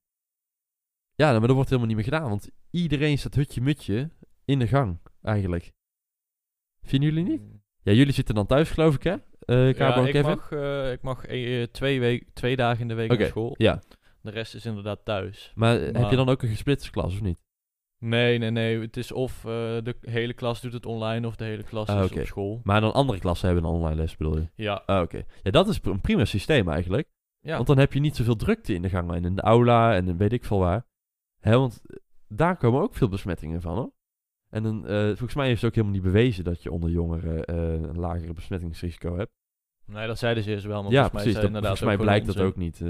ja, 1.14 1.26
nou, 1.28 1.38
maar 1.38 1.46
dat 1.46 1.56
wordt 1.56 1.68
helemaal 1.68 1.88
niet 1.88 1.96
meer 1.96 2.12
gedaan. 2.12 2.28
Want 2.28 2.50
iedereen 2.70 3.18
staat 3.18 3.34
hutje-mutje 3.34 4.10
in 4.44 4.58
de 4.58 4.66
gang, 4.66 4.98
eigenlijk. 5.22 5.72
Vinden 6.82 7.08
jullie 7.08 7.30
niet? 7.30 7.42
Ja, 7.82 7.92
jullie 7.92 8.12
zitten 8.12 8.34
dan 8.34 8.46
thuis, 8.46 8.70
geloof 8.70 8.94
ik, 8.94 9.02
hè? 9.02 9.16
Cabo 9.72 10.00
Ja, 10.00 10.06
ik 10.06 10.12
Kevin? 10.12 10.30
mag, 10.30 10.50
ik 10.92 11.02
mag 11.02 11.24
twee, 11.70 12.00
week, 12.00 12.28
twee 12.32 12.56
dagen 12.56 12.80
in 12.80 12.88
de 12.88 12.94
week 12.94 13.10
Oké, 13.10 13.20
naar 13.20 13.28
school. 13.28 13.54
Ja, 13.58 13.82
De 14.22 14.30
rest 14.30 14.54
is 14.54 14.66
inderdaad 14.66 15.04
thuis. 15.04 15.52
maar, 15.54 15.80
heb 15.80 16.10
je 16.10 16.16
dan 16.16 16.28
ook 16.28 16.42
een 16.42 16.48
gesplitste 16.48 16.90
klas, 16.90 17.14
of 17.14 17.20
niet? 17.20 17.38
Nee, 17.98 18.38
nee, 18.38 18.50
nee. 18.50 18.80
Het 18.80 18.96
is 18.96 19.12
of 19.12 19.44
eh, 19.44 19.50
de 19.82 19.96
hele 20.00 20.32
klas 20.32 20.60
doet 20.60 20.72
het 20.72 20.86
online 20.86 21.26
of 21.26 21.36
de 21.36 21.44
hele 21.44 21.62
klas 21.62 21.88
Ah, 21.88 22.04
is 22.04 22.12
op 22.12 22.24
school. 22.26 22.60
Maar 22.64 22.80
dan 22.80 22.92
andere 22.92 23.18
klassen 23.18 23.46
hebben 23.48 23.64
een 23.64 23.70
online 23.74 23.94
les, 23.94 24.16
bedoel 24.16 24.36
je? 24.38 24.48
Ja, 24.54 24.82
Ah, 24.86 25.02
oké. 25.02 25.24
Ja, 25.42 25.50
dat 25.50 25.68
is 25.68 25.78
een 25.82 26.00
prima 26.00 26.24
systeem 26.24 26.68
eigenlijk. 26.68 27.08
ja. 27.40 27.54
Want 27.54 27.66
dan 27.66 27.78
heb 27.78 27.92
je 27.92 28.00
niet 28.00 28.16
zoveel 28.16 28.36
drukte 28.36 28.74
in 28.74 28.82
de 28.82 28.88
gangen 28.88 29.14
en 29.14 29.24
in 29.24 29.34
de 29.36 29.42
aula 29.42 29.94
en 29.94 30.08
in 30.08 30.16
weet 30.16 30.32
ik 30.32 30.44
veel 30.44 30.58
waar. 30.58 30.86
Hè, 31.40 31.58
want 31.58 31.80
eh, 31.86 31.96
daar 32.28 32.56
komen 32.56 32.80
ook 32.80 32.94
veel 32.94 33.08
besmettingen 33.08 33.60
van, 33.60 33.76
hoor. 33.76 33.92
En 34.50 34.62
dan, 34.62 34.86
eh, 34.86 35.04
volgens 35.06 35.34
mij 35.34 35.46
heeft 35.46 35.60
het 35.60 35.70
ook 35.70 35.76
helemaal 35.76 35.96
niet 35.96 36.12
bewezen 36.12 36.44
dat 36.44 36.62
je 36.62 36.72
onder 36.72 36.90
jongeren 36.90 37.52
een 37.88 37.98
lagere 37.98 38.32
besmettingsrisico 38.32 39.16
hebt. 39.16 39.32
nee, 39.86 40.06
dat 40.06 40.18
zeiden 40.18 40.42
ze 40.42 40.50
eerst 40.50 40.64
wel, 40.64 40.82
maar 40.82 40.92
ja, 40.92 41.00
volgens 41.00 41.12
mij 41.12 41.22
precies. 41.22 41.28
is 41.38 41.46
Dat, 41.46 41.56
inderdaad 41.56 41.78
volgens 41.78 41.96
mij 41.96 42.06
blijkt 42.06 42.26
dat 42.26 42.46
ook 42.46 42.56
niet. 42.56 42.80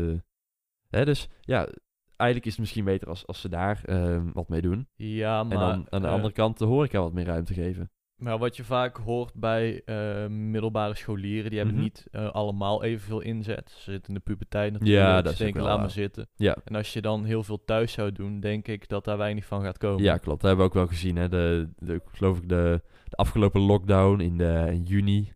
Hè, 0.92 1.04
dus 1.04 1.28
ja, 1.40 1.68
eigenlijk 2.16 2.44
is 2.44 2.52
het 2.52 2.60
misschien 2.60 2.84
beter 2.84 3.08
als, 3.08 3.26
als 3.26 3.40
ze 3.40 3.48
daar 3.48 3.84
eh, 3.84 4.22
wat 4.32 4.48
mee 4.48 4.60
doen. 4.60 4.88
Ja, 4.94 5.42
maar... 5.44 5.52
en 5.52 5.58
dan 5.58 5.86
aan 5.90 6.00
de 6.02 6.06
eh, 6.08 6.12
andere 6.12 6.32
kant 6.32 6.58
de 6.58 6.64
horeca 6.64 7.00
wat 7.00 7.12
meer 7.12 7.24
ruimte 7.24 7.54
geven. 7.54 7.90
Maar 8.16 8.38
wat 8.38 8.56
je 8.56 8.64
vaak 8.64 8.96
hoort 8.96 9.34
bij 9.34 9.82
eh, 9.84 10.26
middelbare 10.26 10.94
scholieren, 10.94 11.48
die 11.50 11.58
hebben 11.58 11.76
Mhm. 11.76 11.84
niet 11.84 12.06
eh, 12.10 12.30
allemaal 12.30 12.84
evenveel 12.84 13.20
inzet. 13.20 13.70
Ze 13.70 13.90
zitten 13.90 14.08
in 14.08 14.14
de 14.14 14.20
puberteit 14.24 14.72
natuurlijk. 14.72 15.00
Ja, 15.00 15.22
dat 15.22 15.32
is 15.32 15.38
denken, 15.38 15.62
laat 15.62 15.78
maar 15.78 15.90
zitten. 15.90 16.28
Ja. 16.34 16.56
En 16.64 16.74
als 16.74 16.92
je 16.92 17.00
dan 17.02 17.24
heel 17.24 17.42
veel 17.42 17.64
thuis 17.64 17.92
zou 17.92 18.12
doen, 18.12 18.40
denk 18.40 18.68
ik 18.68 18.88
dat 18.88 19.04
daar 19.04 19.16
weinig 19.18 19.44
van 19.44 19.62
gaat 19.62 19.78
komen. 19.78 20.02
Ja, 20.02 20.16
klopt. 20.16 20.40
Dat 20.40 20.48
hebben 20.50 20.58
we 20.58 20.70
ook 20.70 20.76
wel 20.76 20.86
gezien. 20.96 21.16
Hè. 21.16 21.28
De, 21.28 21.68
de, 21.76 22.00
geloof 22.06 22.36
ik 22.38 22.48
de, 22.48 22.82
de 23.04 23.16
afgelopen 23.16 23.60
lockdown 23.60 24.20
in, 24.20 24.38
de, 24.38 24.68
in 24.70 24.82
juni. 24.82 25.32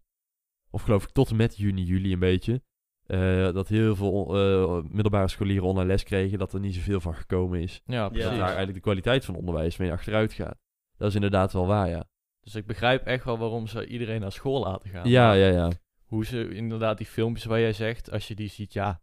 Of 0.71 0.83
geloof 0.83 1.03
ik 1.03 1.11
tot 1.11 1.31
en 1.31 1.37
met 1.37 1.57
juni, 1.57 1.83
juli 1.83 2.13
een 2.13 2.19
beetje. 2.19 2.63
Eh, 3.07 3.53
dat 3.53 3.69
heel 3.69 3.97
veel 3.97 4.37
eh, 4.37 4.85
middelbare 4.91 5.29
scholieren 5.29 5.69
online 5.69 5.87
les 5.87 6.03
kregen. 6.03 6.39
Dat 6.39 6.53
er 6.53 6.61
niet 6.61 6.75
zoveel 6.75 7.01
van 7.01 7.15
gekomen 7.15 7.61
is. 7.61 7.83
Ja, 7.87 8.09
Dat 8.09 8.23
daar 8.23 8.41
eigenlijk 8.41 8.75
de 8.75 8.81
kwaliteit 8.81 9.25
van 9.25 9.35
onderwijs 9.35 9.77
mee 9.77 9.93
achteruit 9.93 10.33
gaat. 10.33 10.57
Dat 10.97 11.09
is 11.09 11.15
inderdaad 11.15 11.53
wel 11.53 11.67
waar, 11.67 11.89
ja. 11.89 12.05
Dus 12.41 12.55
ik 12.55 12.67
begrijp 12.67 13.07
echt 13.07 13.25
wel 13.25 13.39
waarom 13.39 13.67
ze 13.67 13.87
iedereen 13.87 14.21
naar 14.21 14.33
school 14.33 14.61
laten 14.61 14.91
gaan. 14.91 15.09
Ja, 15.09 15.33
ja, 15.33 15.49
ja. 15.49 15.71
Hoe 16.05 16.25
ze 16.25 16.55
inderdaad 16.55 16.99
die 16.99 17.07
filmpjes 17.07 17.45
waar 17.45 17.61
jij 17.61 17.73
zegt, 17.73 18.11
als 18.11 18.29
je 18.29 18.35
die 18.35 18.49
ziet, 18.49 18.73
ja, 18.73 19.01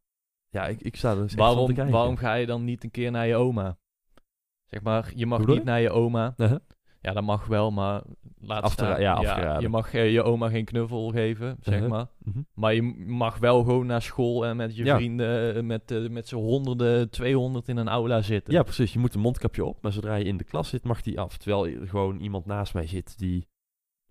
Ja, 0.49 0.67
ik, 0.67 0.81
ik 0.81 0.95
sta 0.95 1.11
er 1.11 1.23
echt 1.23 1.33
van 1.33 1.37
te 1.37 1.43
waarom, 1.43 1.73
kijken. 1.73 1.93
waarom 1.93 2.17
ga 2.17 2.33
je 2.33 2.45
dan 2.45 2.63
niet 2.63 2.83
een 2.83 2.91
keer 2.91 3.11
naar 3.11 3.27
je 3.27 3.35
oma? 3.35 3.77
Zeg 4.65 4.81
maar, 4.81 5.11
je 5.15 5.25
mag 5.25 5.45
Hoe 5.45 5.55
niet 5.55 5.63
naar 5.63 5.81
je 5.81 5.89
oma. 5.89 6.33
Uh-huh. 6.37 6.59
Ja, 7.03 7.13
dat 7.13 7.23
mag 7.23 7.45
wel, 7.45 7.71
maar 7.71 8.01
laat 8.39 8.71
staan. 8.71 9.01
ja. 9.01 9.59
Je 9.59 9.69
mag 9.69 9.93
eh, 9.93 10.11
je 10.11 10.23
oma 10.23 10.49
geen 10.49 10.65
knuffel 10.65 11.09
geven, 11.11 11.57
zeg 11.61 11.73
Uh-huh. 11.75 11.89
maar. 11.89 12.07
Mhm. 12.17 12.41
Maar 12.53 12.73
je 12.73 12.81
mag 13.05 13.37
wel 13.37 13.63
gewoon 13.63 13.85
naar 13.85 14.01
school 14.01 14.45
en 14.45 14.55
met 14.55 14.75
je 14.75 14.83
Ja. 14.85 14.95
vrienden, 14.95 15.55
eh, 15.55 15.61
met, 15.63 15.91
eh, 15.91 16.09
met 16.09 16.27
z'n 16.27 16.35
honderden, 16.35 17.09
200 17.09 17.67
in 17.67 17.77
een 17.77 17.87
aula 17.87 18.21
zitten. 18.21 18.53
Ja, 18.53 18.63
precies. 18.63 18.93
Je 18.93 18.99
moet 18.99 19.13
een 19.13 19.19
mondkapje 19.21 19.65
op, 19.65 19.81
maar 19.81 19.91
zodra 19.91 20.15
je 20.15 20.23
in 20.25 20.37
de 20.37 20.43
klas 20.43 20.69
zit, 20.69 20.83
mag 20.83 21.01
die 21.01 21.19
af. 21.19 21.37
Terwijl 21.37 21.67
er 21.67 21.87
gewoon 21.87 22.19
iemand 22.19 22.45
naast 22.45 22.73
mij 22.73 22.87
zit 22.87 23.17
die 23.17 23.47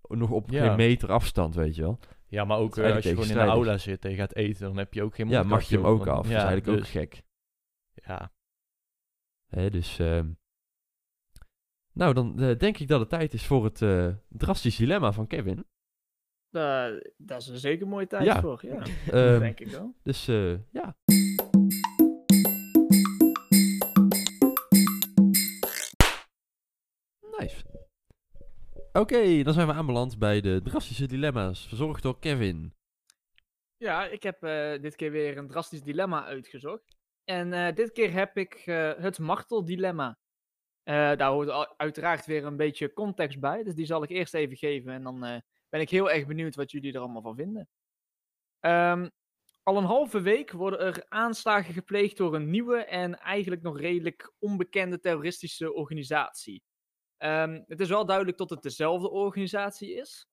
nog 0.07 0.29
op 0.29 0.49
Ja. 0.49 0.65
geen 0.67 0.75
meter 0.75 1.11
afstand, 1.11 1.55
weet 1.55 1.75
je 1.75 1.81
wel. 1.81 1.99
Ja, 2.27 2.45
maar 2.45 2.57
ook 2.57 2.77
als 2.79 3.03
je 3.03 3.09
gewoon 3.09 3.27
in 3.29 3.33
de 3.33 3.39
aula 3.39 3.77
zit 3.77 4.05
en 4.05 4.11
je 4.11 4.17
gaat 4.17 4.35
eten, 4.35 4.61
dan 4.67 4.77
heb 4.77 4.93
je 4.93 5.03
ook 5.03 5.15
geen 5.15 5.29
Ja, 5.29 5.37
mondkapje 5.43 5.55
mag 5.59 5.69
je 5.69 5.75
hem 5.87 5.95
op, 5.95 6.01
ook 6.01 6.07
af. 6.07 6.27
Ja, 6.27 6.33
dat 6.33 6.41
is 6.41 6.47
eigenlijk 6.49 6.65
dus, 6.65 6.75
ook 6.79 6.87
gek. 6.87 7.23
Ja, 8.07 8.31
Hè, 9.47 9.69
dus, 9.69 9.99
ehm, 9.99 10.27
nou, 11.93 12.13
dan 12.13 12.39
eh, 12.41 12.57
denk 12.57 12.77
ik 12.77 12.87
dat 12.87 12.99
het 12.99 13.09
tijd 13.09 13.33
is 13.33 13.45
voor 13.45 13.63
het 13.63 13.81
eh 13.81 14.07
drastisch 14.29 14.75
dilemma 14.75 15.11
van 15.11 15.27
Kevin. 15.27 15.65
Eh, 16.51 16.85
dat 17.17 17.41
is 17.41 17.47
een 17.47 17.57
zeker 17.57 17.87
mooie 17.87 18.07
tijd 18.07 18.23
Ja. 18.25 18.41
voor. 18.41 18.59
Ja, 18.65 18.83
Ehm, 19.11 19.39
denk 19.39 19.59
ik 19.59 19.67
wel. 19.67 19.95
dus 20.03 20.25
ja. 20.71 20.95
Nice. 27.39 27.63
Oké, 28.93 29.43
dan 29.43 29.53
zijn 29.53 29.67
we 29.67 29.73
aanbeland 29.73 30.19
bij 30.19 30.41
de 30.41 30.61
drastische 30.63 31.05
dilemma's, 31.07 31.67
verzorgd 31.67 32.03
door 32.03 32.19
Kevin. 32.19 32.73
Ja, 33.77 34.05
ik 34.05 34.23
heb 34.23 34.41
dit 34.81 34.95
keer 34.95 35.11
weer 35.11 35.37
een 35.37 35.47
drastisch 35.47 35.81
dilemma 35.83 36.25
uitgezocht. 36.25 36.95
En 37.23 37.75
dit 37.75 37.91
keer 37.91 38.11
heb 38.13 38.37
ik 38.37 38.53
het 38.99 39.19
marteldilemma. 39.19 40.17
Eh 40.83 41.15
daar 41.15 41.31
hoort 41.31 41.75
uiteraard 41.77 42.25
weer 42.25 42.45
een 42.45 42.57
beetje 42.57 42.93
context 42.93 43.39
bij, 43.39 43.63
dus 43.63 43.75
die 43.75 43.85
zal 43.85 44.03
ik 44.03 44.09
eerst 44.09 44.33
even 44.33 44.57
geven. 44.57 44.93
En 44.93 45.03
dan 45.03 45.25
eh, 45.25 45.39
ben 45.69 45.81
ik 45.81 45.89
heel 45.89 46.11
erg 46.11 46.25
benieuwd 46.25 46.55
wat 46.55 46.71
jullie 46.71 46.93
er 46.93 46.99
allemaal 46.99 47.21
van 47.21 47.35
vinden. 47.35 47.69
Ehm, 48.59 49.09
al 49.63 49.77
een 49.77 49.83
halve 49.83 50.21
week 50.21 50.51
worden 50.51 50.79
er 50.79 51.05
aanslagen 51.09 51.73
gepleegd 51.73 52.17
door 52.17 52.35
een 52.35 52.49
nieuwe 52.49 52.77
en 52.77 53.19
eigenlijk 53.19 53.61
nog 53.61 53.79
redelijk 53.79 54.33
onbekende 54.39 54.99
terroristische 54.99 55.73
organisatie. 55.73 56.63
Ehm, 57.17 57.61
het 57.67 57.79
is 57.79 57.89
wel 57.89 58.05
duidelijk 58.05 58.37
dat 58.37 58.49
het 58.49 58.61
dezelfde 58.61 59.09
organisatie 59.09 59.93
is. 59.93 60.27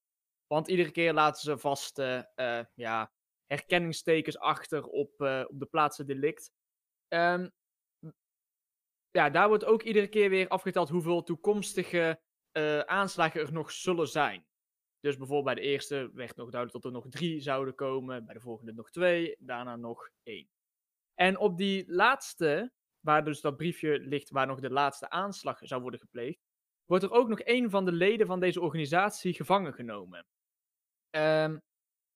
Want 0.47 0.69
iedere 0.69 0.91
keer 0.91 1.13
laten 1.13 1.41
ze 1.43 1.59
vast 1.59 1.99
eh, 1.99 2.65
ja, 2.75 3.13
herkenningstekens 3.47 4.39
achter 4.39 4.85
op, 4.85 5.13
op 5.49 5.61
de 5.61 5.69
plaatsen 5.71 6.07
delict. 6.07 6.51
Ehm, 7.09 7.49
ja, 9.11 9.31
daar 9.31 9.49
wordt 9.49 9.65
ook 9.65 9.83
iedere 9.83 10.09
keer 10.09 10.31
weer 10.31 10.49
afgeteld 10.49 10.89
hoeveel 10.89 11.23
toekomstige 11.23 12.21
eh, 12.51 12.81
aanslagen 12.81 13.41
er 13.41 13.53
nog 13.53 13.71
zullen 13.71 14.09
zijn. 14.09 14.45
Dus 15.01 15.17
bijvoorbeeld 15.17 15.55
bij 15.55 15.65
de 15.65 15.71
eerste 15.71 16.11
werd 16.13 16.37
nog 16.37 16.51
duidelijk 16.51 16.83
dat 16.83 16.85
er 16.85 16.99
nog 16.99 17.09
drie 17.09 17.41
zouden 17.41 17.75
komen, 17.75 18.25
bij 18.25 18.35
de 18.35 18.41
volgende 18.41 18.73
nog 18.73 18.91
twee, 18.91 19.37
daarna 19.39 19.77
nog 19.77 20.11
één. 20.23 20.49
En 21.15 21.39
op 21.39 21.57
die 21.57 21.93
laatste, 21.93 22.73
waar 23.01 23.25
dus 23.25 23.41
dat 23.41 23.57
briefje 23.57 23.99
ligt 24.01 24.31
waar 24.31 24.47
nog 24.47 24.61
de 24.61 24.71
laatste 24.71 25.11
aanslag 25.11 25.59
zou 25.63 25.83
worden 25.83 26.01
gepleegd, 26.01 26.41
wordt 26.85 27.05
er 27.05 27.11
ook 27.11 27.29
nog 27.29 27.41
één 27.41 27.71
van 27.71 27.85
de 27.85 27.93
leden 27.93 28.27
van 28.27 28.41
deze 28.41 28.61
organisatie 28.61 29.35
gevangen 29.35 29.73
genomen. 29.73 30.27
Ehm, 31.11 31.59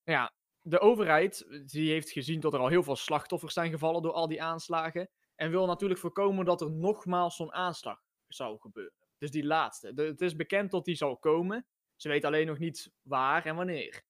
ja, 0.03 0.33
de 0.61 0.81
overheid 0.81 1.47
die 1.67 1.91
heeft 1.91 2.11
gezien 2.11 2.41
dat 2.41 2.55
er 2.55 2.61
al 2.61 2.69
heel 2.69 2.83
veel 2.83 2.97
slachtoffers 2.97 3.55
zijn 3.55 3.71
gevallen 3.71 4.03
door 4.03 4.13
al 4.13 4.29
die 4.29 4.43
aanslagen. 4.43 5.11
En 5.35 5.51
wil 5.51 5.67
natuurlijk 5.67 6.01
voorkomen 6.01 6.45
dat 6.45 6.61
er 6.61 6.71
nogmaals 6.71 7.37
zo'n 7.37 7.53
aanslag 7.53 8.01
zou 8.29 8.59
gebeuren. 8.61 9.07
Dus 9.19 9.31
die 9.31 9.45
laatste. 9.45 9.93
Het 9.95 10.21
is 10.21 10.37
bekend 10.37 10.71
dat 10.71 10.85
die 10.85 10.95
zal 10.95 11.19
komen. 11.19 11.67
Ze 11.97 12.09
weten 12.09 12.29
alleen 12.29 12.47
nog 12.47 12.59
niet 12.59 12.93
waar 13.03 13.47
en 13.47 13.57
wanneer. 13.57 14.03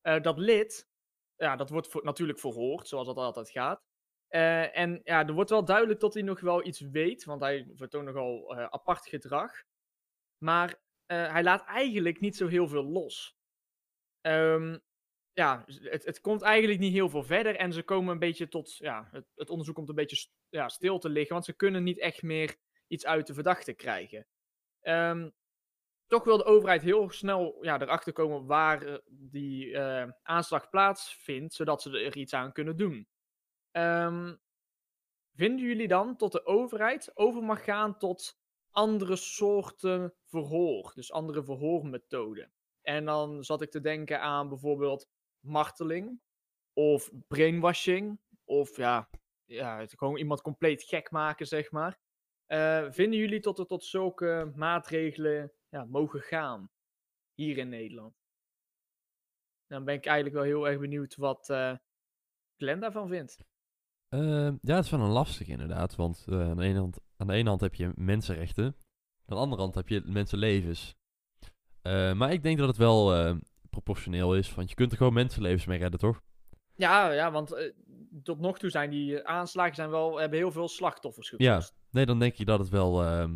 Eh, 0.00 0.20
dat 0.20 0.38
lid, 0.38 0.88
ja, 1.36 1.56
dat 1.56 1.70
wordt 1.70 2.02
natuurlijk 2.02 2.38
verhoord, 2.38 2.88
zoals 2.88 3.06
dat 3.06 3.16
altijd 3.16 3.50
gaat. 3.50 3.82
Eh, 4.28 4.76
en 4.78 5.00
ja, 5.04 5.26
er 5.26 5.32
wordt 5.32 5.50
wel 5.50 5.64
duidelijk 5.64 6.00
dat 6.00 6.14
hij 6.14 6.22
nog 6.22 6.40
wel 6.40 6.66
iets 6.66 6.80
weet, 6.80 7.24
want 7.24 7.40
hij 7.40 7.70
vertoont 7.74 8.04
nogal 8.04 8.56
eh, 8.56 8.64
apart 8.64 9.06
gedrag. 9.06 9.50
Maar 10.38 10.84
hij 11.06 11.42
laat 11.42 11.64
eigenlijk 11.64 12.20
niet 12.20 12.36
zo 12.36 12.46
heel 12.46 12.68
veel 12.68 12.84
los. 12.84 13.36
Ehm, 14.20 14.78
ja, 15.36 15.64
het, 15.66 16.04
het 16.04 16.20
komt 16.20 16.42
eigenlijk 16.42 16.80
niet 16.80 16.92
heel 16.92 17.08
veel 17.08 17.22
verder. 17.22 17.56
En 17.56 17.72
ze 17.72 17.82
komen 17.82 18.12
een 18.12 18.18
beetje 18.18 18.48
tot. 18.48 18.76
Ja, 18.76 19.08
het, 19.10 19.26
het 19.34 19.50
onderzoek 19.50 19.74
komt 19.74 19.88
een 19.88 19.94
beetje 19.94 20.28
ja, 20.48 20.68
stil 20.68 20.98
te 20.98 21.08
liggen. 21.08 21.32
Want 21.32 21.44
ze 21.44 21.52
kunnen 21.52 21.82
niet 21.82 21.98
echt 21.98 22.22
meer 22.22 22.56
iets 22.86 23.06
uit 23.06 23.26
de 23.26 23.34
verdachte 23.34 23.72
krijgen. 23.72 24.26
Ehm, 24.80 25.30
toch 26.06 26.24
wil 26.24 26.36
de 26.36 26.44
overheid 26.44 26.82
heel 26.82 27.10
snel 27.10 27.64
ja, 27.64 27.80
erachter 27.80 28.12
komen 28.12 28.46
waar 28.46 28.82
eh, 28.82 28.98
die 29.06 29.76
eh, 29.76 30.10
aanslag 30.22 30.70
plaatsvindt. 30.70 31.54
Zodat 31.54 31.82
ze 31.82 31.98
er 31.98 32.16
iets 32.16 32.34
aan 32.34 32.52
kunnen 32.52 32.76
doen. 32.76 33.08
Ehm, 33.70 34.34
vinden 35.34 35.66
jullie 35.66 35.88
dan 35.88 36.14
dat 36.16 36.32
de 36.32 36.46
overheid 36.46 37.10
over 37.16 37.42
mag 37.42 37.64
gaan 37.64 37.98
tot 37.98 38.38
andere 38.70 39.16
soorten 39.16 40.14
verhoor? 40.24 40.92
Dus 40.94 41.12
andere 41.12 41.44
verhoormethoden. 41.44 42.52
En 42.82 43.04
dan 43.04 43.44
zat 43.44 43.62
ik 43.62 43.70
te 43.70 43.80
denken 43.80 44.20
aan 44.20 44.48
bijvoorbeeld 44.48 45.08
marteling 45.46 46.20
of 46.72 47.10
brainwashing 47.28 48.20
of 48.44 48.76
ja, 48.76 49.08
ja 49.44 49.86
gewoon 49.86 50.16
iemand 50.16 50.42
compleet 50.42 50.82
gek 50.82 51.10
maken, 51.10 51.46
zeg 51.46 51.70
maar. 51.70 51.98
Eh, 52.46 52.86
vinden 52.90 53.18
jullie 53.18 53.40
dat 53.40 53.58
er 53.58 53.66
tot 53.66 53.84
zulke 53.84 54.52
maatregelen 54.54 55.52
ja, 55.68 55.84
mogen 55.84 56.20
gaan 56.20 56.70
hier 57.34 57.58
in 57.58 57.68
Nederland? 57.68 58.14
Dan 59.66 59.84
ben 59.84 59.94
ik 59.94 60.06
eigenlijk 60.06 60.36
wel 60.36 60.44
heel 60.44 60.68
erg 60.68 60.80
benieuwd 60.80 61.16
wat 61.16 61.50
eh 61.50 61.76
Glenn 62.56 62.80
daarvan 62.80 63.08
vindt. 63.08 63.38
Ehm, 64.08 64.56
ja, 64.60 64.74
het 64.74 64.84
is 64.84 64.90
wel 64.90 65.00
een 65.00 65.10
lastig 65.10 65.48
inderdaad, 65.48 65.96
want 65.96 66.24
eh, 66.28 66.48
aan, 66.48 66.56
de 66.56 66.64
ene 66.64 66.78
hand, 66.78 67.00
aan 67.16 67.26
de 67.26 67.32
ene 67.32 67.48
hand 67.48 67.60
heb 67.60 67.74
je 67.74 67.92
mensenrechten, 67.94 68.64
aan 68.64 68.74
de 69.24 69.34
andere 69.34 69.62
hand 69.62 69.74
heb 69.74 69.88
je 69.88 70.02
mensenlevens. 70.04 70.96
Maar 71.82 72.32
ik 72.32 72.42
denk 72.42 72.58
dat 72.58 72.68
het 72.68 72.76
wel 72.76 73.12
proportioneel 73.82 74.36
is, 74.36 74.54
want 74.54 74.68
je 74.68 74.74
kunt 74.74 74.90
er 74.90 74.96
gewoon 74.96 75.12
mensenlevens 75.12 75.64
mee 75.64 75.78
redden, 75.78 76.00
toch? 76.00 76.22
Ja, 76.74 77.12
ja 77.12 77.30
want 77.30 77.52
eh, 77.52 77.72
tot 78.22 78.40
nog 78.40 78.58
toe 78.58 78.70
zijn 78.70 78.90
die 78.90 79.20
eh, 79.20 79.34
aanslagen 79.34 79.74
zijn 79.74 79.90
wel, 79.90 80.18
hebben 80.18 80.38
heel 80.38 80.52
veel 80.52 80.68
slachtoffers 80.68 81.28
gekost. 81.28 81.48
Ja, 81.48 81.62
nee, 81.90 82.06
dan 82.06 82.18
denk 82.18 82.34
je 82.34 82.44
dat 82.44 82.58
het 82.58 82.68
wel, 82.68 83.04
eh, 83.04 83.30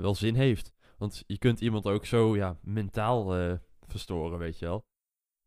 wel 0.00 0.14
zin 0.14 0.34
heeft. 0.34 0.72
Want 0.98 1.24
je 1.26 1.38
kunt 1.38 1.60
iemand 1.60 1.86
ook 1.86 2.06
zo 2.06 2.36
ja, 2.36 2.58
mentaal 2.62 3.58
verstoren, 3.86 4.38
weet 4.38 4.58
je 4.58 4.66
wel. 4.66 4.84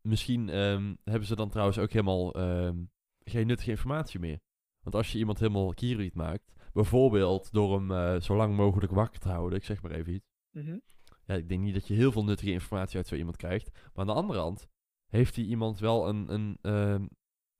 Misschien 0.00 0.48
ehm, 0.48 0.94
hebben 1.04 1.28
ze 1.28 1.36
dan 1.36 1.50
trouwens 1.50 1.78
ook 1.78 1.92
helemaal 1.92 2.34
ehm, 2.34 2.84
geen 3.24 3.46
nuttige 3.46 3.70
informatie 3.70 4.20
meer. 4.20 4.40
Want 4.80 4.96
als 4.96 5.12
je 5.12 5.18
iemand 5.18 5.38
helemaal 5.38 5.74
kierriet 5.74 6.14
maakt, 6.14 6.52
bijvoorbeeld 6.72 7.52
door 7.52 7.80
hem 7.80 8.20
zo 8.20 8.36
lang 8.36 8.56
mogelijk 8.56 8.92
wakker 8.92 9.20
te 9.20 9.28
houden, 9.28 9.58
ik 9.58 9.64
zeg 9.64 9.82
maar 9.82 9.90
even 9.90 10.12
iets. 10.12 10.26
Mhm. 10.50 10.78
Ja, 11.26 11.34
ik 11.34 11.48
denk 11.48 11.62
niet 11.62 11.74
dat 11.74 11.86
je 11.86 11.94
heel 11.94 12.12
veel 12.12 12.24
nuttige 12.24 12.50
informatie 12.50 12.96
uit 12.96 13.06
zo 13.06 13.14
iemand 13.14 13.36
krijgt. 13.36 13.70
Maar 13.72 13.90
aan 13.94 14.06
de 14.06 14.20
andere 14.20 14.38
hand 14.38 14.68
heeft 15.06 15.34
die 15.34 15.46
iemand 15.46 15.78
wel 15.78 16.08
een, 16.08 16.32
een 16.32 16.58
ehm, 16.62 17.06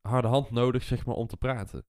harde 0.00 0.28
hand 0.28 0.50
nodig, 0.50 0.82
zeg 0.82 1.06
maar, 1.06 1.14
om 1.14 1.26
te 1.26 1.36
praten. 1.36 1.86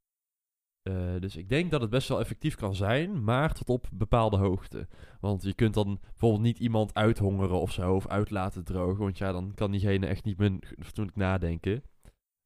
Eh, 0.82 1.16
dus 1.20 1.36
ik 1.36 1.50
denk 1.50 1.72
dat 1.72 1.82
het 1.82 1.90
best 1.90 2.08
wel 2.08 2.20
effectief 2.20 2.56
kan 2.56 2.76
zijn, 2.76 3.24
maar 3.24 3.54
tot 3.54 3.70
op 3.70 3.88
bepaalde 3.92 4.38
hoogte. 4.38 4.88
Want 5.20 5.44
je 5.44 5.54
kunt 5.54 5.74
dan 5.74 6.00
bijvoorbeeld 6.02 6.42
niet 6.42 6.60
iemand 6.60 6.94
uithongeren 6.94 7.60
of 7.60 7.72
zo, 7.72 7.96
of 7.96 8.08
uit 8.08 8.30
laten 8.30 8.64
drogen. 8.64 9.04
Want 9.04 9.18
ja, 9.18 9.32
dan 9.32 9.54
kan 9.54 9.72
diegene 9.72 10.08
echt 10.08 10.24
niet 10.24 10.38
meer 10.38 10.74
fatsoenlijk 10.80 11.18
nadenken. 11.18 11.84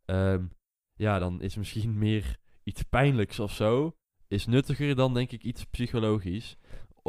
Ehm, 0.06 0.46
ja, 0.94 1.20
dan 1.20 1.42
is 1.42 1.56
misschien 1.56 1.98
meer 1.98 2.38
iets 2.64 2.84
pijnlijks 2.84 3.40
of 3.40 3.52
zo. 3.52 3.96
Is 4.28 4.46
nuttiger 4.46 4.96
dan 4.96 5.14
denk 5.14 5.32
ik 5.32 5.44
iets 5.44 5.66
psychologisch. 5.66 6.58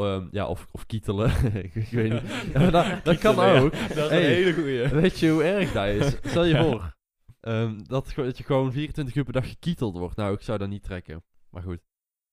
Ehm, 0.07 0.29
ja, 0.31 0.47
of, 0.47 0.67
of 0.71 0.87
kietelen. 0.87 1.55
ik, 1.55 1.75
ik 1.85 1.89
weet 1.89 2.13
niet. 2.13 2.23
Ja, 2.53 2.71
dat, 2.71 3.05
dat 3.05 3.19
kan 3.19 3.35
ja. 3.35 3.59
ook. 3.59 3.73
Dat 3.73 3.83
is 3.89 3.95
Hey. 4.09 4.25
een 4.27 4.33
hele 4.35 4.53
goeie. 4.55 4.89
Weet 4.89 5.19
je 5.19 5.31
hoe 5.31 5.43
erg 5.45 5.73
dat 5.73 5.87
is? 5.87 6.17
Stel 6.31 6.45
je 6.45 6.57
voor. 6.63 6.97
ehm, 7.41 7.79
dat, 7.83 8.13
dat 8.17 8.39
je 8.39 8.45
gewoon 8.45 8.73
24 8.73 9.15
uur 9.15 9.25
per 9.25 9.33
dag 9.33 9.49
gekieteld 9.49 9.97
wordt. 9.99 10.17
Nou, 10.17 10.35
ik 10.35 10.41
zou 10.43 10.59
dat 10.59 10.69
niet 10.69 10.83
trekken. 10.83 11.25
Maar 11.51 11.63
goed. 11.63 11.81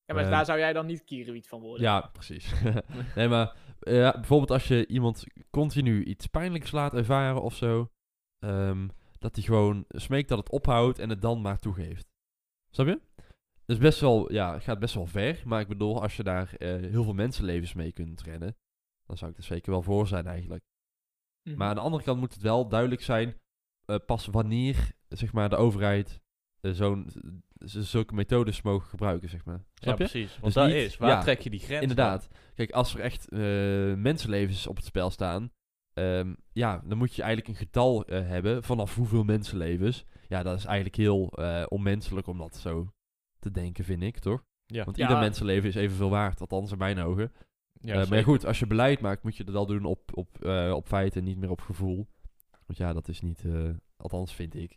Ja, 0.04 0.14
maar 0.14 0.24
Eh, 0.24 0.30
daar 0.30 0.44
zou 0.44 0.58
jij 0.58 0.72
dan 0.72 0.86
niet 0.86 1.04
kierenwiet 1.04 1.48
van 1.48 1.60
worden. 1.60 1.82
Ja, 1.82 2.00
precies. 2.12 2.52
nee, 3.16 3.28
maar 3.28 3.54
eh, 3.80 3.96
ja, 3.96 4.12
bijvoorbeeld 4.12 4.50
als 4.50 4.68
je 4.68 4.86
iemand 4.86 5.24
continu 5.50 6.04
iets 6.04 6.26
pijnlijks 6.26 6.70
laat 6.70 6.94
ervaren 6.94 7.42
of 7.42 7.54
zo. 7.54 7.90
ehm, 8.38 8.88
dat 9.18 9.34
hij 9.34 9.44
gewoon 9.44 9.84
smeekt 9.88 10.28
dat 10.28 10.38
het 10.38 10.50
ophoudt 10.50 10.98
en 10.98 11.08
het 11.10 11.22
dan 11.22 11.40
maar 11.40 11.58
toegeeft. 11.58 12.06
Snap 12.70 12.86
je? 12.86 13.00
Is 13.68 13.78
best 13.78 14.00
wel, 14.00 14.32
ja, 14.32 14.52
het 14.54 14.62
gaat 14.62 14.78
best 14.78 14.94
wel 14.94 15.06
ver. 15.06 15.42
Maar 15.44 15.60
ik 15.60 15.68
bedoel, 15.68 16.02
als 16.02 16.16
je 16.16 16.22
daar 16.22 16.54
eh, 16.54 16.68
heel 16.68 17.04
veel 17.04 17.12
mensenlevens 17.14 17.74
mee 17.74 17.92
kunt 17.92 18.22
redden. 18.22 18.56
Dan 19.06 19.16
zou 19.16 19.30
ik 19.30 19.36
er 19.36 19.42
zeker 19.42 19.70
wel 19.70 19.82
voor 19.82 20.06
zijn 20.06 20.26
eigenlijk. 20.26 20.62
Mhm. 21.42 21.56
Maar 21.56 21.68
aan 21.68 21.74
de 21.74 21.80
andere 21.80 22.02
kant 22.02 22.20
moet 22.20 22.32
het 22.34 22.42
wel 22.42 22.68
duidelijk 22.68 23.02
zijn. 23.02 23.36
eh, 23.84 23.96
pas 24.06 24.26
wanneer, 24.26 24.90
zeg 25.08 25.32
maar, 25.32 25.48
de 25.48 25.56
overheid 25.56 26.20
eh, 26.60 26.72
zo'n, 26.72 27.10
zulke 27.64 28.14
methodes 28.14 28.62
mogen 28.62 28.88
gebruiken, 28.88 29.28
zeg 29.28 29.44
maar. 29.44 29.58
Ja, 29.58 29.64
Snap 29.74 29.98
je? 29.98 30.04
precies. 30.08 30.38
Want 30.40 30.54
Dus 30.54 30.66
niet- 30.66 30.74
is, 30.74 30.96
waar 30.96 31.08
ja, 31.10 31.20
trek 31.20 31.40
je 31.40 31.50
die 31.50 31.60
grens 31.60 31.80
Inderdaad. 31.82 32.28
Kijk, 32.54 32.70
als 32.70 32.94
er 32.94 33.00
echt 33.00 33.30
mensenlevens 34.00 34.66
op 34.66 34.76
het 34.76 34.84
spel 34.84 35.10
staan, 35.10 35.50
ehm, 35.92 36.34
ja, 36.52 36.82
dan 36.84 36.98
moet 36.98 37.14
je 37.14 37.22
eigenlijk 37.22 37.50
een 37.52 37.66
getal 37.66 38.02
hebben 38.06 38.62
vanaf 38.62 38.94
hoeveel 38.94 39.24
mensenlevens. 39.24 40.04
Ja, 40.28 40.42
dat 40.42 40.58
is 40.58 40.64
eigenlijk 40.64 40.96
heel 40.96 41.24
onmenselijk 41.68 42.26
om 42.26 42.38
dat 42.38 42.56
zo 42.56 42.92
te 43.38 43.50
denken, 43.50 43.84
vind 43.84 44.02
ik, 44.02 44.18
toch? 44.18 44.44
Ja. 44.66 44.84
Want 44.84 44.96
Ja. 44.96 45.02
ieder 45.08 45.18
mensenleven 45.22 45.68
is 45.68 45.74
evenveel 45.74 46.10
waard, 46.10 46.40
althans 46.40 46.72
in 46.72 46.78
mijn 46.78 46.98
ogen. 46.98 47.32
Ja, 47.80 48.00
Eh, 48.02 48.08
maar 48.10 48.22
goed, 48.22 48.44
als 48.46 48.58
je 48.58 48.66
beleid 48.66 49.00
maakt, 49.00 49.22
moet 49.22 49.36
je 49.36 49.44
dat 49.44 49.54
wel 49.54 49.66
doen 49.66 49.84
op, 49.84 50.16
op, 50.16 50.44
eh, 50.44 50.72
op 50.74 50.86
feiten, 50.86 51.24
niet 51.24 51.38
meer 51.38 51.50
op 51.50 51.60
gevoel. 51.60 52.06
Want 52.66 52.78
ja, 52.78 52.92
dat 52.92 53.08
is 53.08 53.20
niet, 53.20 53.44
eh, 53.44 53.70
althans 53.96 54.34
vind 54.34 54.54
ik. 54.54 54.70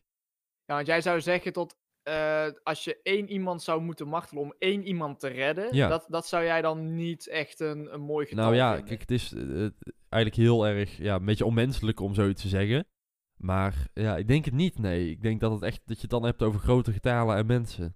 Ja, 0.65 0.75
want 0.75 0.87
jij 0.87 1.01
zou 1.01 1.21
zeggen 1.21 1.53
tot 1.53 1.79
eh, 2.03 2.47
als 2.63 2.83
je 2.83 2.99
één 3.03 3.29
iemand 3.29 3.61
zou 3.61 3.81
moeten 3.81 4.07
martelen 4.07 4.43
om 4.43 4.53
één 4.59 4.83
iemand 4.83 5.19
te 5.19 5.27
redden, 5.27 5.75
Ja. 5.75 5.87
dat, 5.87 6.05
dat 6.09 6.27
zou 6.27 6.43
jij 6.43 6.61
dan 6.61 6.95
niet 6.95 7.27
echt 7.27 7.59
een, 7.59 7.93
een 7.93 8.01
mooi 8.01 8.25
getal 8.25 8.43
Nou 8.43 8.55
ja, 8.55 8.67
vinden. 8.69 8.87
kijk, 8.87 8.99
het 8.99 9.11
is 9.11 9.33
eigenlijk 10.09 10.35
heel 10.35 10.67
erg, 10.67 10.97
ja, 10.97 11.15
een 11.15 11.25
beetje 11.25 11.45
onmenselijk 11.45 11.99
om 11.99 12.13
zoiets 12.13 12.41
te 12.41 12.47
zeggen. 12.47 12.85
Maar 13.35 13.87
ja, 13.93 14.17
ik 14.17 14.27
denk 14.27 14.45
het 14.45 14.53
niet, 14.53 14.79
nee. 14.79 15.09
Ik 15.09 15.21
denk 15.21 15.39
dat 15.39 15.51
het 15.51 15.61
echt, 15.61 15.81
dat 15.85 15.95
je 15.95 16.01
het 16.01 16.09
dan 16.11 16.23
hebt 16.23 16.41
over 16.41 16.59
grote 16.59 16.91
getalen 16.93 17.35
en 17.37 17.45
mensen. 17.45 17.95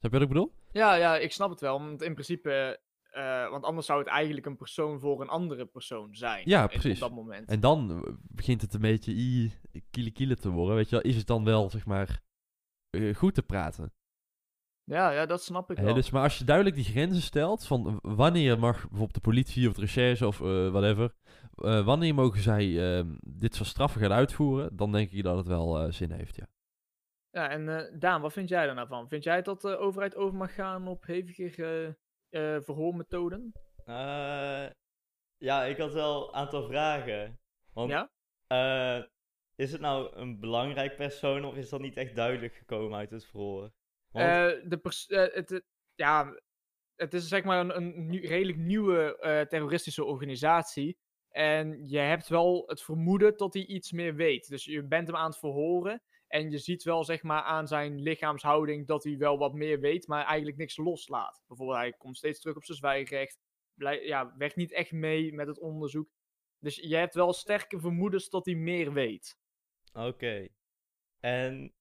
Snap 0.00 0.12
je 0.12 0.18
wat 0.18 0.22
ik 0.28 0.28
bedoel? 0.28 0.52
Ja, 0.72 0.94
ja, 0.94 1.16
ik 1.16 1.32
snap 1.32 1.50
het 1.50 1.60
wel. 1.60 1.78
Want 1.82 2.02
in 2.02 2.12
principe, 2.12 2.80
eh, 3.10 3.50
want 3.50 3.64
anders 3.64 3.86
zou 3.86 3.98
het 3.98 4.08
eigenlijk 4.08 4.46
een 4.46 4.56
persoon 4.56 5.00
voor 5.00 5.20
een 5.20 5.28
andere 5.28 5.66
persoon 5.66 6.14
zijn. 6.14 6.42
Ja, 6.48 6.62
in- 6.62 6.68
precies. 6.68 7.02
Op 7.02 7.08
dat 7.08 7.12
moment. 7.18 7.48
En 7.48 7.60
dan 7.60 7.90
eh, 8.04 8.12
begint 8.22 8.60
het 8.60 8.74
een 8.74 8.80
beetje 8.80 9.12
i 9.12 9.52
kiele 9.90 10.10
kiele 10.10 10.36
te 10.36 10.50
worden, 10.50 10.74
weet 10.76 10.88
je 10.88 10.96
wel. 10.96 11.04
Is 11.10 11.16
het 11.16 11.26
dan 11.26 11.44
wel, 11.44 11.70
zeg 11.70 11.86
maar, 11.86 12.20
eh, 12.90 13.14
goed 13.14 13.34
te 13.34 13.42
praten? 13.42 13.92
Ja, 14.84 15.10
ja, 15.10 15.26
dat 15.26 15.42
snap 15.42 15.70
ik 15.70 15.76
wel. 15.78 15.94
dus, 15.94 16.10
maar 16.10 16.22
als 16.22 16.38
je 16.38 16.44
duidelijk 16.44 16.76
die 16.76 16.84
grenzen 16.84 17.22
stelt 17.22 17.66
van 17.66 17.98
wanneer 18.02 18.58
mag 18.58 18.78
bijvoorbeeld 18.80 19.14
de 19.14 19.20
politie 19.20 19.68
of 19.68 19.74
de 19.74 19.80
recherche 19.80 20.26
of 20.26 20.40
eh, 20.40 20.46
whatever, 20.70 21.14
eh, 21.54 21.84
wanneer 21.84 22.14
mogen 22.14 22.40
zij 22.40 22.96
ehm, 22.98 23.08
dit 23.20 23.54
soort 23.54 23.68
straffen 23.68 24.00
gaan 24.00 24.12
uitvoeren, 24.12 24.76
dan 24.76 24.92
denk 24.92 25.10
ik 25.10 25.22
dat 25.22 25.36
het 25.36 25.46
wel 25.46 25.78
eh, 25.80 25.92
zin 25.92 26.10
heeft, 26.10 26.36
ja. 26.36 26.46
Ja, 27.30 27.48
en 27.50 27.68
eh, 27.68 27.98
Daan, 28.00 28.20
wat 28.20 28.32
vind 28.32 28.48
jij 28.48 28.68
er 28.68 28.74
nou 28.74 28.88
van? 28.88 29.08
Vind 29.08 29.24
jij 29.24 29.42
dat 29.42 29.60
de 29.60 29.76
overheid 29.76 30.16
over 30.16 30.38
mag 30.38 30.54
gaan 30.54 30.88
op 30.88 31.06
heviger 31.06 31.58
eh, 32.30 32.54
eh, 32.56 32.62
verhoormethoden? 32.62 33.52
Ja, 35.36 35.64
ik 35.64 35.76
had 35.76 35.92
wel 35.92 36.28
een 36.28 36.34
aantal 36.34 36.66
vragen. 36.66 37.40
Want 37.72 37.90
Ja? 37.90 38.10
is 39.56 39.72
het 39.72 39.80
nou 39.80 40.16
een 40.16 40.40
belangrijk 40.40 40.96
persoon 40.96 41.44
of 41.44 41.56
is 41.56 41.68
dat 41.68 41.80
niet 41.80 41.96
echt 41.96 42.14
duidelijk 42.16 42.54
gekomen 42.54 42.98
uit 42.98 43.10
het 43.10 43.26
verhoor? 43.26 43.70
Want, 44.10 44.26
Eh, 44.26 44.68
de 44.70 44.78
pers- 44.78 45.06
het, 45.08 45.62
ja, 45.94 46.40
het 46.94 47.14
is 47.14 47.28
zeg 47.28 47.44
maar 47.44 47.60
een, 47.60 47.76
een 47.76 48.06
nieuw- 48.08 48.28
redelijk 48.28 48.58
nieuwe 48.58 49.16
terroristische 49.48 50.04
organisatie. 50.04 50.98
En 51.28 51.88
je 51.88 51.98
hebt 51.98 52.28
wel 52.28 52.62
het 52.66 52.82
vermoeden 52.82 53.36
dat 53.36 53.54
hij 53.54 53.66
iets 53.66 53.92
meer 53.92 54.14
weet. 54.14 54.48
Dus 54.48 54.64
je 54.64 54.82
bent 54.86 55.06
hem 55.06 55.16
aan 55.16 55.30
het 55.30 55.38
verhoren. 55.38 56.02
En 56.30 56.50
je 56.50 56.58
ziet 56.58 56.82
wel 56.82 57.04
zeg 57.04 57.22
maar 57.22 57.42
aan 57.42 57.68
zijn 57.68 58.00
lichaamshouding 58.00 58.86
dat 58.86 59.04
hij 59.04 59.18
wel 59.18 59.38
wat 59.38 59.52
meer 59.52 59.80
weet, 59.80 60.06
maar 60.06 60.24
eigenlijk 60.24 60.56
niks 60.56 60.76
loslaat. 60.76 61.42
Bijvoorbeeld, 61.46 61.78
hij 61.78 61.92
komt 61.92 62.16
steeds 62.16 62.40
terug 62.40 62.56
op 62.56 62.64
zijn 62.64 62.78
zwijgrecht. 62.78 63.38
Blij, 63.74 64.04
ja, 64.04 64.34
werkt 64.36 64.56
niet 64.56 64.72
echt 64.72 64.92
mee 64.92 65.32
met 65.32 65.46
het 65.46 65.58
onderzoek. 65.58 66.08
Dus 66.58 66.76
je 66.76 66.96
hebt 66.96 67.14
wel 67.14 67.32
sterke 67.32 67.80
vermoedens 67.80 68.28
dat 68.28 68.44
hij 68.44 68.54
meer 68.54 68.92
weet. 68.92 69.38
Oké. 69.92 70.48
En 71.20 71.74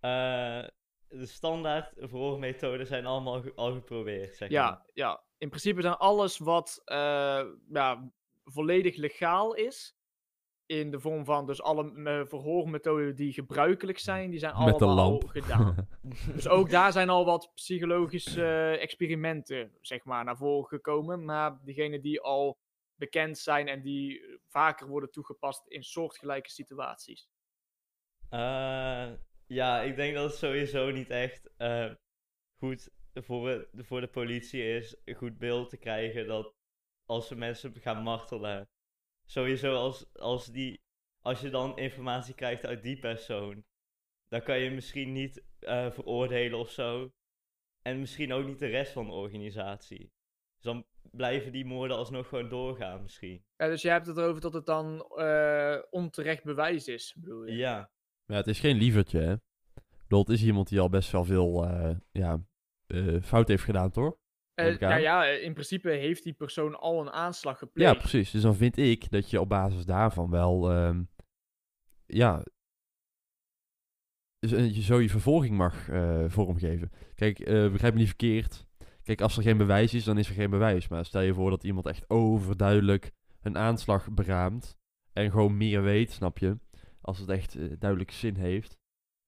eh, 0.00 0.64
de 1.08 1.26
standaard 1.26 1.92
verhoormethoden 1.96 2.86
zijn 2.86 3.06
allemaal 3.06 3.54
al 3.54 3.72
geprobeerd, 3.72 4.36
zeg 4.36 4.50
maar. 4.50 4.58
Ja, 4.58 4.86
ja, 4.92 5.24
in 5.38 5.48
principe 5.48 5.80
zijn 5.80 5.94
alles 5.94 6.38
wat 6.38 6.82
eh, 6.84 7.46
ja, 7.68 8.12
volledig 8.44 8.96
legaal 8.96 9.54
is. 9.54 9.97
In 10.68 10.90
de 10.90 11.00
vorm 11.00 11.24
van 11.24 11.46
dus 11.46 11.62
alle 11.62 12.02
eh, 12.04 12.26
verhoormethoden 12.26 13.16
die 13.16 13.32
gebruikelijk 13.32 13.98
zijn, 13.98 14.30
die 14.30 14.38
zijn 14.38 14.64
Met 14.64 14.78
de 14.78 14.84
allemaal 14.84 15.04
al 15.04 15.10
lamp. 15.10 15.28
gedaan. 15.28 15.88
dus 16.34 16.48
ook 16.48 16.70
daar 16.70 16.92
zijn 16.92 17.08
al 17.08 17.24
wat 17.24 17.50
psychologische 17.54 18.44
eh, 18.44 18.82
experimenten, 18.82 19.72
zeg 19.80 20.04
maar, 20.04 20.24
naar 20.24 20.36
voren 20.36 20.68
gekomen. 20.68 21.24
Maar 21.24 21.58
diegenen 21.64 22.00
die 22.02 22.20
al 22.20 22.58
bekend 22.94 23.38
zijn 23.38 23.68
en 23.68 23.82
die 23.82 24.38
vaker 24.48 24.86
worden 24.86 25.10
toegepast 25.10 25.66
in 25.66 25.82
soortgelijke 25.82 26.50
situaties. 26.50 27.28
Eh, 28.28 29.12
ja, 29.46 29.80
ik 29.80 29.96
denk 29.96 30.14
dat 30.14 30.30
het 30.30 30.38
sowieso 30.38 30.90
niet 30.90 31.10
echt 31.10 31.50
eh, 31.56 31.90
goed 32.58 32.90
voor, 33.14 33.68
voor 33.74 34.00
de 34.00 34.08
politie 34.08 34.62
is 34.76 34.96
een 35.04 35.14
goed 35.14 35.38
beeld 35.38 35.70
te 35.70 35.76
krijgen 35.76 36.26
dat 36.26 36.54
als 37.04 37.26
ze 37.26 37.36
mensen 37.36 37.74
gaan 37.74 38.02
martelen, 38.02 38.68
sowieso 39.28 39.74
als, 39.74 40.14
als, 40.14 40.46
die, 40.46 40.80
als 41.20 41.40
je 41.40 41.50
dan 41.50 41.78
informatie 41.78 42.34
krijgt 42.34 42.66
uit 42.66 42.82
die 42.82 42.98
persoon, 42.98 43.64
dan 44.28 44.42
kan 44.42 44.58
je 44.58 44.70
misschien 44.70 45.12
niet 45.12 45.44
eh, 45.58 45.90
veroordelen 45.90 46.58
of 46.58 46.70
zo. 46.70 47.12
En 47.82 48.00
misschien 48.00 48.32
ook 48.32 48.46
niet 48.46 48.58
de 48.58 48.66
rest 48.66 48.92
van 48.92 49.06
de 49.06 49.12
organisatie. 49.12 50.12
Dus 50.54 50.62
dan 50.62 50.86
blijven 51.10 51.52
die 51.52 51.64
moorden 51.64 51.96
alsnog 51.96 52.28
gewoon 52.28 52.48
doorgaan 52.48 53.02
misschien. 53.02 53.44
Ja, 53.56 53.66
dus 53.66 53.82
je 53.82 53.88
hebt 53.88 54.06
het 54.06 54.16
erover 54.16 54.40
dat 54.40 54.52
het 54.52 54.66
dan 54.66 55.00
eh, 55.02 55.78
onterecht 55.90 56.44
bewijs 56.44 56.88
is, 56.88 57.14
bedoel 57.18 57.46
je? 57.46 57.56
Ja, 57.56 57.90
Ja, 58.26 58.34
het 58.34 58.46
is 58.46 58.60
geen 58.60 58.76
lievertje, 58.76 59.20
hè. 59.20 59.34
Het 60.08 60.28
is 60.28 60.42
iemand 60.42 60.68
die 60.68 60.80
al 60.80 60.88
best 60.88 61.10
wel 61.10 61.24
veel 61.24 61.64
eh, 61.64 61.96
ja, 62.10 62.44
eh, 62.86 63.22
fout 63.22 63.48
heeft 63.48 63.62
gedaan, 63.62 63.90
toch? 63.90 64.16
Eh, 64.66 64.78
nou 64.88 65.00
ja, 65.00 65.24
in 65.26 65.52
principe 65.52 65.90
heeft 65.90 66.22
die 66.22 66.32
persoon 66.32 66.78
al 66.78 67.00
een 67.00 67.10
aanslag 67.10 67.58
gepleegd. 67.58 67.92
Ja, 67.92 67.98
precies. 67.98 68.30
Dus 68.30 68.42
dan 68.42 68.54
vind 68.56 68.76
ik 68.76 69.10
dat 69.10 69.30
je 69.30 69.40
op 69.40 69.48
basis 69.48 69.84
daarvan 69.84 70.30
wel, 70.30 70.70
ehm, 70.70 71.02
ja, 72.06 72.44
z- 74.40 74.50
je 74.76 74.82
zo 74.82 75.00
je 75.00 75.08
vervolging 75.08 75.56
mag 75.56 75.88
eh, 75.88 76.24
vormgeven. 76.28 76.90
Kijk, 77.14 77.38
eh, 77.38 77.70
begrijp 77.70 77.92
me 77.92 77.98
niet 77.98 78.08
verkeerd. 78.08 78.66
Kijk, 79.02 79.20
als 79.20 79.36
er 79.36 79.42
geen 79.42 79.56
bewijs 79.56 79.94
is, 79.94 80.04
dan 80.04 80.18
is 80.18 80.28
er 80.28 80.34
geen 80.34 80.50
bewijs. 80.50 80.88
Maar 80.88 81.04
stel 81.04 81.20
je 81.20 81.34
voor 81.34 81.50
dat 81.50 81.64
iemand 81.64 81.86
echt 81.86 82.10
overduidelijk 82.10 83.12
een 83.42 83.56
aanslag 83.58 84.10
beraamt 84.10 84.76
en 85.12 85.30
gewoon 85.30 85.56
meer 85.56 85.82
weet, 85.82 86.10
snap 86.12 86.38
je? 86.38 86.58
Als 87.00 87.18
het 87.18 87.28
echt 87.28 87.54
eh, 87.54 87.64
duidelijk 87.78 88.10
zin 88.10 88.34
heeft. 88.36 88.76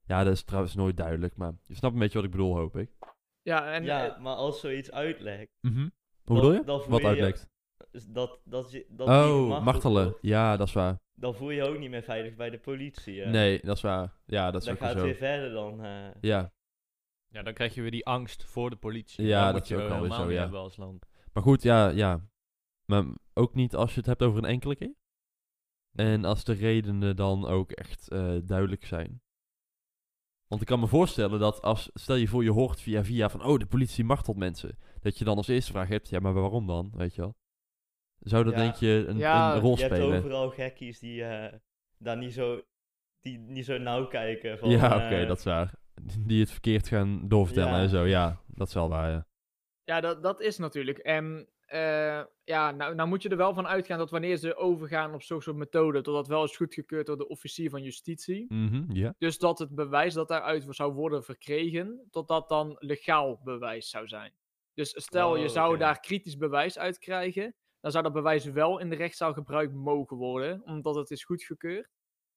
Ja, 0.07 0.25
dat 0.25 0.33
is 0.33 0.45
trouwens 0.45 0.75
nooit 0.75 0.97
duidelijk, 0.97 1.37
maar 1.37 1.53
je 1.67 1.75
snapt 1.75 1.95
een 1.95 2.01
beetje 2.01 2.17
wat 2.17 2.25
ik 2.27 2.31
bedoel, 2.31 2.57
hoop 2.57 2.77
ik. 2.77 2.91
Ja, 3.43 3.73
en 3.73 3.85
ja 3.85 4.15
eh, 4.15 4.21
maar 4.23 4.35
als 4.35 4.61
zoiets 4.61 4.91
uitlekt, 4.93 5.53
Hoe 5.61 5.71
Dan- 5.73 5.91
bedoel 6.37 6.53
je? 6.53 6.65
dan 6.65 6.79
Wat 6.89 6.89
je 7.01 7.07
je- 7.07 7.07
uitlekt? 7.07 7.49
dat, 8.09 8.41
dat, 8.45 8.71
je, 8.71 8.87
dat 8.89 9.09
Oh, 9.09 9.65
martelen. 9.65 10.17
Ja, 10.21 10.57
dat 10.57 10.67
is 10.67 10.73
waar. 10.73 10.99
dan 11.15 11.35
voel 11.35 11.51
je 11.51 11.57
je 11.63 11.69
ook 11.69 11.79
niet 11.79 11.91
meer 11.91 12.03
veilig 12.03 12.35
bij 12.35 12.51
de 12.51 12.59
politie. 12.59 13.21
hè. 13.21 13.31
Nee, 13.31 13.61
dat 13.63 13.77
is 13.77 13.83
waar. 13.83 14.15
Ja, 14.27 14.51
dat 14.51 14.61
is 14.61 14.67
dan 14.67 14.75
ook 14.75 14.81
gaat 14.81 14.89
het 14.91 14.99
zo. 14.99 15.05
weer 15.05 15.15
verder 15.15 15.51
dan. 15.53 15.85
eh, 15.85 16.09
Ja, 16.21 16.53
Ja, 17.33 17.43
dan 17.43 17.53
krijg 17.55 17.75
je 17.75 17.81
weer 17.83 17.91
die 17.91 18.07
angst 18.07 18.45
voor 18.45 18.71
de 18.71 18.77
politie. 18.77 19.25
Ja, 19.27 19.37
Dat 19.45 19.45
dat 19.45 19.55
moet 19.61 19.69
je 19.69 19.75
is 19.77 19.83
ook 19.83 19.89
wel 20.09 20.13
zo, 20.19 20.31
ja. 20.31 20.41
hebben 20.41 20.61
als 20.61 20.77
land. 20.77 21.07
maar 21.33 21.43
goed, 21.43 21.63
ja, 21.63 21.89
ja. 21.89 22.29
Maar 22.85 23.05
ook 23.35 23.55
niet 23.55 23.75
als 23.75 23.91
je 23.91 23.97
het 23.99 24.07
hebt 24.07 24.23
over 24.23 24.39
een 24.39 24.45
enkele 24.51 24.77
keer. 24.77 24.95
En 25.93 26.25
als 26.25 26.45
de 26.45 26.53
redenen 26.53 27.17
dan 27.17 27.47
ook 27.47 27.73
echt 27.73 28.09
eh, 28.09 28.37
duidelijk 28.45 28.85
zijn. 28.85 29.23
Want 30.51 30.63
ik 30.63 30.69
kan 30.69 30.81
me 30.81 30.87
voorstellen 30.87 31.41
dat 31.41 31.63
als, 31.63 31.91
stel 31.95 32.15
je 32.15 32.29
voor 32.29 32.45
je 32.45 32.51
hoort 32.51 32.81
via 32.81 33.05
via 33.05 33.29
van, 33.31 33.45
oh, 33.45 33.59
de 33.59 33.67
politie 33.67 34.05
martelt 34.05 34.37
mensen. 34.37 34.79
Dat 35.01 35.19
je 35.19 35.25
dan 35.25 35.37
als 35.37 35.49
eerste 35.49 35.73
vraag 35.73 35.89
hebt, 35.89 36.09
ja, 36.09 36.19
maar 36.21 36.33
waarom 36.33 36.67
dan, 36.67 36.91
weet 36.95 37.15
je 37.15 37.21
wel? 37.21 37.37
Zou 38.19 38.45
dat 38.45 38.53
Ja. 38.53 38.59
denk 38.59 38.75
je 38.75 39.05
een, 39.09 39.17
Ja, 39.19 39.55
een 39.55 39.61
rol 39.61 39.77
je 39.77 39.83
hebt 39.83 39.95
spelen? 39.95 40.19
overal 40.19 40.51
gekkies 40.51 40.99
die 40.99 41.25
eh, 41.25 41.59
daar 41.99 42.17
niet 42.17 42.33
zo, 42.33 42.61
die 43.21 43.39
niet 43.39 43.65
zo 43.65 43.79
nauw 43.79 44.07
kijken. 44.07 44.59
Van, 44.59 44.71
ja, 44.71 44.91
eh, 45.01 45.05
oké, 45.07 45.27
dat 45.27 45.39
is 45.39 45.45
waar. 45.45 45.75
Die 46.19 46.41
het 46.41 46.51
verkeerd 46.51 46.89
gaan 46.89 47.29
doorvertellen 47.29 47.73
Ja. 47.73 47.81
en 47.83 47.89
zo, 47.89 48.05
ja. 48.07 48.41
Dat 48.47 48.69
is 48.69 48.75
wel 48.75 48.89
waar, 48.89 49.11
ja. 49.11 49.27
ja, 49.85 50.01
dat, 50.01 50.23
dat 50.23 50.41
is 50.41 50.59
natuurlijk. 50.59 50.99
En 50.99 51.49
eh, 51.71 52.25
ja, 52.45 52.71
nou, 52.71 52.95
nou 52.95 53.09
moet 53.09 53.23
je 53.23 53.29
er 53.29 53.37
wel 53.37 53.55
van 53.55 53.67
uitgaan 53.67 53.99
dat 53.99 54.11
wanneer 54.11 54.37
ze 54.37 54.57
overgaan 54.57 55.15
op 55.15 55.23
zo'n 55.23 55.41
soort 55.41 55.57
methode, 55.57 56.01
dat 56.01 56.15
dat 56.15 56.29
wel 56.29 56.45
is 56.45 56.57
goedgekeurd 56.57 57.07
door 57.07 57.17
de 57.17 57.29
officier 57.29 57.71
van 57.71 57.83
justitie. 57.83 58.47
Ja. 58.93 59.15
Dus 59.19 59.39
dat 59.39 59.59
het 59.59 59.75
bewijs 59.75 60.15
dat 60.15 60.29
daaruit 60.29 60.67
zou 60.69 60.93
worden 60.93 61.25
verkregen, 61.25 62.07
tot 62.11 62.29
dat 62.29 62.49
dan 62.49 62.77
legaal 62.79 63.41
bewijs 63.45 63.89
zou 63.89 64.09
zijn. 64.09 64.33
Dus 64.75 65.03
stel 65.03 65.37
je 65.37 65.45
Oh, 65.45 65.51
zou 65.51 65.79
daar 65.79 66.01
kritisch 66.01 66.37
bewijs 66.37 66.79
uit 66.79 66.99
krijgen, 66.99 67.55
dan 67.81 67.91
zou 67.91 68.05
dat 68.05 68.13
bewijs 68.13 68.45
wel 68.45 68.79
in 68.79 68.91
de 68.91 68.97
rechtszaal 68.97 69.33
gebruikt 69.33 69.73
mogen 69.73 70.17
worden, 70.17 70.63
omdat 70.65 70.95
het 70.95 71.11
is 71.11 71.25
goedgekeurd. 71.25 71.89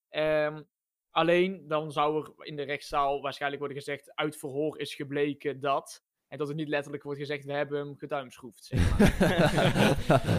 Ehm, 0.10 0.64
alleen 1.10 1.68
dan 1.68 1.92
zou 1.92 2.24
er 2.24 2.46
in 2.46 2.56
de 2.56 2.64
rechtszaal 2.64 3.22
waarschijnlijk 3.22 3.62
worden 3.62 3.82
gezegd, 3.82 4.16
uit 4.16 4.38
verhoor 4.38 4.80
is 4.80 4.96
gebleken 4.96 5.60
dat. 5.60 6.04
En 6.34 6.40
dat 6.40 6.50
er 6.50 6.56
niet 6.56 6.68
letterlijk 6.68 7.04
wordt 7.04 7.20
gezegd, 7.20 7.46
we 7.46 7.54
hebben 7.54 7.80
hem 7.80 7.98
geduimschroefd. 7.98 8.66
Zeg 8.66 9.00
maar. 9.00 9.18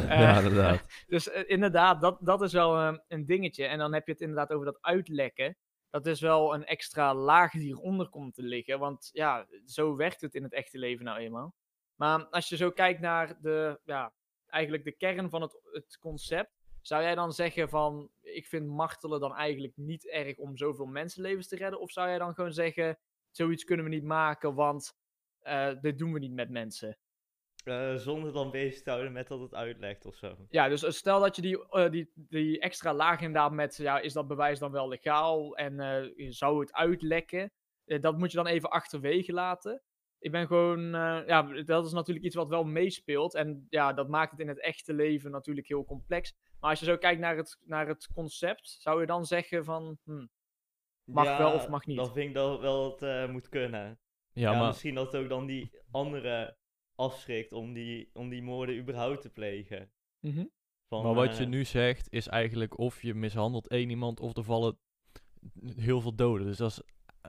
ja, 0.19 0.37
Eh, 0.37 0.45
inderdaad. 0.45 0.87
Dus 1.07 1.29
eh, 1.29 1.43
inderdaad, 1.47 2.01
dat, 2.01 2.19
dat 2.21 2.43
is 2.43 2.53
wel 2.53 2.77
eh, 2.77 2.99
een 3.09 3.27
dingetje. 3.27 3.65
En 3.65 3.79
dan 3.79 3.93
heb 3.93 4.07
je 4.07 4.13
het 4.13 4.21
inderdaad 4.21 4.53
over 4.53 4.65
dat 4.65 4.79
uitlekken. 4.81 5.57
Dat 5.91 6.07
is 6.07 6.21
wel 6.21 6.55
een 6.55 6.65
extra 6.65 7.15
laag 7.15 7.53
die 7.53 7.69
eronder 7.69 8.09
komt 8.09 8.35
te 8.35 8.43
liggen. 8.43 8.79
Want 8.79 9.11
ja, 9.13 9.47
zo 9.67 9.97
werkt 9.97 10.21
het 10.21 10.35
in 10.35 10.43
het 10.43 10.53
echte 10.53 10.79
leven 10.79 11.05
nou 11.05 11.19
eenmaal. 11.19 11.55
Maar 11.95 12.25
als 12.25 12.49
je 12.49 12.57
zo 12.57 12.71
kijkt 12.71 13.01
naar 13.01 13.41
de, 13.41 13.81
ja, 13.85 14.13
eigenlijk 14.47 14.85
de 14.85 14.97
kern 14.97 15.31
van 15.31 15.43
het, 15.43 15.61
het 15.73 15.99
concept. 15.99 16.51
Zou 16.81 17.03
jij 17.03 17.15
dan 17.15 17.33
zeggen 17.33 17.69
van, 17.69 18.11
ik 18.21 18.47
vind 18.47 18.67
martelen 18.67 19.21
dan 19.21 19.35
eigenlijk 19.35 19.77
niet 19.77 20.09
erg 20.09 20.37
om 20.37 20.57
zoveel 20.57 20.87
mensenlevens 20.87 21.49
te 21.49 21.57
redden? 21.57 21.81
Of 21.81 21.91
zou 21.91 22.09
jij 22.09 22.19
dan 22.19 22.35
gewoon 22.35 22.53
zeggen, 22.53 22.99
zoiets 23.31 23.65
kunnen 23.65 23.85
we 23.85 23.91
niet 23.91 24.05
maken, 24.05 24.55
want 24.55 25.03
eh, 25.45 25.71
dit 25.81 25.99
doen 25.99 26.13
we 26.13 26.19
niet 26.19 26.33
met 26.33 26.51
mensen? 26.51 26.97
Eh, 27.65 27.95
zonder 27.95 28.33
dan 28.33 28.51
bezig 28.51 28.83
te 28.83 28.91
houden 28.91 29.13
met 29.13 29.29
dat 29.29 29.41
het 29.41 29.55
uitlegt 29.55 30.07
of 30.07 30.17
zo. 30.17 30.37
Ja, 30.49 30.69
dus 30.69 30.83
eh, 30.83 30.91
stel 30.91 31.21
dat 31.21 31.37
je 31.37 31.43
die, 31.43 31.91
die, 31.91 32.13
die 32.15 32.61
extra 32.61 32.95
laag 32.95 33.21
inderdaad 33.21 33.53
met, 33.53 33.77
ja, 33.77 33.99
is 33.99 34.13
dat 34.13 34.29
bewijs 34.29 34.59
dan 34.59 34.73
wel 34.73 34.89
legaal 34.89 35.57
en 35.57 36.13
zou 36.33 36.61
het 36.61 36.73
uitlekken? 36.73 37.53
Dat 37.85 38.19
moet 38.19 38.31
je 38.31 38.37
dan 38.37 38.47
even 38.47 38.71
achterwege 38.71 39.33
laten. 39.33 39.83
Ik 40.19 40.31
ben 40.31 40.47
gewoon, 40.47 40.81
ja, 41.27 41.63
dat 41.65 41.87
is 41.87 41.93
natuurlijk 41.93 42.27
iets 42.27 42.35
wat 42.35 42.49
wel 42.49 42.65
meespeelt. 42.65 43.35
En 43.35 43.67
ja, 43.69 43.93
dat 43.93 44.09
maakt 44.09 44.31
het 44.31 44.41
in 44.41 44.49
het 44.49 44.61
echte 44.61 44.95
leven 44.95 45.31
natuurlijk 45.31 45.69
heel 45.69 45.85
complex. 45.85 46.35
Maar 46.61 46.71
als 46.71 46.79
je 46.79 46.87
zo 46.87 46.97
kijkt 46.97 47.21
naar 47.21 47.37
het, 47.37 47.59
naar 47.65 47.89
het 47.89 48.09
concept, 48.15 48.77
zou 48.81 49.01
je 49.01 49.07
dan 49.07 49.25
zeggen 49.25 49.65
van, 49.65 49.99
hm, 50.05 50.27
Mag 51.05 51.39
wel 51.39 51.53
of 51.53 51.69
mag 51.69 51.87
niet? 51.87 51.97
Dan 51.97 52.13
vind 52.13 52.29
ik 52.29 52.35
dat 52.35 52.61
wel 52.61 52.97
het 52.99 53.31
moet 53.31 53.49
kunnen. 53.49 53.99
Ja, 54.35 54.51
Ja, 54.51 54.59
maar 54.59 54.67
misschien 54.67 54.95
dat 54.95 55.13
het 55.13 55.23
ook 55.23 55.29
dan 55.29 55.47
die 55.47 55.71
andere 55.91 56.57
afschrikt 56.95 57.53
om 57.53 57.73
die, 57.73 58.11
om 58.13 58.29
die 58.29 58.43
moorden 58.43 58.77
überhaupt 58.79 59.21
te 59.23 59.31
plegen. 59.31 59.91
mhm. 60.21 60.45
Van, 60.89 61.03
Maar 61.03 61.15
wat 61.15 61.37
je 61.37 61.43
eh, 61.43 61.49
nu 61.49 61.65
zegt 61.65 62.07
is 62.13 62.27
eigenlijk 62.29 62.79
of 62.79 63.03
je 63.03 63.15
mishandelt 63.15 63.69
één 63.69 63.91
iemand 63.91 64.21
of 64.21 64.37
er 64.37 64.45
vallen 64.45 64.79
heel 65.77 66.01
veel 66.01 66.15
doden. 66.15 66.47
Dus 66.47 66.57
dat 66.57 66.71
is 66.71 66.81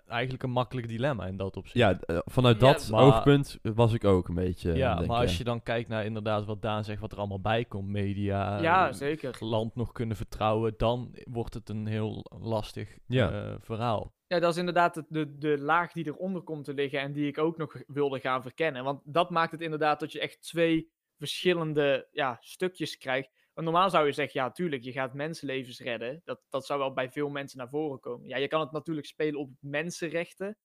eigenlijk 0.07 0.43
een 0.43 0.51
makkelijk 0.51 0.87
dilemma 0.87 1.25
in 1.25 1.37
dat 1.37 1.57
opzicht. 1.57 1.77
Ja, 1.77 1.99
eh, 1.99 2.17
vanuit 2.25 2.59
Ja, 2.61 2.71
dat 2.71 2.89
maar- 2.89 3.03
oogpunt 3.03 3.57
was 3.61 3.93
ik 3.93 4.03
ook 4.03 4.27
een 4.27 4.35
beetje. 4.35 4.73
Ja, 4.73 4.99
maar 5.01 5.17
als 5.21 5.37
je 5.37 5.43
dan 5.43 5.63
kijkt 5.63 5.89
naar 5.89 6.05
inderdaad 6.05 6.45
wat 6.45 6.61
Daan 6.61 6.83
zegt, 6.83 7.01
wat 7.01 7.11
er 7.11 7.17
allemaal 7.17 7.41
bij 7.41 7.65
komt, 7.65 7.87
media, 7.87 8.61
ja, 8.61 8.87
eh, 8.87 8.93
zeker. 8.93 9.35
land 9.39 9.75
nog 9.75 9.91
kunnen 9.91 10.15
vertrouwen, 10.17 10.73
dan 10.77 11.15
wordt 11.23 11.53
het 11.53 11.69
een 11.69 11.85
heel 11.85 12.25
lastig 12.39 12.97
Ja. 13.07 13.57
verhaal. 13.59 14.13
Ja, 14.28 14.39
dat 14.39 14.51
is 14.51 14.57
inderdaad 14.57 15.03
de, 15.07 15.38
de 15.38 15.57
laag 15.57 15.91
die 15.91 16.05
eronder 16.05 16.41
komt 16.41 16.65
te 16.65 16.73
liggen 16.73 16.99
en 16.99 17.13
die 17.13 17.28
ik 17.28 17.38
ook 17.38 17.57
nog 17.57 17.84
wilde 17.88 18.19
gaan 18.19 18.41
verkennen. 18.41 18.84
Want 18.84 19.01
dat 19.03 19.30
maakt 19.30 19.51
het 19.51 19.61
inderdaad 19.61 19.99
dat 19.99 20.11
je 20.11 20.19
echt 20.19 20.41
twee 20.41 20.91
verschillende 21.17 22.07
ja, 22.11 22.38
stukjes 22.39 22.97
krijgt. 22.97 23.30
Want 23.53 23.67
normaal 23.67 23.89
zou 23.89 24.05
je 24.05 24.11
zeggen, 24.11 24.41
ja, 24.41 24.51
tuurlijk, 24.51 24.84
je 24.84 24.91
gaat 24.91 25.13
mensenlevens 25.13 25.80
redden. 25.80 26.21
Dat, 26.23 26.41
dat 26.49 26.65
zou 26.65 26.80
wel 26.80 26.93
bij 26.93 27.11
veel 27.11 27.30
mensen 27.30 27.57
naar 27.57 27.69
voren 27.69 27.99
komen. 27.99 28.28
Ja, 28.28 28.38
je 28.38 28.47
kan 28.47 28.59
het 28.59 28.71
natuurlijk 28.71 29.07
spelen 29.07 29.39
op 29.39 29.49
mensenrechten. 29.59 30.57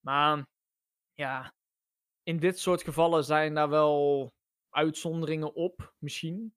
Maar 0.00 0.46
ja, 1.14 1.54
in 2.22 2.38
dit 2.38 2.58
soort 2.58 2.82
gevallen 2.82 3.24
zijn 3.24 3.54
daar 3.54 3.68
wel 3.68 4.32
uitzonderingen 4.70 5.54
op, 5.54 5.94
misschien. 5.98 6.54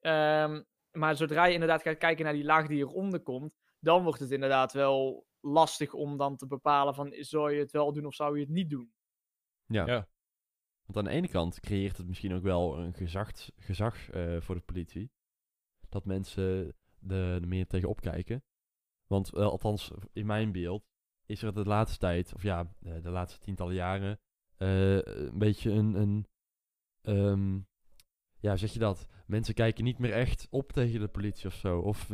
Ehm, 0.00 0.62
maar 0.90 1.16
zodra 1.16 1.44
je 1.44 1.52
inderdaad 1.52 1.82
gaat 1.82 1.96
kijken 1.96 2.24
naar 2.24 2.34
die 2.34 2.44
laag 2.44 2.66
die 2.66 2.78
eronder 2.78 3.20
komt, 3.20 3.56
dan 3.78 4.02
wordt 4.02 4.20
het 4.20 4.30
inderdaad 4.30 4.72
wel 4.72 5.26
lastig 5.40 5.92
om 5.92 6.16
dan 6.16 6.36
te 6.36 6.46
bepalen 6.46 6.94
van, 6.94 7.14
zou 7.18 7.52
je 7.52 7.58
het 7.58 7.70
wel 7.70 7.92
doen 7.92 8.06
of 8.06 8.14
zou 8.14 8.34
je 8.34 8.44
het 8.44 8.52
niet 8.52 8.70
doen? 8.70 8.92
Ja. 9.66 9.86
Ja. 9.86 10.08
Want 10.92 11.06
aan 11.06 11.12
de 11.12 11.18
ene 11.18 11.28
kant 11.28 11.60
creëert 11.60 11.96
het 11.96 12.06
misschien 12.06 12.34
ook 12.34 12.42
wel 12.42 12.78
een 12.78 12.94
gezag, 12.94 13.30
gezag 13.56 14.10
eh, 14.10 14.40
voor 14.40 14.54
de 14.54 14.60
politie. 14.60 15.10
Dat 15.88 16.04
mensen 16.04 16.74
er 17.08 17.32
er 17.32 17.48
meer 17.48 17.66
tegenop 17.66 18.00
kijken. 18.00 18.44
Want 19.06 19.34
eh, 19.34 19.42
althans, 19.42 19.90
in 20.12 20.26
mijn 20.26 20.52
beeld 20.52 20.84
is 21.26 21.42
er 21.42 21.54
de 21.54 21.64
laatste 21.64 21.98
tijd, 21.98 22.34
of 22.34 22.42
ja, 22.42 22.74
de 22.78 23.10
laatste 23.10 23.38
tientallen 23.38 23.74
jaren, 23.74 24.20
eh, 24.56 25.02
een 25.02 25.38
beetje 25.38 25.70
een, 25.70 25.94
een 25.94 26.26
ehm, 27.00 27.60
ja, 28.38 28.56
zeg 28.56 28.72
je 28.72 28.78
dat? 28.78 29.06
Mensen 29.26 29.54
kijken 29.54 29.84
niet 29.84 29.98
meer 29.98 30.12
echt 30.12 30.46
op 30.50 30.72
tegen 30.72 31.00
de 31.00 31.08
politie 31.08 31.46
of 31.46 31.54
zo. 31.54 31.78
Of 31.78 32.06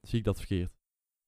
zie 0.00 0.18
ik 0.18 0.24
dat 0.24 0.38
verkeerd? 0.38 0.79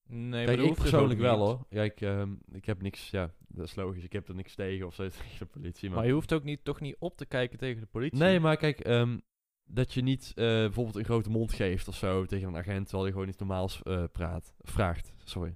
Nee, 0.07 0.45
Kijk, 0.45 0.57
dat 0.57 0.65
ik 0.65 0.71
hoeft 0.71 0.81
dus 0.81 0.89
persoonlijk 0.91 1.19
wel 1.19 1.37
niet. 1.37 1.45
hoor. 1.45 1.65
Kijk, 1.69 2.01
ehm, 2.01 2.33
ik 2.51 2.65
heb 2.65 2.81
niks, 2.81 3.09
ja, 3.09 3.31
dat 3.47 3.65
is 3.65 3.75
logisch. 3.75 4.03
Ik 4.03 4.13
heb 4.13 4.27
er 4.27 4.35
niks 4.35 4.55
tegen 4.55 4.85
of 4.85 4.93
zo 4.95 5.07
tegen 5.09 5.37
de 5.39 5.45
politie. 5.45 5.89
Maar 5.89 6.05
je 6.05 6.11
hoeft 6.13 6.33
ook 6.33 6.43
niet, 6.43 6.63
toch 6.63 6.79
niet 6.79 6.95
op 6.99 7.17
te 7.17 7.25
kijken 7.25 7.57
tegen 7.57 7.81
de 7.81 7.87
politie. 7.87 8.19
Nee, 8.19 8.39
maar 8.39 8.57
kijk, 8.57 8.79
ehm, 8.79 9.19
dat 9.63 9.93
je 9.93 10.01
niet 10.01 10.31
eh, 10.35 10.45
bijvoorbeeld 10.45 10.95
een 10.95 11.03
grote 11.05 11.29
mond 11.29 11.53
geeft 11.53 11.87
of 11.87 11.95
zo 11.95 12.25
tegen 12.25 12.47
een 12.47 12.57
agent, 12.57 12.83
terwijl 12.87 13.05
je 13.07 13.13
gewoon 13.13 13.27
iets 13.27 13.37
normaals 13.37 13.81
eh, 13.83 14.03
praat. 14.11 14.53
Vraagt, 14.59 15.13
sorry. 15.23 15.55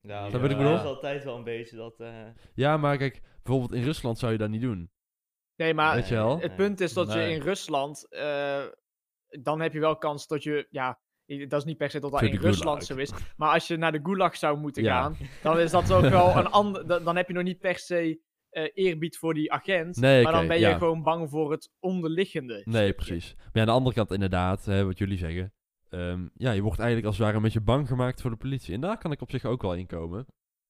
Ja, 0.00 0.26
ik 0.26 0.32
er 0.32 0.40
bedoel? 0.40 0.74
is 0.74 0.80
altijd 0.82 1.24
wel 1.24 1.36
een 1.36 1.44
beetje 1.44 1.76
dat... 1.76 2.00
eh, 2.00 2.26
Ja, 2.54 2.76
maar 2.76 2.96
kijk, 2.96 3.20
bijvoorbeeld 3.42 3.72
in 3.80 3.84
Rusland 3.84 4.18
zou 4.18 4.32
je 4.32 4.38
dat 4.38 4.48
niet 4.50 4.60
doen. 4.60 4.90
Nee, 5.56 5.74
maar 5.74 5.94
Weet 5.94 6.08
je 6.08 6.14
wel? 6.14 6.40
het 6.40 6.56
punt 6.56 6.80
is 6.80 6.92
dat 6.92 7.12
je 7.12 7.30
in 7.30 7.40
Rusland, 7.40 8.06
eh, 8.08 8.64
dan 9.28 9.60
heb 9.60 9.72
je 9.72 9.80
wel 9.80 9.96
kans 9.96 10.26
dat 10.26 10.42
je, 10.42 10.66
ja, 10.70 11.00
dat 11.38 11.60
is 11.60 11.64
niet 11.64 11.76
per 11.76 11.90
se 11.90 12.00
dat 12.00 12.10
dat 12.10 12.22
in 12.22 12.36
Rusland 12.36 12.84
zo 12.84 12.96
is. 12.96 13.12
Maar 13.36 13.52
als 13.52 13.66
je 13.66 13.76
naar 13.76 13.92
de 13.92 14.00
gulag 14.02 14.36
zou 14.36 14.58
moeten 14.58 14.82
Ja. 14.82 15.02
gaan, 15.02 15.16
dan 15.42 15.58
is 15.58 15.70
dat 15.70 15.92
ook 15.92 16.02
wel 16.08 16.36
een 16.38 16.46
ander, 16.50 17.04
dan, 17.04 17.16
heb 17.16 17.28
je 17.28 17.34
nog 17.34 17.42
niet 17.44 17.58
per 17.58 17.78
se 17.78 18.20
eh, 18.50 18.68
eerbied 18.74 19.16
voor 19.18 19.34
die 19.34 19.52
agent. 19.52 19.96
Nee, 19.96 20.22
maar 20.22 20.32
dan 20.32 20.46
ben 20.46 20.56
je 20.58 20.66
ja. 20.66 20.78
gewoon 20.78 21.02
bang 21.02 21.30
voor 21.30 21.50
het 21.50 21.70
onderliggende. 21.80 22.62
Nee, 22.64 22.86
stukje. 22.86 22.92
precies. 22.92 23.34
Maar 23.36 23.50
ja, 23.52 23.60
aan 23.60 23.66
de 23.66 23.72
andere 23.72 23.94
kant 23.94 24.12
inderdaad, 24.12 24.64
hè, 24.64 24.84
wat 24.84 24.98
jullie 24.98 25.18
zeggen. 25.18 25.52
ehm, 25.88 26.26
ja, 26.34 26.50
je 26.50 26.62
wordt 26.62 26.78
eigenlijk 26.78 27.06
als 27.08 27.16
het 27.16 27.24
ware 27.24 27.36
een 27.36 27.42
beetje 27.42 27.60
bang 27.60 27.88
gemaakt 27.88 28.20
voor 28.20 28.30
de 28.30 28.36
politie. 28.36 28.74
En 28.74 28.80
daar 28.80 28.98
kan 28.98 29.12
ik 29.12 29.20
op 29.20 29.30
zich 29.30 29.44
ook 29.44 29.62
wel 29.62 29.74
in 29.74 29.86
komen. 29.86 30.26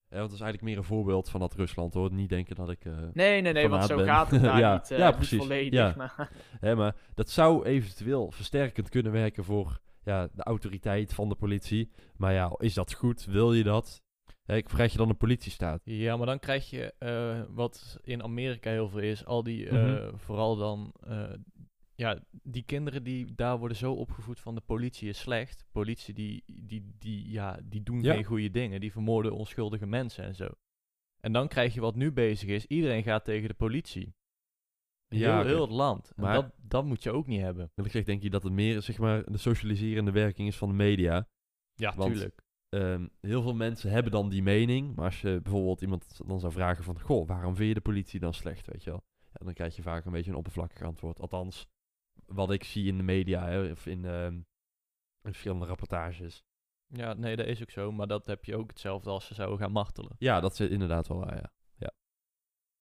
Want 0.08 0.24
dat 0.24 0.32
is 0.32 0.40
eigenlijk 0.40 0.62
meer 0.62 0.76
een 0.76 0.88
voorbeeld 0.96 1.30
van 1.30 1.40
dat 1.40 1.54
Rusland 1.54 1.94
hoor. 1.94 2.12
Niet 2.12 2.28
denken 2.28 2.56
dat 2.56 2.70
ik... 2.70 2.84
eh, 2.84 2.92
Nee, 3.12 3.40
nee, 3.40 3.52
nee, 3.52 3.68
want 3.68 3.84
zo 3.84 3.96
ben. 3.96 4.04
gaat 4.06 4.30
het 4.30 4.42
daar 4.50 4.58
Ja, 4.58 4.72
niet, 4.74 4.90
eh, 4.90 4.98
ja, 4.98 5.06
niet 5.06 5.16
precies. 5.16 5.38
volledig. 5.38 5.72
Ja. 5.72 5.94
Maar, 5.96 6.30
Hè, 6.60 6.74
maar 6.76 6.94
dat 7.14 7.30
zou 7.30 7.64
eventueel 7.64 8.30
versterkend 8.30 8.88
kunnen 8.88 9.12
werken 9.12 9.44
voor 9.44 9.80
ja, 10.04 10.28
de 10.32 10.42
autoriteit 10.42 11.14
van 11.14 11.28
de 11.28 11.34
politie. 11.34 11.90
Maar 12.16 12.32
ja, 12.32 12.54
is 12.58 12.74
dat 12.74 12.92
goed? 12.92 13.24
Wil 13.24 13.52
je 13.54 13.62
dat? 13.62 14.02
Hè, 14.42 14.56
ik 14.56 14.64
krijg 14.64 14.92
je 14.92 14.98
dan 14.98 15.08
een 15.08 15.16
politiestaat. 15.16 15.80
Ja, 15.84 16.16
maar 16.16 16.26
dan 16.26 16.38
krijg 16.38 16.70
je 16.70 16.94
eh, 16.98 17.42
wat 17.48 17.98
in 18.02 18.22
Amerika 18.22 18.70
heel 18.70 18.88
veel 18.88 19.00
is. 19.00 19.24
Al 19.24 19.42
die, 19.42 19.68
eh, 19.68 19.82
Mhm. 19.82 20.16
vooral 20.16 20.56
dan, 20.56 20.94
eh, 21.06 21.32
ja, 21.94 22.18
die 22.42 22.62
kinderen 22.62 23.02
die 23.02 23.34
daar 23.34 23.58
worden 23.58 23.76
zo 23.76 23.92
opgevoed 23.92 24.40
van 24.40 24.54
de 24.54 24.60
politie 24.60 25.08
is 25.08 25.18
slecht. 25.18 25.64
Politie 25.72 26.14
die, 26.14 26.42
die, 26.46 26.94
die, 26.98 27.30
ja, 27.30 27.58
die 27.64 27.82
doen 27.82 28.02
Ja. 28.02 28.14
geen 28.14 28.24
goede 28.24 28.50
dingen. 28.50 28.80
Die 28.80 28.92
vermoorden 28.92 29.32
onschuldige 29.32 29.86
mensen 29.86 30.24
en 30.24 30.34
zo. 30.34 30.48
En 31.20 31.32
dan 31.32 31.48
krijg 31.48 31.74
je 31.74 31.80
wat 31.80 31.94
nu 31.96 32.12
bezig 32.12 32.48
is. 32.48 32.66
Iedereen 32.66 33.02
gaat 33.02 33.24
tegen 33.24 33.48
de 33.48 33.54
politie. 33.54 34.14
Ja, 35.18 35.36
heel, 35.36 35.46
heel 35.46 35.60
het 35.60 35.70
land. 35.70 36.12
En 36.16 36.22
Maar- 36.22 36.34
dat, 36.34 36.52
dat 36.62 36.84
moet 36.84 37.02
je 37.02 37.10
ook 37.12 37.26
niet 37.26 37.40
hebben. 37.40 37.70
Wil 37.74 37.84
ik 37.84 37.90
zeg, 37.90 38.04
denk 38.04 38.22
je 38.22 38.30
dat 38.30 38.42
het 38.42 38.52
meer 38.52 38.82
zeg 38.82 38.98
maar, 38.98 39.24
de 39.32 39.38
socialiserende 39.38 40.10
werking 40.10 40.48
is 40.48 40.56
van 40.56 40.68
de 40.68 40.74
media? 40.74 41.28
Ja, 41.74 41.94
Want- 41.94 42.12
tuurlijk. 42.12 42.42
Ehm, 42.68 43.06
heel 43.20 43.42
veel 43.42 43.54
mensen 43.54 43.90
hebben 43.90 44.12
dan 44.12 44.28
die 44.28 44.42
mening. 44.42 44.94
Maar 44.94 45.04
als 45.04 45.20
je 45.20 45.40
bijvoorbeeld 45.42 45.80
iemand 45.80 46.20
dan 46.26 46.40
zou 46.40 46.52
vragen 46.52 46.84
van... 46.84 47.00
Goh, 47.00 47.26
waarom 47.26 47.56
vind 47.56 47.68
je 47.68 47.74
de 47.74 47.80
politie 47.80 48.20
dan 48.20 48.34
slecht, 48.34 48.66
weet 48.66 48.84
je 48.84 48.90
wel? 48.90 49.04
Ja, 49.32 49.44
dan 49.44 49.54
krijg 49.54 49.76
je 49.76 49.82
vaak 49.82 50.04
een 50.04 50.12
beetje 50.12 50.30
een 50.30 50.36
oppervlakkig 50.36 50.82
antwoord. 50.82 51.20
Althans, 51.20 51.66
wat 52.26 52.50
ik 52.50 52.64
zie 52.64 52.86
in 52.86 52.96
de 52.96 53.02
media 53.02 53.46
hè, 53.46 53.70
of 53.70 53.86
in, 53.86 54.04
ehm, 54.04 54.34
in 54.34 54.44
verschillende 55.32 55.66
rapportages. 55.66 56.44
Ja, 56.86 57.12
nee, 57.12 57.36
dat 57.36 57.46
is 57.46 57.62
ook 57.62 57.70
zo. 57.70 57.92
Maar 57.92 58.06
dat 58.06 58.26
heb 58.26 58.44
je 58.44 58.56
ook 58.56 58.68
hetzelfde 58.70 59.10
als 59.10 59.26
ze 59.26 59.34
zouden 59.34 59.58
gaan 59.58 59.72
martelen. 59.72 60.14
Ja, 60.18 60.40
dat 60.40 60.52
is 60.52 60.60
inderdaad 60.70 61.08
wel 61.08 61.18
waar, 61.18 61.36
ja. 61.36 61.52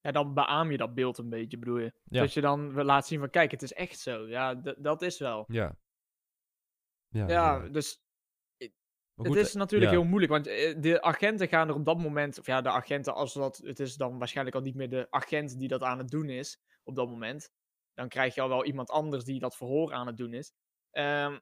Ja, 0.01 0.11
dan 0.11 0.33
beaam 0.33 0.71
je 0.71 0.77
dat 0.77 0.93
beeld 0.93 1.17
een 1.17 1.29
beetje, 1.29 1.57
bedoel 1.57 1.77
je? 1.77 1.93
Ja. 2.03 2.21
Dat 2.21 2.33
je 2.33 2.41
dan 2.41 2.73
laten 2.83 3.07
zien 3.07 3.19
van, 3.19 3.29
kijk, 3.29 3.51
het 3.51 3.61
is 3.61 3.73
echt 3.73 3.99
zo. 3.99 4.27
Ja, 4.27 4.55
dat 4.77 5.01
is 5.01 5.19
wel. 5.19 5.43
Ja. 5.47 7.27
Ja, 7.27 7.59
dus 7.71 8.01
het 9.15 9.35
is 9.47 9.53
natuurlijk 9.53 9.91
heel 9.97 10.07
moeilijk, 10.09 10.31
want 10.31 10.47
eh, 10.47 10.75
de 10.81 11.01
agenten 11.01 11.47
gaan 11.47 11.67
er 11.67 11.75
op 11.75 11.85
dat 11.85 11.97
moment, 11.97 12.39
of 12.39 12.45
ja, 12.45 12.61
de 12.61 12.69
agenten, 12.69 13.13
als 13.13 13.33
dat, 13.33 13.57
het 13.57 13.79
is 13.79 13.95
dan 13.95 14.17
waarschijnlijk 14.17 14.55
al 14.55 14.61
niet 14.61 14.75
meer 14.75 14.89
de 14.89 15.07
agent 15.09 15.59
die 15.59 15.67
dat 15.67 15.81
aan 15.83 15.97
het 15.97 16.09
doen 16.09 16.29
is 16.29 16.59
op 16.83 16.95
dat 16.95 17.09
moment. 17.09 17.49
dan 17.93 18.09
krijg 18.09 18.35
je 18.35 18.41
al 18.41 18.49
wel 18.49 18.65
iemand 18.65 18.89
anders 18.89 19.23
die 19.23 19.39
dat 19.39 19.55
verhoor 19.55 19.93
aan 19.93 20.07
het 20.07 20.17
doen 20.17 20.33
is. 20.33 20.53
Ehm, 20.91 21.39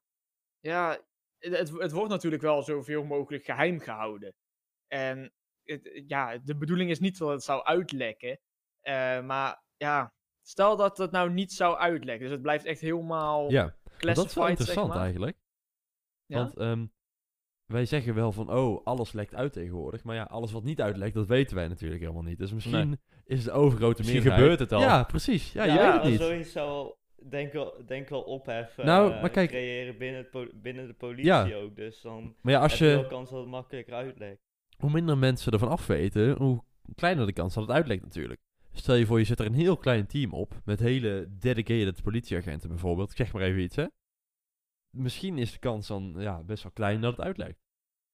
ja, 0.60 0.90
het, 1.38 1.58
het, 1.58 1.70
het 1.70 1.92
wordt 1.92 2.10
natuurlijk 2.10 2.42
wel 2.42 2.64
zoveel 2.64 3.04
mogelijk 3.04 3.44
geheim 3.44 3.80
gehouden. 3.80 4.34
En 4.88 5.34
het- 5.64 6.04
ja, 6.08 6.38
de 6.38 6.58
bedoeling 6.58 6.90
is 6.90 7.00
niet 7.00 7.18
dat 7.18 7.30
het 7.30 7.44
zou 7.44 7.64
uitlekken. 7.64 8.40
Eh, 8.82 9.22
maar 9.22 9.62
ja, 9.78 10.14
stel 10.42 10.76
dat 10.78 10.98
het 10.98 11.12
nou 11.12 11.32
niet 11.32 11.52
zou 11.54 11.78
uitlekken. 11.78 12.22
Dus 12.24 12.32
het 12.32 12.42
blijft 12.42 12.66
echt 12.66 12.82
helemaal 12.82 13.52
Ja, 13.52 13.76
dat 14.00 14.18
is 14.26 14.34
wel 14.34 14.44
zeg 14.44 14.50
interessant 14.50 14.88
maar. 14.88 15.02
eigenlijk. 15.02 15.38
Ja? 16.26 16.38
Want 16.38 16.58
ehm, 16.58 16.86
wij 17.66 17.86
zeggen 17.86 18.14
wel 18.14 18.32
van, 18.32 18.52
oh, 18.52 18.86
alles 18.86 19.12
lekt 19.12 19.36
uit 19.36 19.54
tegenwoordig. 19.54 20.04
Maar 20.04 20.16
ja, 20.16 20.24
alles 20.24 20.52
wat 20.52 20.64
niet 20.64 20.82
uitlekt, 20.82 21.14
dat 21.14 21.28
weten 21.28 21.56
wij 21.56 21.68
natuurlijk 21.68 22.02
helemaal 22.02 22.24
niet. 22.24 22.38
Dus 22.38 22.54
misschien 22.54 23.00
is 23.26 23.44
de 23.44 23.52
overgrote 23.52 23.98
Misschien 24.02 24.22
meerderheid... 24.22 24.42
gebeurt 24.52 24.60
het 24.70 24.72
al. 24.80 24.82
Ja, 24.82 25.04
precies. 25.04 25.52
Ja, 25.52 25.64
je 25.64 25.72
Ja, 25.72 25.92
weet 25.92 26.02
het 26.02 26.12
niet. 26.12 26.20
zoiets 26.22 26.52
zou 26.52 26.94
denk, 27.30 27.54
wel, 27.54 27.86
denk 27.86 28.10
wel 28.10 28.22
opheffen 28.22 28.86
Nou, 28.86 29.14
eh, 29.14 29.22
maar 29.22 29.30
kijk- 29.30 29.50
creëren 29.50 29.98
binnen, 29.98 30.28
het 30.32 30.62
binnen 30.62 30.88
de 30.88 30.94
politie 30.94 31.26
Ja. 31.26 31.54
ook. 31.56 31.76
Dus 31.76 32.02
dan 32.02 32.36
Maar 32.42 32.54
ja, 32.54 32.60
als 32.60 32.72
heb 32.72 32.80
je 32.80 32.86
wel 32.86 33.04
je, 33.04 33.08
kans 33.08 33.30
dat 33.30 33.40
het 33.40 33.50
makkelijker 33.50 33.94
uitlekt. 33.94 34.42
hoe 34.78 34.92
minder 34.92 35.18
mensen 35.18 35.52
ervan 35.52 35.70
afweten, 35.70 36.38
hoe 36.38 36.64
kleiner 36.96 37.26
de 37.26 37.34
kans 37.34 37.54
dat 37.54 37.64
het 37.68 37.76
uitlekt 37.76 38.04
natuurlijk. 38.04 38.40
Stel 38.74 38.96
je 38.96 39.06
voor, 39.06 39.20
je 39.20 39.26
zet 39.26 39.40
er 39.40 39.46
een 39.46 39.54
heel 39.54 39.78
klein 39.78 40.08
team 40.08 40.34
op, 40.34 40.62
met 40.66 40.80
hele 40.80 41.28
dedicated 41.40 42.02
politieagenten 42.04 42.70
bijvoorbeeld. 42.70 43.12
Ik 43.12 43.18
zeg 43.18 43.34
maar 43.34 43.42
even 43.42 43.62
iets, 43.62 43.76
hè. 43.76 43.86
Misschien 44.90 45.38
is 45.38 45.52
de 45.52 45.60
kans 45.60 45.88
dan 45.88 46.16
ja, 46.18 46.44
best 46.44 46.64
wel 46.64 46.72
klein 46.72 47.02
dat 47.02 47.18
het 47.18 47.26
uitlekt. 47.26 47.60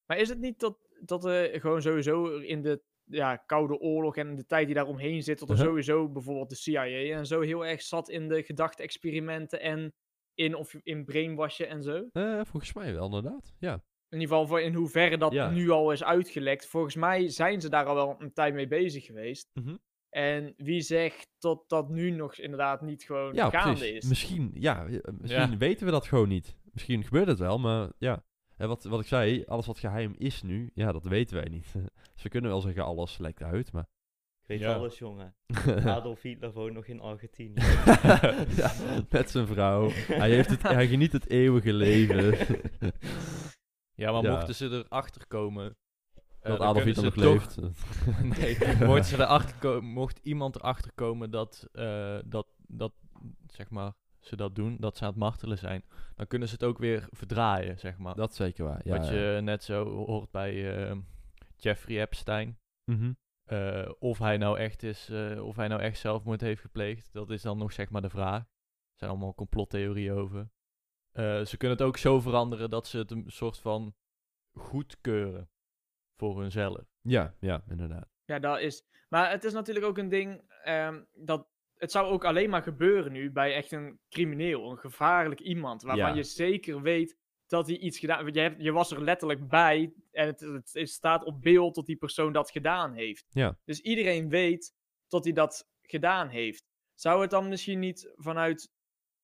Maar 0.05 0.17
is 0.17 0.29
het 0.29 0.39
niet 0.39 0.59
dat, 0.59 0.77
dat 1.01 1.25
er 1.25 1.59
gewoon 1.59 1.81
sowieso 1.81 2.37
in 2.37 2.61
de 2.61 2.81
ja, 3.03 3.35
Koude 3.35 3.79
Oorlog 3.79 4.15
en 4.17 4.35
de 4.35 4.45
tijd 4.45 4.65
die 4.65 4.75
daar 4.75 4.87
omheen 4.87 5.23
zit, 5.23 5.39
dat 5.39 5.49
er 5.49 5.53
Uh-huh. 5.55 5.69
sowieso 5.69 6.09
bijvoorbeeld 6.09 6.49
de 6.49 6.55
CIA 6.55 6.85
en 6.85 7.25
zo 7.25 7.41
heel 7.41 7.65
erg 7.65 7.81
zat 7.81 8.09
in 8.09 8.27
de 8.27 8.43
gedachte-experimenten 8.43 9.61
en 9.61 9.93
in, 10.33 10.55
of 10.55 10.73
in 10.73 11.05
brainwashen 11.05 11.67
en 11.69 11.83
zo? 11.83 12.07
Eh, 12.11 12.41
volgens 12.43 12.73
mij 12.73 12.93
wel, 12.93 13.05
inderdaad. 13.05 13.55
Ja. 13.59 13.73
In 14.09 14.19
ieder 14.21 14.27
geval 14.27 14.47
voor 14.47 14.61
in 14.61 14.73
hoeverre 14.73 15.17
dat 15.17 15.31
Ja. 15.31 15.49
nu 15.49 15.69
al 15.69 15.91
is 15.91 16.03
uitgelekt. 16.03 16.67
Volgens 16.67 16.95
mij 16.95 17.29
zijn 17.29 17.61
ze 17.61 17.69
daar 17.69 17.85
al 17.85 17.95
wel 17.95 18.15
een 18.19 18.33
tijd 18.33 18.53
mee 18.53 18.67
bezig 18.67 19.05
geweest. 19.05 19.49
Mhm. 19.53 19.75
En 20.15 20.53
wie 20.57 20.81
zegt 20.81 21.27
dat 21.39 21.63
dat 21.67 21.89
nu 21.89 22.09
nog 22.11 22.35
inderdaad 22.37 22.81
niet 22.81 23.03
gewoon 23.03 23.33
Ja, 23.33 23.49
gaande 23.49 23.77
precies. 23.77 23.95
is? 23.97 24.07
Misschien, 24.09 24.51
ja, 24.53 24.85
eh, 24.85 24.99
misschien 25.17 25.51
Ja. 25.51 25.57
weten 25.57 25.85
we 25.85 25.91
dat 25.91 26.07
gewoon 26.07 26.27
niet. 26.27 26.57
Misschien 26.73 27.03
gebeurt 27.03 27.27
het 27.27 27.39
wel, 27.39 27.59
maar 27.59 27.91
ja. 27.97 28.23
En 28.57 28.67
wat, 28.67 28.83
wat 28.83 28.99
ik 28.99 29.07
zei, 29.07 29.43
alles 29.45 29.65
wat 29.65 29.79
geheim 29.79 30.15
is 30.17 30.41
nu, 30.41 30.71
ja, 30.73 30.91
dat 30.91 31.05
weten 31.05 31.35
wij 31.35 31.47
niet. 31.49 31.71
dus 32.13 32.23
we 32.23 32.29
kunnen 32.29 32.49
wel 32.51 32.61
zeggen, 32.61 32.83
alles 32.83 33.17
lekt 33.17 33.43
uit, 33.43 33.71
maar... 33.71 33.83
Ik 34.41 34.47
weet 34.47 34.59
Ja. 34.59 34.73
alles, 34.73 34.97
jongen. 34.97 35.35
Adolf 35.85 36.21
Hitler 36.21 36.51
woont 36.51 36.73
nog 36.73 36.85
in 36.85 36.99
Argentinië. 37.01 37.53
ja, 38.61 38.73
met 39.09 39.29
zijn 39.29 39.47
vrouw. 39.47 39.89
Hij, 40.07 40.29
heeft 40.31 40.49
het, 40.49 40.61
hij 40.61 40.87
geniet 40.87 41.11
het 41.11 41.29
eeuwige 41.29 41.73
leven. 41.73 42.37
Ja, 43.95 44.11
maar 44.11 44.23
Ja. 44.23 44.31
mochten 44.31 44.55
ze 44.55 44.65
erachter 44.89 45.27
komen... 45.27 45.77
eh, 46.45 46.51
dat 46.51 46.61
Adolf 46.61 46.83
Hitler 46.83 47.05
nog 47.05 47.15
leeft. 47.15 47.57
nee, 48.39 48.57
mocht, 48.87 49.05
ze 49.05 49.15
erachter 49.15 49.55
komen, 49.55 49.89
mocht 49.89 50.19
iemand 50.23 50.55
erachter 50.55 50.91
komen 50.95 51.31
dat, 51.31 51.67
eh, 51.71 52.17
dat, 52.25 52.47
dat, 52.67 52.93
zeg 53.47 53.69
maar, 53.69 53.93
ze 54.19 54.35
dat 54.35 54.55
doen, 54.55 54.77
dat 54.79 54.97
ze 54.97 55.03
aan 55.03 55.09
het 55.09 55.19
martelen 55.19 55.57
zijn, 55.57 55.83
dan 56.15 56.27
kunnen 56.27 56.47
ze 56.47 56.53
het 56.53 56.63
ook 56.63 56.77
weer 56.77 57.07
verdraaien, 57.11 57.79
zeg 57.79 57.97
maar. 57.97 58.15
Dat 58.15 58.31
is 58.31 58.35
zeker 58.35 58.65
waar, 58.65 58.81
ja. 58.83 58.97
Wat 58.97 59.07
ja. 59.07 59.13
je 59.13 59.41
net 59.41 59.63
zo 59.63 60.05
hoort 60.05 60.31
bij 60.31 60.87
eh, 60.89 60.97
Jeffrey 61.57 62.01
Epstein. 62.01 62.59
Mhm. 62.91 63.13
Eh, 63.43 63.89
of 63.99 64.17
hij 64.19 64.37
nou 64.37 64.57
echt 64.57 64.83
is, 64.83 65.11
of 65.39 65.55
hij 65.55 65.67
nou 65.67 65.81
echt 65.81 65.99
zelfmoord 65.99 66.41
heeft 66.41 66.61
gepleegd, 66.61 67.13
dat 67.13 67.29
is 67.29 67.41
dan 67.41 67.57
nog 67.57 67.71
zeg 67.73 67.89
maar 67.89 68.01
de 68.01 68.09
vraag. 68.09 68.41
Er 68.41 69.01
zijn 69.01 69.09
allemaal 69.09 69.35
complottheorieën 69.35 70.13
over. 70.13 70.49
Ze 71.45 71.55
kunnen 71.57 71.77
het 71.77 71.87
ook 71.87 71.97
zo 71.97 72.19
veranderen 72.19 72.69
dat 72.69 72.87
ze 72.87 72.97
het 72.97 73.11
een 73.11 73.23
soort 73.27 73.57
van 73.57 73.95
goedkeuren 74.53 75.49
voor 76.17 76.39
hunzelf. 76.39 76.83
Ja, 77.01 77.33
ja, 77.39 77.63
inderdaad. 77.69 78.07
Ja, 78.25 78.39
dat 78.39 78.59
is. 78.59 78.83
Maar 79.09 79.31
het 79.31 79.43
is 79.43 79.53
natuurlijk 79.53 79.85
ook 79.85 79.97
een 79.97 80.09
ding 80.09 80.41
ehm, 80.63 81.03
dat. 81.13 81.47
Het 81.75 81.91
zou 81.91 82.07
ook 82.07 82.25
alleen 82.25 82.49
maar 82.49 82.61
gebeuren 82.63 83.11
nu 83.11 83.31
bij 83.31 83.53
echt 83.55 83.71
een 83.71 83.99
crimineel, 84.09 84.71
een 84.71 84.77
gevaarlijk 84.77 85.39
iemand. 85.39 85.81
Waarvan 85.81 86.09
Ja. 86.09 86.15
je 86.15 86.23
zeker 86.23 86.81
weet 86.81 87.17
dat 87.47 87.67
hij 87.67 87.77
iets 87.77 87.99
gedaan 87.99 88.33
je, 88.33 88.39
hebt, 88.39 88.63
je 88.63 88.71
was 88.71 88.91
er 88.91 89.01
letterlijk 89.01 89.47
bij 89.47 89.93
en 90.11 90.27
het, 90.27 90.39
het, 90.39 90.69
het 90.73 90.89
staat 90.89 91.23
op 91.23 91.41
beeld 91.41 91.75
dat 91.75 91.85
die 91.85 91.95
persoon 91.95 92.33
dat 92.33 92.51
gedaan 92.51 92.93
heeft. 92.93 93.25
Ja. 93.29 93.57
Dus 93.65 93.79
iedereen 93.79 94.29
weet 94.29 94.73
dat 95.07 95.23
hij 95.23 95.33
dat 95.33 95.67
gedaan 95.81 96.27
heeft. 96.27 96.65
Zou 96.93 97.21
het 97.21 97.29
dan 97.29 97.49
misschien 97.49 97.79
niet 97.79 98.13
vanuit 98.15 98.71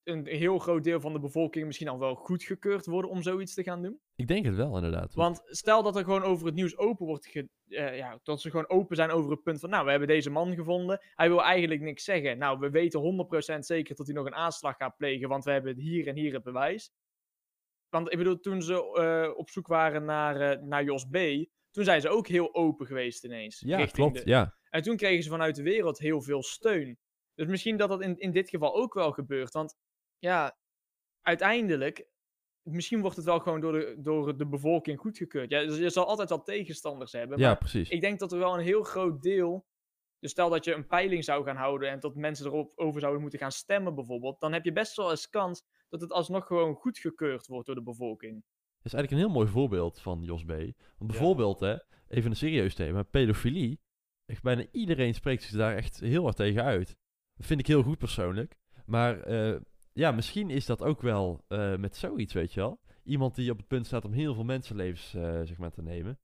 een 0.03 0.25
heel 0.27 0.59
groot 0.59 0.83
deel 0.83 0.99
van 0.99 1.13
de 1.13 1.19
bevolking 1.19 1.65
misschien 1.65 1.87
al 1.87 1.99
wel 1.99 2.15
goedgekeurd 2.15 2.85
worden 2.85 3.09
om 3.11 3.21
zoiets 3.21 3.53
te 3.53 3.63
gaan 3.63 3.81
doen? 3.81 3.99
Ik 4.15 4.27
denk 4.27 4.45
het 4.45 4.55
wel, 4.55 4.75
inderdaad. 4.75 5.13
Want 5.13 5.41
stel 5.45 5.83
dat 5.83 5.95
er 5.95 6.03
gewoon 6.03 6.23
over 6.23 6.45
het 6.45 6.55
nieuws 6.55 6.77
open 6.77 7.05
wordt 7.05 7.27
ge 7.27 7.49
eh, 7.67 7.97
ja, 7.97 8.19
dat 8.23 8.41
ze 8.41 8.49
gewoon 8.49 8.69
open 8.69 8.95
zijn 8.95 9.09
over 9.11 9.31
het 9.31 9.43
punt 9.43 9.59
van, 9.59 9.69
nou, 9.69 9.83
we 9.83 9.89
hebben 9.89 10.07
deze 10.07 10.29
man 10.29 10.55
gevonden. 10.55 11.01
Hij 11.15 11.29
wil 11.29 11.43
eigenlijk 11.43 11.81
niks 11.81 12.03
zeggen. 12.03 12.37
Nou, 12.37 12.59
we 12.59 12.69
weten 12.69 13.27
100% 13.55 13.59
zeker 13.59 13.95
dat 13.95 14.05
hij 14.07 14.15
nog 14.15 14.25
een 14.25 14.35
aanslag 14.35 14.75
gaat 14.77 14.97
plegen, 14.97 15.29
want 15.29 15.43
we 15.43 15.51
hebben 15.51 15.77
hier 15.77 16.07
en 16.07 16.15
hier 16.15 16.33
het 16.33 16.43
bewijs. 16.43 16.91
Want 17.89 18.11
ik 18.11 18.17
bedoel, 18.17 18.39
toen 18.39 18.61
ze 18.61 18.73
eh, 18.93 19.37
op 19.37 19.49
zoek 19.49 19.67
waren 19.67 20.05
naar, 20.05 20.51
eh, 20.51 20.61
naar 20.61 20.83
Jos 20.83 21.05
B., 21.05 21.17
toen 21.71 21.83
zijn 21.83 22.01
ze 22.01 22.09
ook 22.09 22.27
heel 22.27 22.53
open 22.55 22.85
geweest 22.85 23.23
ineens. 23.23 23.59
ja, 23.65 23.85
klopt, 23.85 24.15
de- 24.17 24.29
ja. 24.29 24.55
En 24.69 24.81
toen 24.81 24.97
kregen 24.97 25.23
ze 25.23 25.29
vanuit 25.29 25.55
de 25.55 25.63
wereld 25.63 25.99
heel 25.99 26.21
veel 26.21 26.43
steun. 26.43 26.97
Dus 27.35 27.47
misschien 27.47 27.77
dat 27.77 27.89
dat 27.89 28.01
in, 28.01 28.17
in 28.19 28.31
dit 28.31 28.49
geval 28.49 28.75
ook 28.75 28.93
wel 28.93 29.11
gebeurt. 29.11 29.53
Want 29.53 29.75
ja, 30.21 30.57
uiteindelijk, 31.21 32.07
misschien 32.61 33.01
wordt 33.01 33.15
het 33.15 33.25
wel 33.25 33.39
gewoon 33.39 33.61
door 33.61 33.71
de, 33.71 33.95
door 33.99 34.37
de 34.37 34.47
bevolking 34.47 34.99
goedgekeurd. 34.99 35.49
Ja, 35.49 35.65
dus 35.65 35.77
je 35.77 35.89
zal 35.89 36.05
altijd 36.05 36.29
wel 36.29 36.43
tegenstanders 36.43 37.11
hebben. 37.11 37.37
Ja, 37.37 37.47
maar 37.47 37.57
precies. 37.57 37.89
ik 37.89 38.01
denk 38.01 38.19
dat 38.19 38.31
er 38.31 38.39
wel 38.39 38.53
een 38.53 38.63
heel 38.63 38.83
groot 38.83 39.21
deel. 39.21 39.65
Dus 40.19 40.31
stel 40.31 40.49
dat 40.49 40.65
je 40.65 40.73
een 40.73 40.87
peiling 40.87 41.23
zou 41.23 41.45
gaan 41.45 41.55
houden 41.55 41.89
en 41.89 41.99
dat 41.99 42.15
mensen 42.15 42.45
erop 42.45 42.71
over 42.75 42.99
zouden 42.99 43.21
moeten 43.21 43.39
gaan 43.39 43.51
stemmen, 43.51 43.95
bijvoorbeeld. 43.95 44.39
Dan 44.39 44.53
heb 44.53 44.65
je 44.65 44.71
best 44.71 44.95
wel 44.95 45.09
eens 45.09 45.29
kans 45.29 45.63
dat 45.89 46.01
het 46.01 46.11
alsnog 46.11 46.47
gewoon 46.47 46.75
goedgekeurd 46.75 47.47
wordt 47.47 47.65
door 47.65 47.75
de 47.75 47.83
bevolking. 47.83 48.33
Dat 48.33 48.85
is 48.85 48.93
eigenlijk 48.93 49.11
een 49.11 49.29
heel 49.29 49.39
mooi 49.39 49.51
voorbeeld 49.51 49.99
van 49.99 50.23
Jos 50.23 50.43
B. 50.43 50.47
Want 50.47 50.75
bijvoorbeeld, 50.97 51.59
hè, 51.59 51.77
even 52.07 52.29
een 52.29 52.35
serieus 52.35 52.75
thema, 52.75 53.03
pedofilie. 53.03 53.79
Echt 54.25 54.43
bijna 54.43 54.65
iedereen 54.71 55.13
spreekt 55.13 55.43
zich 55.43 55.57
daar 55.57 55.75
echt 55.75 55.99
heel 55.99 56.23
hard 56.23 56.35
tegen 56.35 56.63
uit. 56.63 56.97
Dat 57.33 57.45
vind 57.45 57.59
ik 57.59 57.67
heel 57.67 57.83
goed 57.83 57.97
persoonlijk. 57.97 58.57
Maar 58.85 59.19
eh, 59.19 59.59
ja, 59.93 60.11
misschien 60.11 60.49
is 60.49 60.65
dat 60.65 60.81
ook 60.83 61.01
wel 61.01 61.45
eh, 61.47 61.75
met 61.75 61.95
zoiets, 61.95 62.33
weet 62.33 62.53
je 62.53 62.59
wel. 62.59 62.79
Iemand 63.03 63.35
die 63.35 63.51
op 63.51 63.57
het 63.57 63.67
punt 63.67 63.85
staat 63.85 64.05
om 64.05 64.11
heel 64.13 64.33
veel 64.33 64.43
mensenlevens 64.43 65.13
eh, 65.13 65.41
zeg 65.43 65.57
maar, 65.57 65.71
te 65.71 65.81
nemen. 65.81 66.19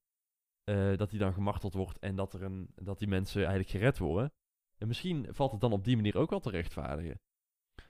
eh, 0.63 0.97
dat 0.97 1.09
die 1.09 1.19
dan 1.19 1.33
gemarteld 1.33 1.73
wordt 1.73 1.99
en 1.99 2.15
dat, 2.15 2.33
er 2.33 2.43
een, 2.43 2.69
dat 2.75 2.99
die 2.99 3.07
mensen 3.07 3.39
eigenlijk 3.39 3.69
gered 3.69 3.97
worden. 3.97 4.31
En 4.77 4.87
misschien 4.87 5.27
valt 5.29 5.51
het 5.51 5.61
dan 5.61 5.71
op 5.71 5.83
die 5.83 5.95
manier 5.95 6.17
ook 6.17 6.29
wel 6.29 6.39
te 6.39 6.49
rechtvaardigen. 6.49 7.19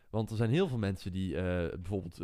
Want 0.10 0.30
er 0.30 0.36
zijn 0.38 0.50
heel 0.50 0.68
veel 0.68 0.78
mensen 0.78 1.12
die 1.12 1.34
bijvoorbeeld 1.80 2.18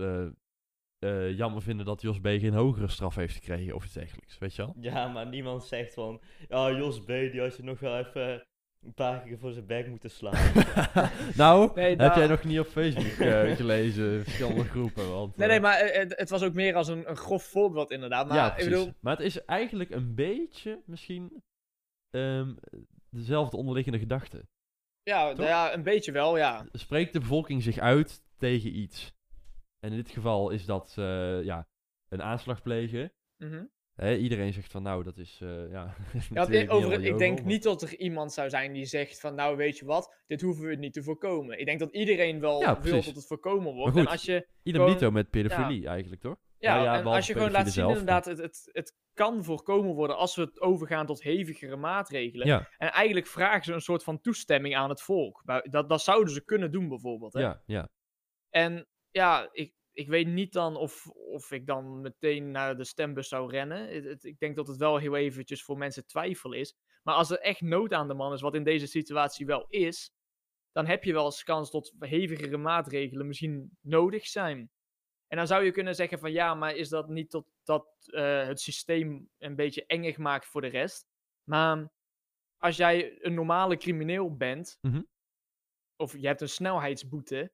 jammer 1.36 1.62
vinden 1.62 1.86
dat 1.86 2.01
Jos 2.01 2.20
B. 2.20 2.26
geen 2.28 2.54
hogere 2.54 2.88
straf 2.88 3.16
heeft 3.16 3.34
gekregen 3.36 3.76
of 3.76 3.84
iets 3.86 3.93
dergelijks, 3.93 4.38
weet 4.38 4.56
je 4.56 4.62
wel? 4.62 4.76
Ja, 4.80 5.08
maar 5.08 5.28
niemand 5.28 5.64
zegt 5.64 5.93
van... 5.93 6.22
Ja, 6.47 6.72
Jos 6.72 6.99
B, 6.99 7.08
die 7.08 7.39
had 7.39 7.58
je 7.58 7.64
nog 7.64 7.80
wel 7.80 7.97
even 7.97 8.47
een 8.86 8.94
paar 8.94 9.22
keer 9.22 9.38
voor 9.38 9.52
zijn 9.52 9.66
bek 9.66 9.88
moeten 9.88 10.10
slaan. 10.12 10.54
nou, 11.36 11.72
Nee, 11.76 11.90
heb 11.90 11.98
daar- 12.00 12.18
jij 12.18 12.28
nog 12.28 12.44
niet 12.44 12.60
op 12.60 12.68
Facebook 12.68 13.06
eh, 13.06 13.56
gelezen, 13.62 14.24
verschillende 14.24 14.64
groepen, 14.64 15.10
want... 15.12 15.36
Nee, 15.38 15.48
eh, 15.48 15.52
nee, 15.54 15.62
maar 15.62 15.78
eh, 15.80 16.00
het, 16.00 16.14
het 16.18 16.30
was 16.30 16.44
ook 16.44 16.54
meer 16.54 16.76
als 16.76 16.88
een, 16.88 17.10
een 17.10 17.16
grof 17.18 17.44
voorbeeld, 17.44 17.92
inderdaad. 17.92 18.28
Maar 18.28 18.38
ja, 18.38 18.58
ik 18.58 18.64
bedoel, 18.64 18.94
Maar 19.00 19.16
het 19.18 19.26
is 19.26 19.46
eigenlijk 19.46 19.90
een 19.90 20.16
beetje, 20.16 20.82
misschien, 20.86 21.44
ehm, 22.10 22.54
dezelfde 23.10 23.58
onderliggende 23.58 24.00
gedachte. 24.00 24.48
ja, 25.04 25.24
nou 25.24 25.44
ja, 25.44 25.74
een 25.74 25.84
beetje 25.84 26.12
wel, 26.12 26.38
ja. 26.38 26.66
Spreekt 26.72 27.14
de 27.14 27.20
bevolking 27.20 27.64
zich 27.64 27.78
uit 27.78 28.24
tegen 28.38 28.76
iets? 28.78 29.14
En 29.80 29.90
in 29.92 29.98
dit 29.98 30.10
geval 30.10 30.50
is 30.50 30.66
dat, 30.66 30.96
eh, 30.98 31.44
ja, 31.44 31.68
een 32.10 32.22
aanslag 32.22 32.62
plegen. 32.62 33.12
Mhm. 33.38 33.64
Iedereen 33.98 34.54
zegt 34.54 34.72
van, 34.72 34.84
nou, 34.84 35.04
dat 35.04 35.18
is, 35.18 35.39
eh, 35.41 35.72
ja... 35.72 35.96
Ja, 36.50 36.68
over, 36.68 37.04
ik 37.04 37.18
denk 37.18 37.38
maar- 37.38 37.48
niet 37.48 37.64
dat 37.64 37.82
er 37.82 37.98
iemand 37.98 38.34
zou 38.34 38.50
zijn 38.50 38.74
die 38.74 38.86
zegt 38.86 39.20
van, 39.20 39.36
nou 39.36 39.58
weet 39.58 39.78
je 39.78 39.86
wat, 39.86 40.16
dit 40.28 40.41
hoeven 40.41 40.66
we 40.68 40.76
niet 40.76 40.94
te 40.94 41.04
voorkomen. 41.04 41.60
Ik 41.60 41.66
denk 41.66 41.80
dat 41.80 41.91
iedereen 41.94 42.39
wel 42.39 42.62
Ja, 42.62 42.82
wil 42.82 42.94
dat 43.04 43.16
het 43.16 43.28
voorkomen 43.28 43.74
wordt. 43.74 43.91
goed, 43.91 44.06
en 44.06 44.12
als 44.12 44.24
je, 44.24 44.48
Idem 44.64 44.82
gewoon- 44.82 44.96
dito 44.98 45.12
met 45.12 45.30
pedofilie 45.30 45.88
eigenlijk, 45.88 46.22
toch? 46.22 46.36
ja, 46.58 46.74
Nou 46.74 46.86
ja, 46.86 46.96
en 47.00 47.06
als 47.06 47.28
je 47.28 47.34
gewoon 47.34 47.52
laat 47.52 47.64
zien 47.64 47.72
zelf, 47.74 47.89
inderdaad, 47.89 48.26
het, 48.26 48.38
het, 48.38 48.70
het 48.72 48.96
kan 49.14 49.44
voorkomen 49.44 49.94
worden 49.94 50.18
als 50.18 50.36
we 50.36 50.41
het 50.41 50.62
overgaan 50.62 51.06
tot 51.06 51.24
hevigere 51.24 51.76
maatregelen. 51.76 52.48
Ja, 52.48 52.70
En 52.78 52.91
eigenlijk 52.91 53.28
vragen 53.28 53.64
ze 53.64 53.74
een 53.74 53.82
soort 53.82 54.04
van 54.04 54.22
toestemming 54.22 54.76
aan 54.76 54.89
het 54.89 55.02
volk. 55.02 55.44
Dat 55.88 56.02
zouden 56.02 56.34
ze 56.34 56.44
kunnen 56.46 56.72
doen 56.72 56.88
bijvoorbeeld. 56.88 57.34
Hè? 57.34 57.39
ja, 57.39 57.62
ja. 57.66 57.89
En 58.50 58.88
ja, 59.12 59.50
ik, 59.52 59.74
ik 59.94 60.08
weet 60.08 60.28
niet 60.28 60.54
dan 60.54 60.76
of, 60.76 61.08
of 61.10 61.52
ik 61.52 61.66
dan 61.66 62.02
meteen 62.02 62.52
naar 62.52 62.78
de 62.78 62.84
stembus 62.86 63.28
zou 63.28 63.52
rennen. 63.52 63.88
Het- 63.94 64.04
het- 64.04 64.24
ik 64.24 64.39
denk 64.39 64.56
dat 64.56 64.68
het 64.68 64.78
wel 64.78 64.98
heel 64.98 65.16
eventjes 65.16 65.64
voor 65.64 65.78
mensen 65.78 66.06
twijfel 66.06 66.54
is. 66.54 66.76
Maar 67.04 67.16
als 67.16 67.30
er 67.32 67.39
echt 67.39 67.62
nood 67.62 67.94
aan 67.94 68.08
de 68.08 68.14
man 68.14 68.34
is, 68.34 68.41
wat 68.41 68.56
in 68.56 68.64
deze 68.64 68.88
situatie 68.88 69.46
wel 69.46 69.66
is, 69.70 70.12
dan 70.72 70.86
heb 70.86 71.04
je 71.04 71.14
wel 71.14 71.26
eens 71.26 71.44
kans 71.44 71.70
tot 71.70 71.94
hevigere 72.00 72.58
maatregelen 72.58 73.28
misschien 73.28 73.78
nodig 73.82 74.28
zijn. 74.28 74.72
En 75.28 75.38
dan 75.38 75.48
zou 75.48 75.64
je 75.64 75.72
kunnen 75.72 75.96
zeggen 75.96 76.20
van 76.20 76.32
ja, 76.32 76.54
maar 76.56 76.76
is 76.76 76.89
dat 76.89 77.08
niet 77.10 77.30
tot 77.30 77.48
dat 77.64 77.88
eh, 78.06 78.46
het 78.48 78.60
systeem 78.62 79.30
een 79.38 79.56
beetje 79.56 79.86
engig 79.86 80.18
maakt 80.18 80.46
voor 80.46 80.62
de 80.62 80.68
rest? 80.68 81.06
Maar 81.44 81.91
als 82.58 82.78
jij 82.78 83.24
een 83.24 83.34
normale 83.34 83.78
crimineel 83.78 84.36
bent, 84.36 84.78
Mhm. 84.82 85.02
of 85.96 86.18
je 86.18 86.28
hebt 86.28 86.41
een 86.41 86.50
snelheidsboete, 86.50 87.52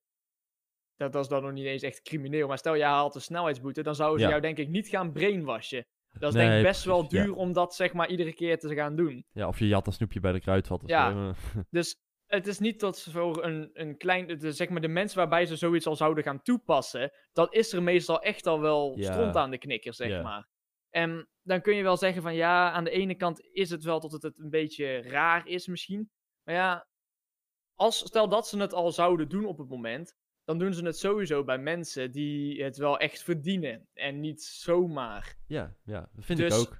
dat, 1.07 1.15
is 1.15 1.27
dan 1.27 1.43
nog 1.43 1.51
niet 1.51 1.65
eens 1.65 1.81
echt 1.81 2.01
crimineel, 2.01 2.47
maar 2.47 2.57
stel 2.57 2.75
je 2.75 2.83
haalt 2.83 3.15
een 3.15 3.21
snelheidsboete, 3.21 3.81
dan 3.83 3.95
zouden 3.95 4.19
ze 4.19 4.23
Ja. 4.25 4.29
jou 4.29 4.41
denk 4.41 4.57
ik 4.57 4.67
niet 4.67 4.87
gaan 4.87 5.11
brainwashen. 5.11 5.85
Dat 6.19 6.33
is 6.33 6.39
denk 6.39 6.53
ik 6.53 6.63
best 6.63 6.83
wel 6.83 7.01
ja. 7.01 7.07
duur 7.07 7.35
om 7.35 7.53
dat 7.53 7.75
zeg 7.75 7.93
maar 7.93 8.09
iedere 8.09 8.33
keer 8.33 8.57
te 8.59 8.75
gaan 8.75 8.95
doen. 8.95 9.25
Ja, 9.31 9.47
of 9.47 9.59
je 9.59 9.67
jat 9.67 9.87
een 9.87 9.93
snoepje 9.93 10.19
bij 10.19 10.31
de 10.31 10.39
kruidvat 10.39 10.83
of 10.83 10.89
Ja. 10.89 11.11
zo. 11.11 11.33
Dus 11.69 11.95
het 12.25 12.47
is 12.47 12.59
niet 12.59 12.79
dat 12.79 12.97
ze 12.97 13.11
voor 13.11 13.43
een, 13.43 13.69
een 13.73 13.97
klein, 13.97 14.27
de, 14.37 14.51
zeg 14.51 14.69
maar 14.69 14.81
de 14.81 14.87
mensen 14.87 15.17
waarbij 15.17 15.45
ze 15.45 15.55
zoiets 15.55 15.87
al 15.87 15.95
zouden 15.95 16.23
gaan 16.23 16.41
toepassen, 16.41 17.11
dat 17.31 17.53
is 17.53 17.73
er 17.73 17.83
meestal 17.83 18.21
echt 18.21 18.47
al 18.47 18.59
wel 18.59 18.93
Ja. 18.97 19.11
stront 19.11 19.35
aan 19.35 19.51
de 19.51 19.57
knikker, 19.57 19.93
zeg 19.93 20.23
maar. 20.23 20.47
En 20.89 21.29
dan 21.41 21.61
kun 21.61 21.75
je 21.75 21.83
wel 21.83 21.97
zeggen 21.97 22.21
van 22.21 22.35
ja, 22.35 22.71
aan 22.71 22.83
de 22.83 22.89
ene 22.89 23.15
kant 23.15 23.41
is 23.51 23.69
het 23.69 23.83
wel 23.83 23.99
dat 23.99 24.11
het, 24.11 24.21
het 24.23 24.39
een 24.39 24.49
beetje 24.49 25.01
raar 25.01 25.47
is 25.47 25.67
misschien. 25.67 26.09
Maar 26.43 26.55
ja, 26.55 26.87
als, 27.75 27.97
stel 27.97 28.29
dat 28.29 28.47
ze 28.47 28.59
het 28.59 28.73
al 28.73 28.91
zouden 28.91 29.29
doen 29.29 29.45
op 29.45 29.57
het 29.57 29.69
moment, 29.69 30.15
dan 30.49 30.57
doen 30.57 30.73
ze 30.73 30.85
het 30.85 30.97
sowieso 30.97 31.43
bij 31.43 31.57
mensen 31.57 32.11
die 32.11 32.63
het 32.63 32.77
wel 32.77 32.99
echt 32.99 33.23
verdienen. 33.23 33.87
En 33.93 34.19
niet 34.19 34.43
zomaar. 34.43 35.35
ja, 35.47 35.75
ja, 35.83 36.09
dat 36.13 36.25
vind 36.25 36.39
Dus- 36.39 36.53
ik 36.53 36.59
ook. 36.59 36.79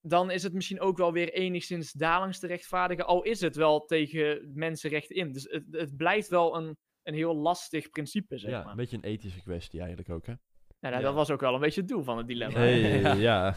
Dan 0.00 0.30
is 0.30 0.42
het 0.42 0.52
misschien 0.52 0.80
ook 0.80 0.96
wel 0.96 1.12
weer 1.12 1.32
enigszins 1.32 1.92
dalings 1.92 2.38
te 2.38 2.46
rechtvaardigen. 2.46 3.06
Al 3.06 3.22
is 3.22 3.40
het 3.40 3.56
wel 3.56 3.84
tegen 3.84 4.50
mensenrechten 4.54 5.16
in. 5.16 5.32
Dus 5.32 5.42
het, 5.50 5.64
het 5.70 5.96
blijft 5.96 6.28
wel 6.28 6.56
een, 6.56 6.76
een 7.02 7.14
heel 7.14 7.34
lastig 7.36 7.90
principe, 7.90 8.38
zeg 8.38 8.50
Ja, 8.50 8.62
maar. 8.62 8.70
een 8.70 8.76
beetje 8.76 8.96
een 8.96 9.02
ethische 9.04 9.42
kwestie 9.42 9.78
eigenlijk 9.80 10.10
ook, 10.10 10.26
hè? 10.26 10.32
Nou, 10.32 10.38
nou, 10.80 10.96
Ja. 10.96 11.00
Dat 11.00 11.14
was 11.14 11.30
ook 11.30 11.40
wel 11.40 11.54
een 11.54 11.60
beetje 11.60 11.80
het 11.80 11.90
doel 11.90 12.02
van 12.02 12.18
het 12.18 12.26
dilemma. 12.26 12.58
Hey, 12.58 12.80
Ja. 13.00 13.12
ja. 13.12 13.56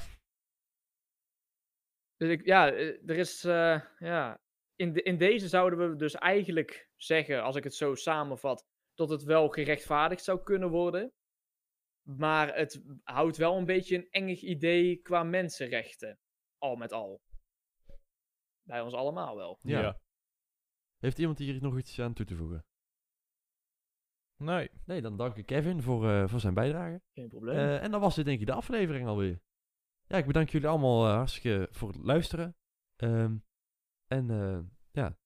Dus 2.16 2.30
ik, 2.30 2.46
ja, 2.46 2.72
eh, 2.72 3.10
er 3.10 3.18
is, 3.18 3.44
eh, 3.44 3.82
ja, 4.00 4.40
in, 4.76 4.94
de, 4.94 5.02
in 5.02 5.18
deze 5.18 5.48
zouden 5.48 5.90
we 5.90 5.96
dus 5.96 6.16
eigenlijk 6.16 6.90
zeggen, 6.96 7.44
als 7.44 7.56
ik 7.56 7.64
het 7.64 7.76
zo 7.76 7.96
samenvat, 7.96 8.64
dat 8.96 9.10
het 9.10 9.24
wel 9.24 9.50
gerechtvaardigd 9.50 10.24
zou 10.24 10.44
kunnen 10.44 10.70
worden. 10.70 11.14
Maar 12.02 12.56
het 12.56 12.84
houdt 13.04 13.38
wel 13.38 13.58
een 13.58 13.66
beetje 13.66 13.96
een 13.96 14.10
engig 14.10 14.42
idee 14.42 15.02
qua 15.02 15.24
mensenrechten. 15.24 16.20
Al 16.58 16.76
met 16.76 16.92
al. 16.92 17.22
Bij 18.64 18.82
ons 18.82 18.94
allemaal 18.94 19.36
wel. 19.36 19.60
Ja. 19.62 20.00
Heeft 20.98 21.20
iemand 21.20 21.38
hier 21.38 21.62
nog 21.62 21.78
iets 21.78 22.00
aan 22.00 22.14
toe 22.14 22.26
te 22.26 22.36
voegen? 22.36 22.66
Nee. 24.38 24.70
Nee, 24.86 25.02
dan 25.02 25.18
dank 25.18 25.38
ik 25.38 25.46
Kevin 25.46 25.82
voor, 25.82 26.10
eh, 26.10 26.28
voor 26.28 26.40
zijn 26.40 26.54
bijdrage. 26.54 27.02
Geen 27.14 27.30
probleem. 27.30 27.56
Eh, 27.56 27.84
en 27.84 27.92
dan 27.92 28.02
was 28.02 28.16
dit 28.16 28.26
denk 28.26 28.40
ik 28.40 28.46
de 28.46 28.54
aflevering 28.54 29.08
alweer. 29.08 29.42
Ja, 30.08 30.18
ik 30.18 30.26
bedank 30.26 30.50
jullie 30.50 30.68
allemaal 30.68 31.08
eh, 31.08 31.14
hartstikke 31.14 31.68
voor 31.72 31.88
het 31.88 31.98
luisteren. 31.98 32.56
Ehm, 32.96 33.38
en 34.08 34.30
eh, 34.30 34.60
ja, 34.92 35.18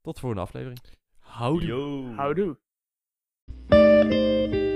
tot 0.00 0.14
de 0.14 0.20
volgende 0.20 0.44
aflevering. 0.44 0.80
Houdoe. 1.18 1.66
Yo. 1.68 2.14
Houdoe. 2.14 2.58
thank 3.70 4.52
you 4.52 4.67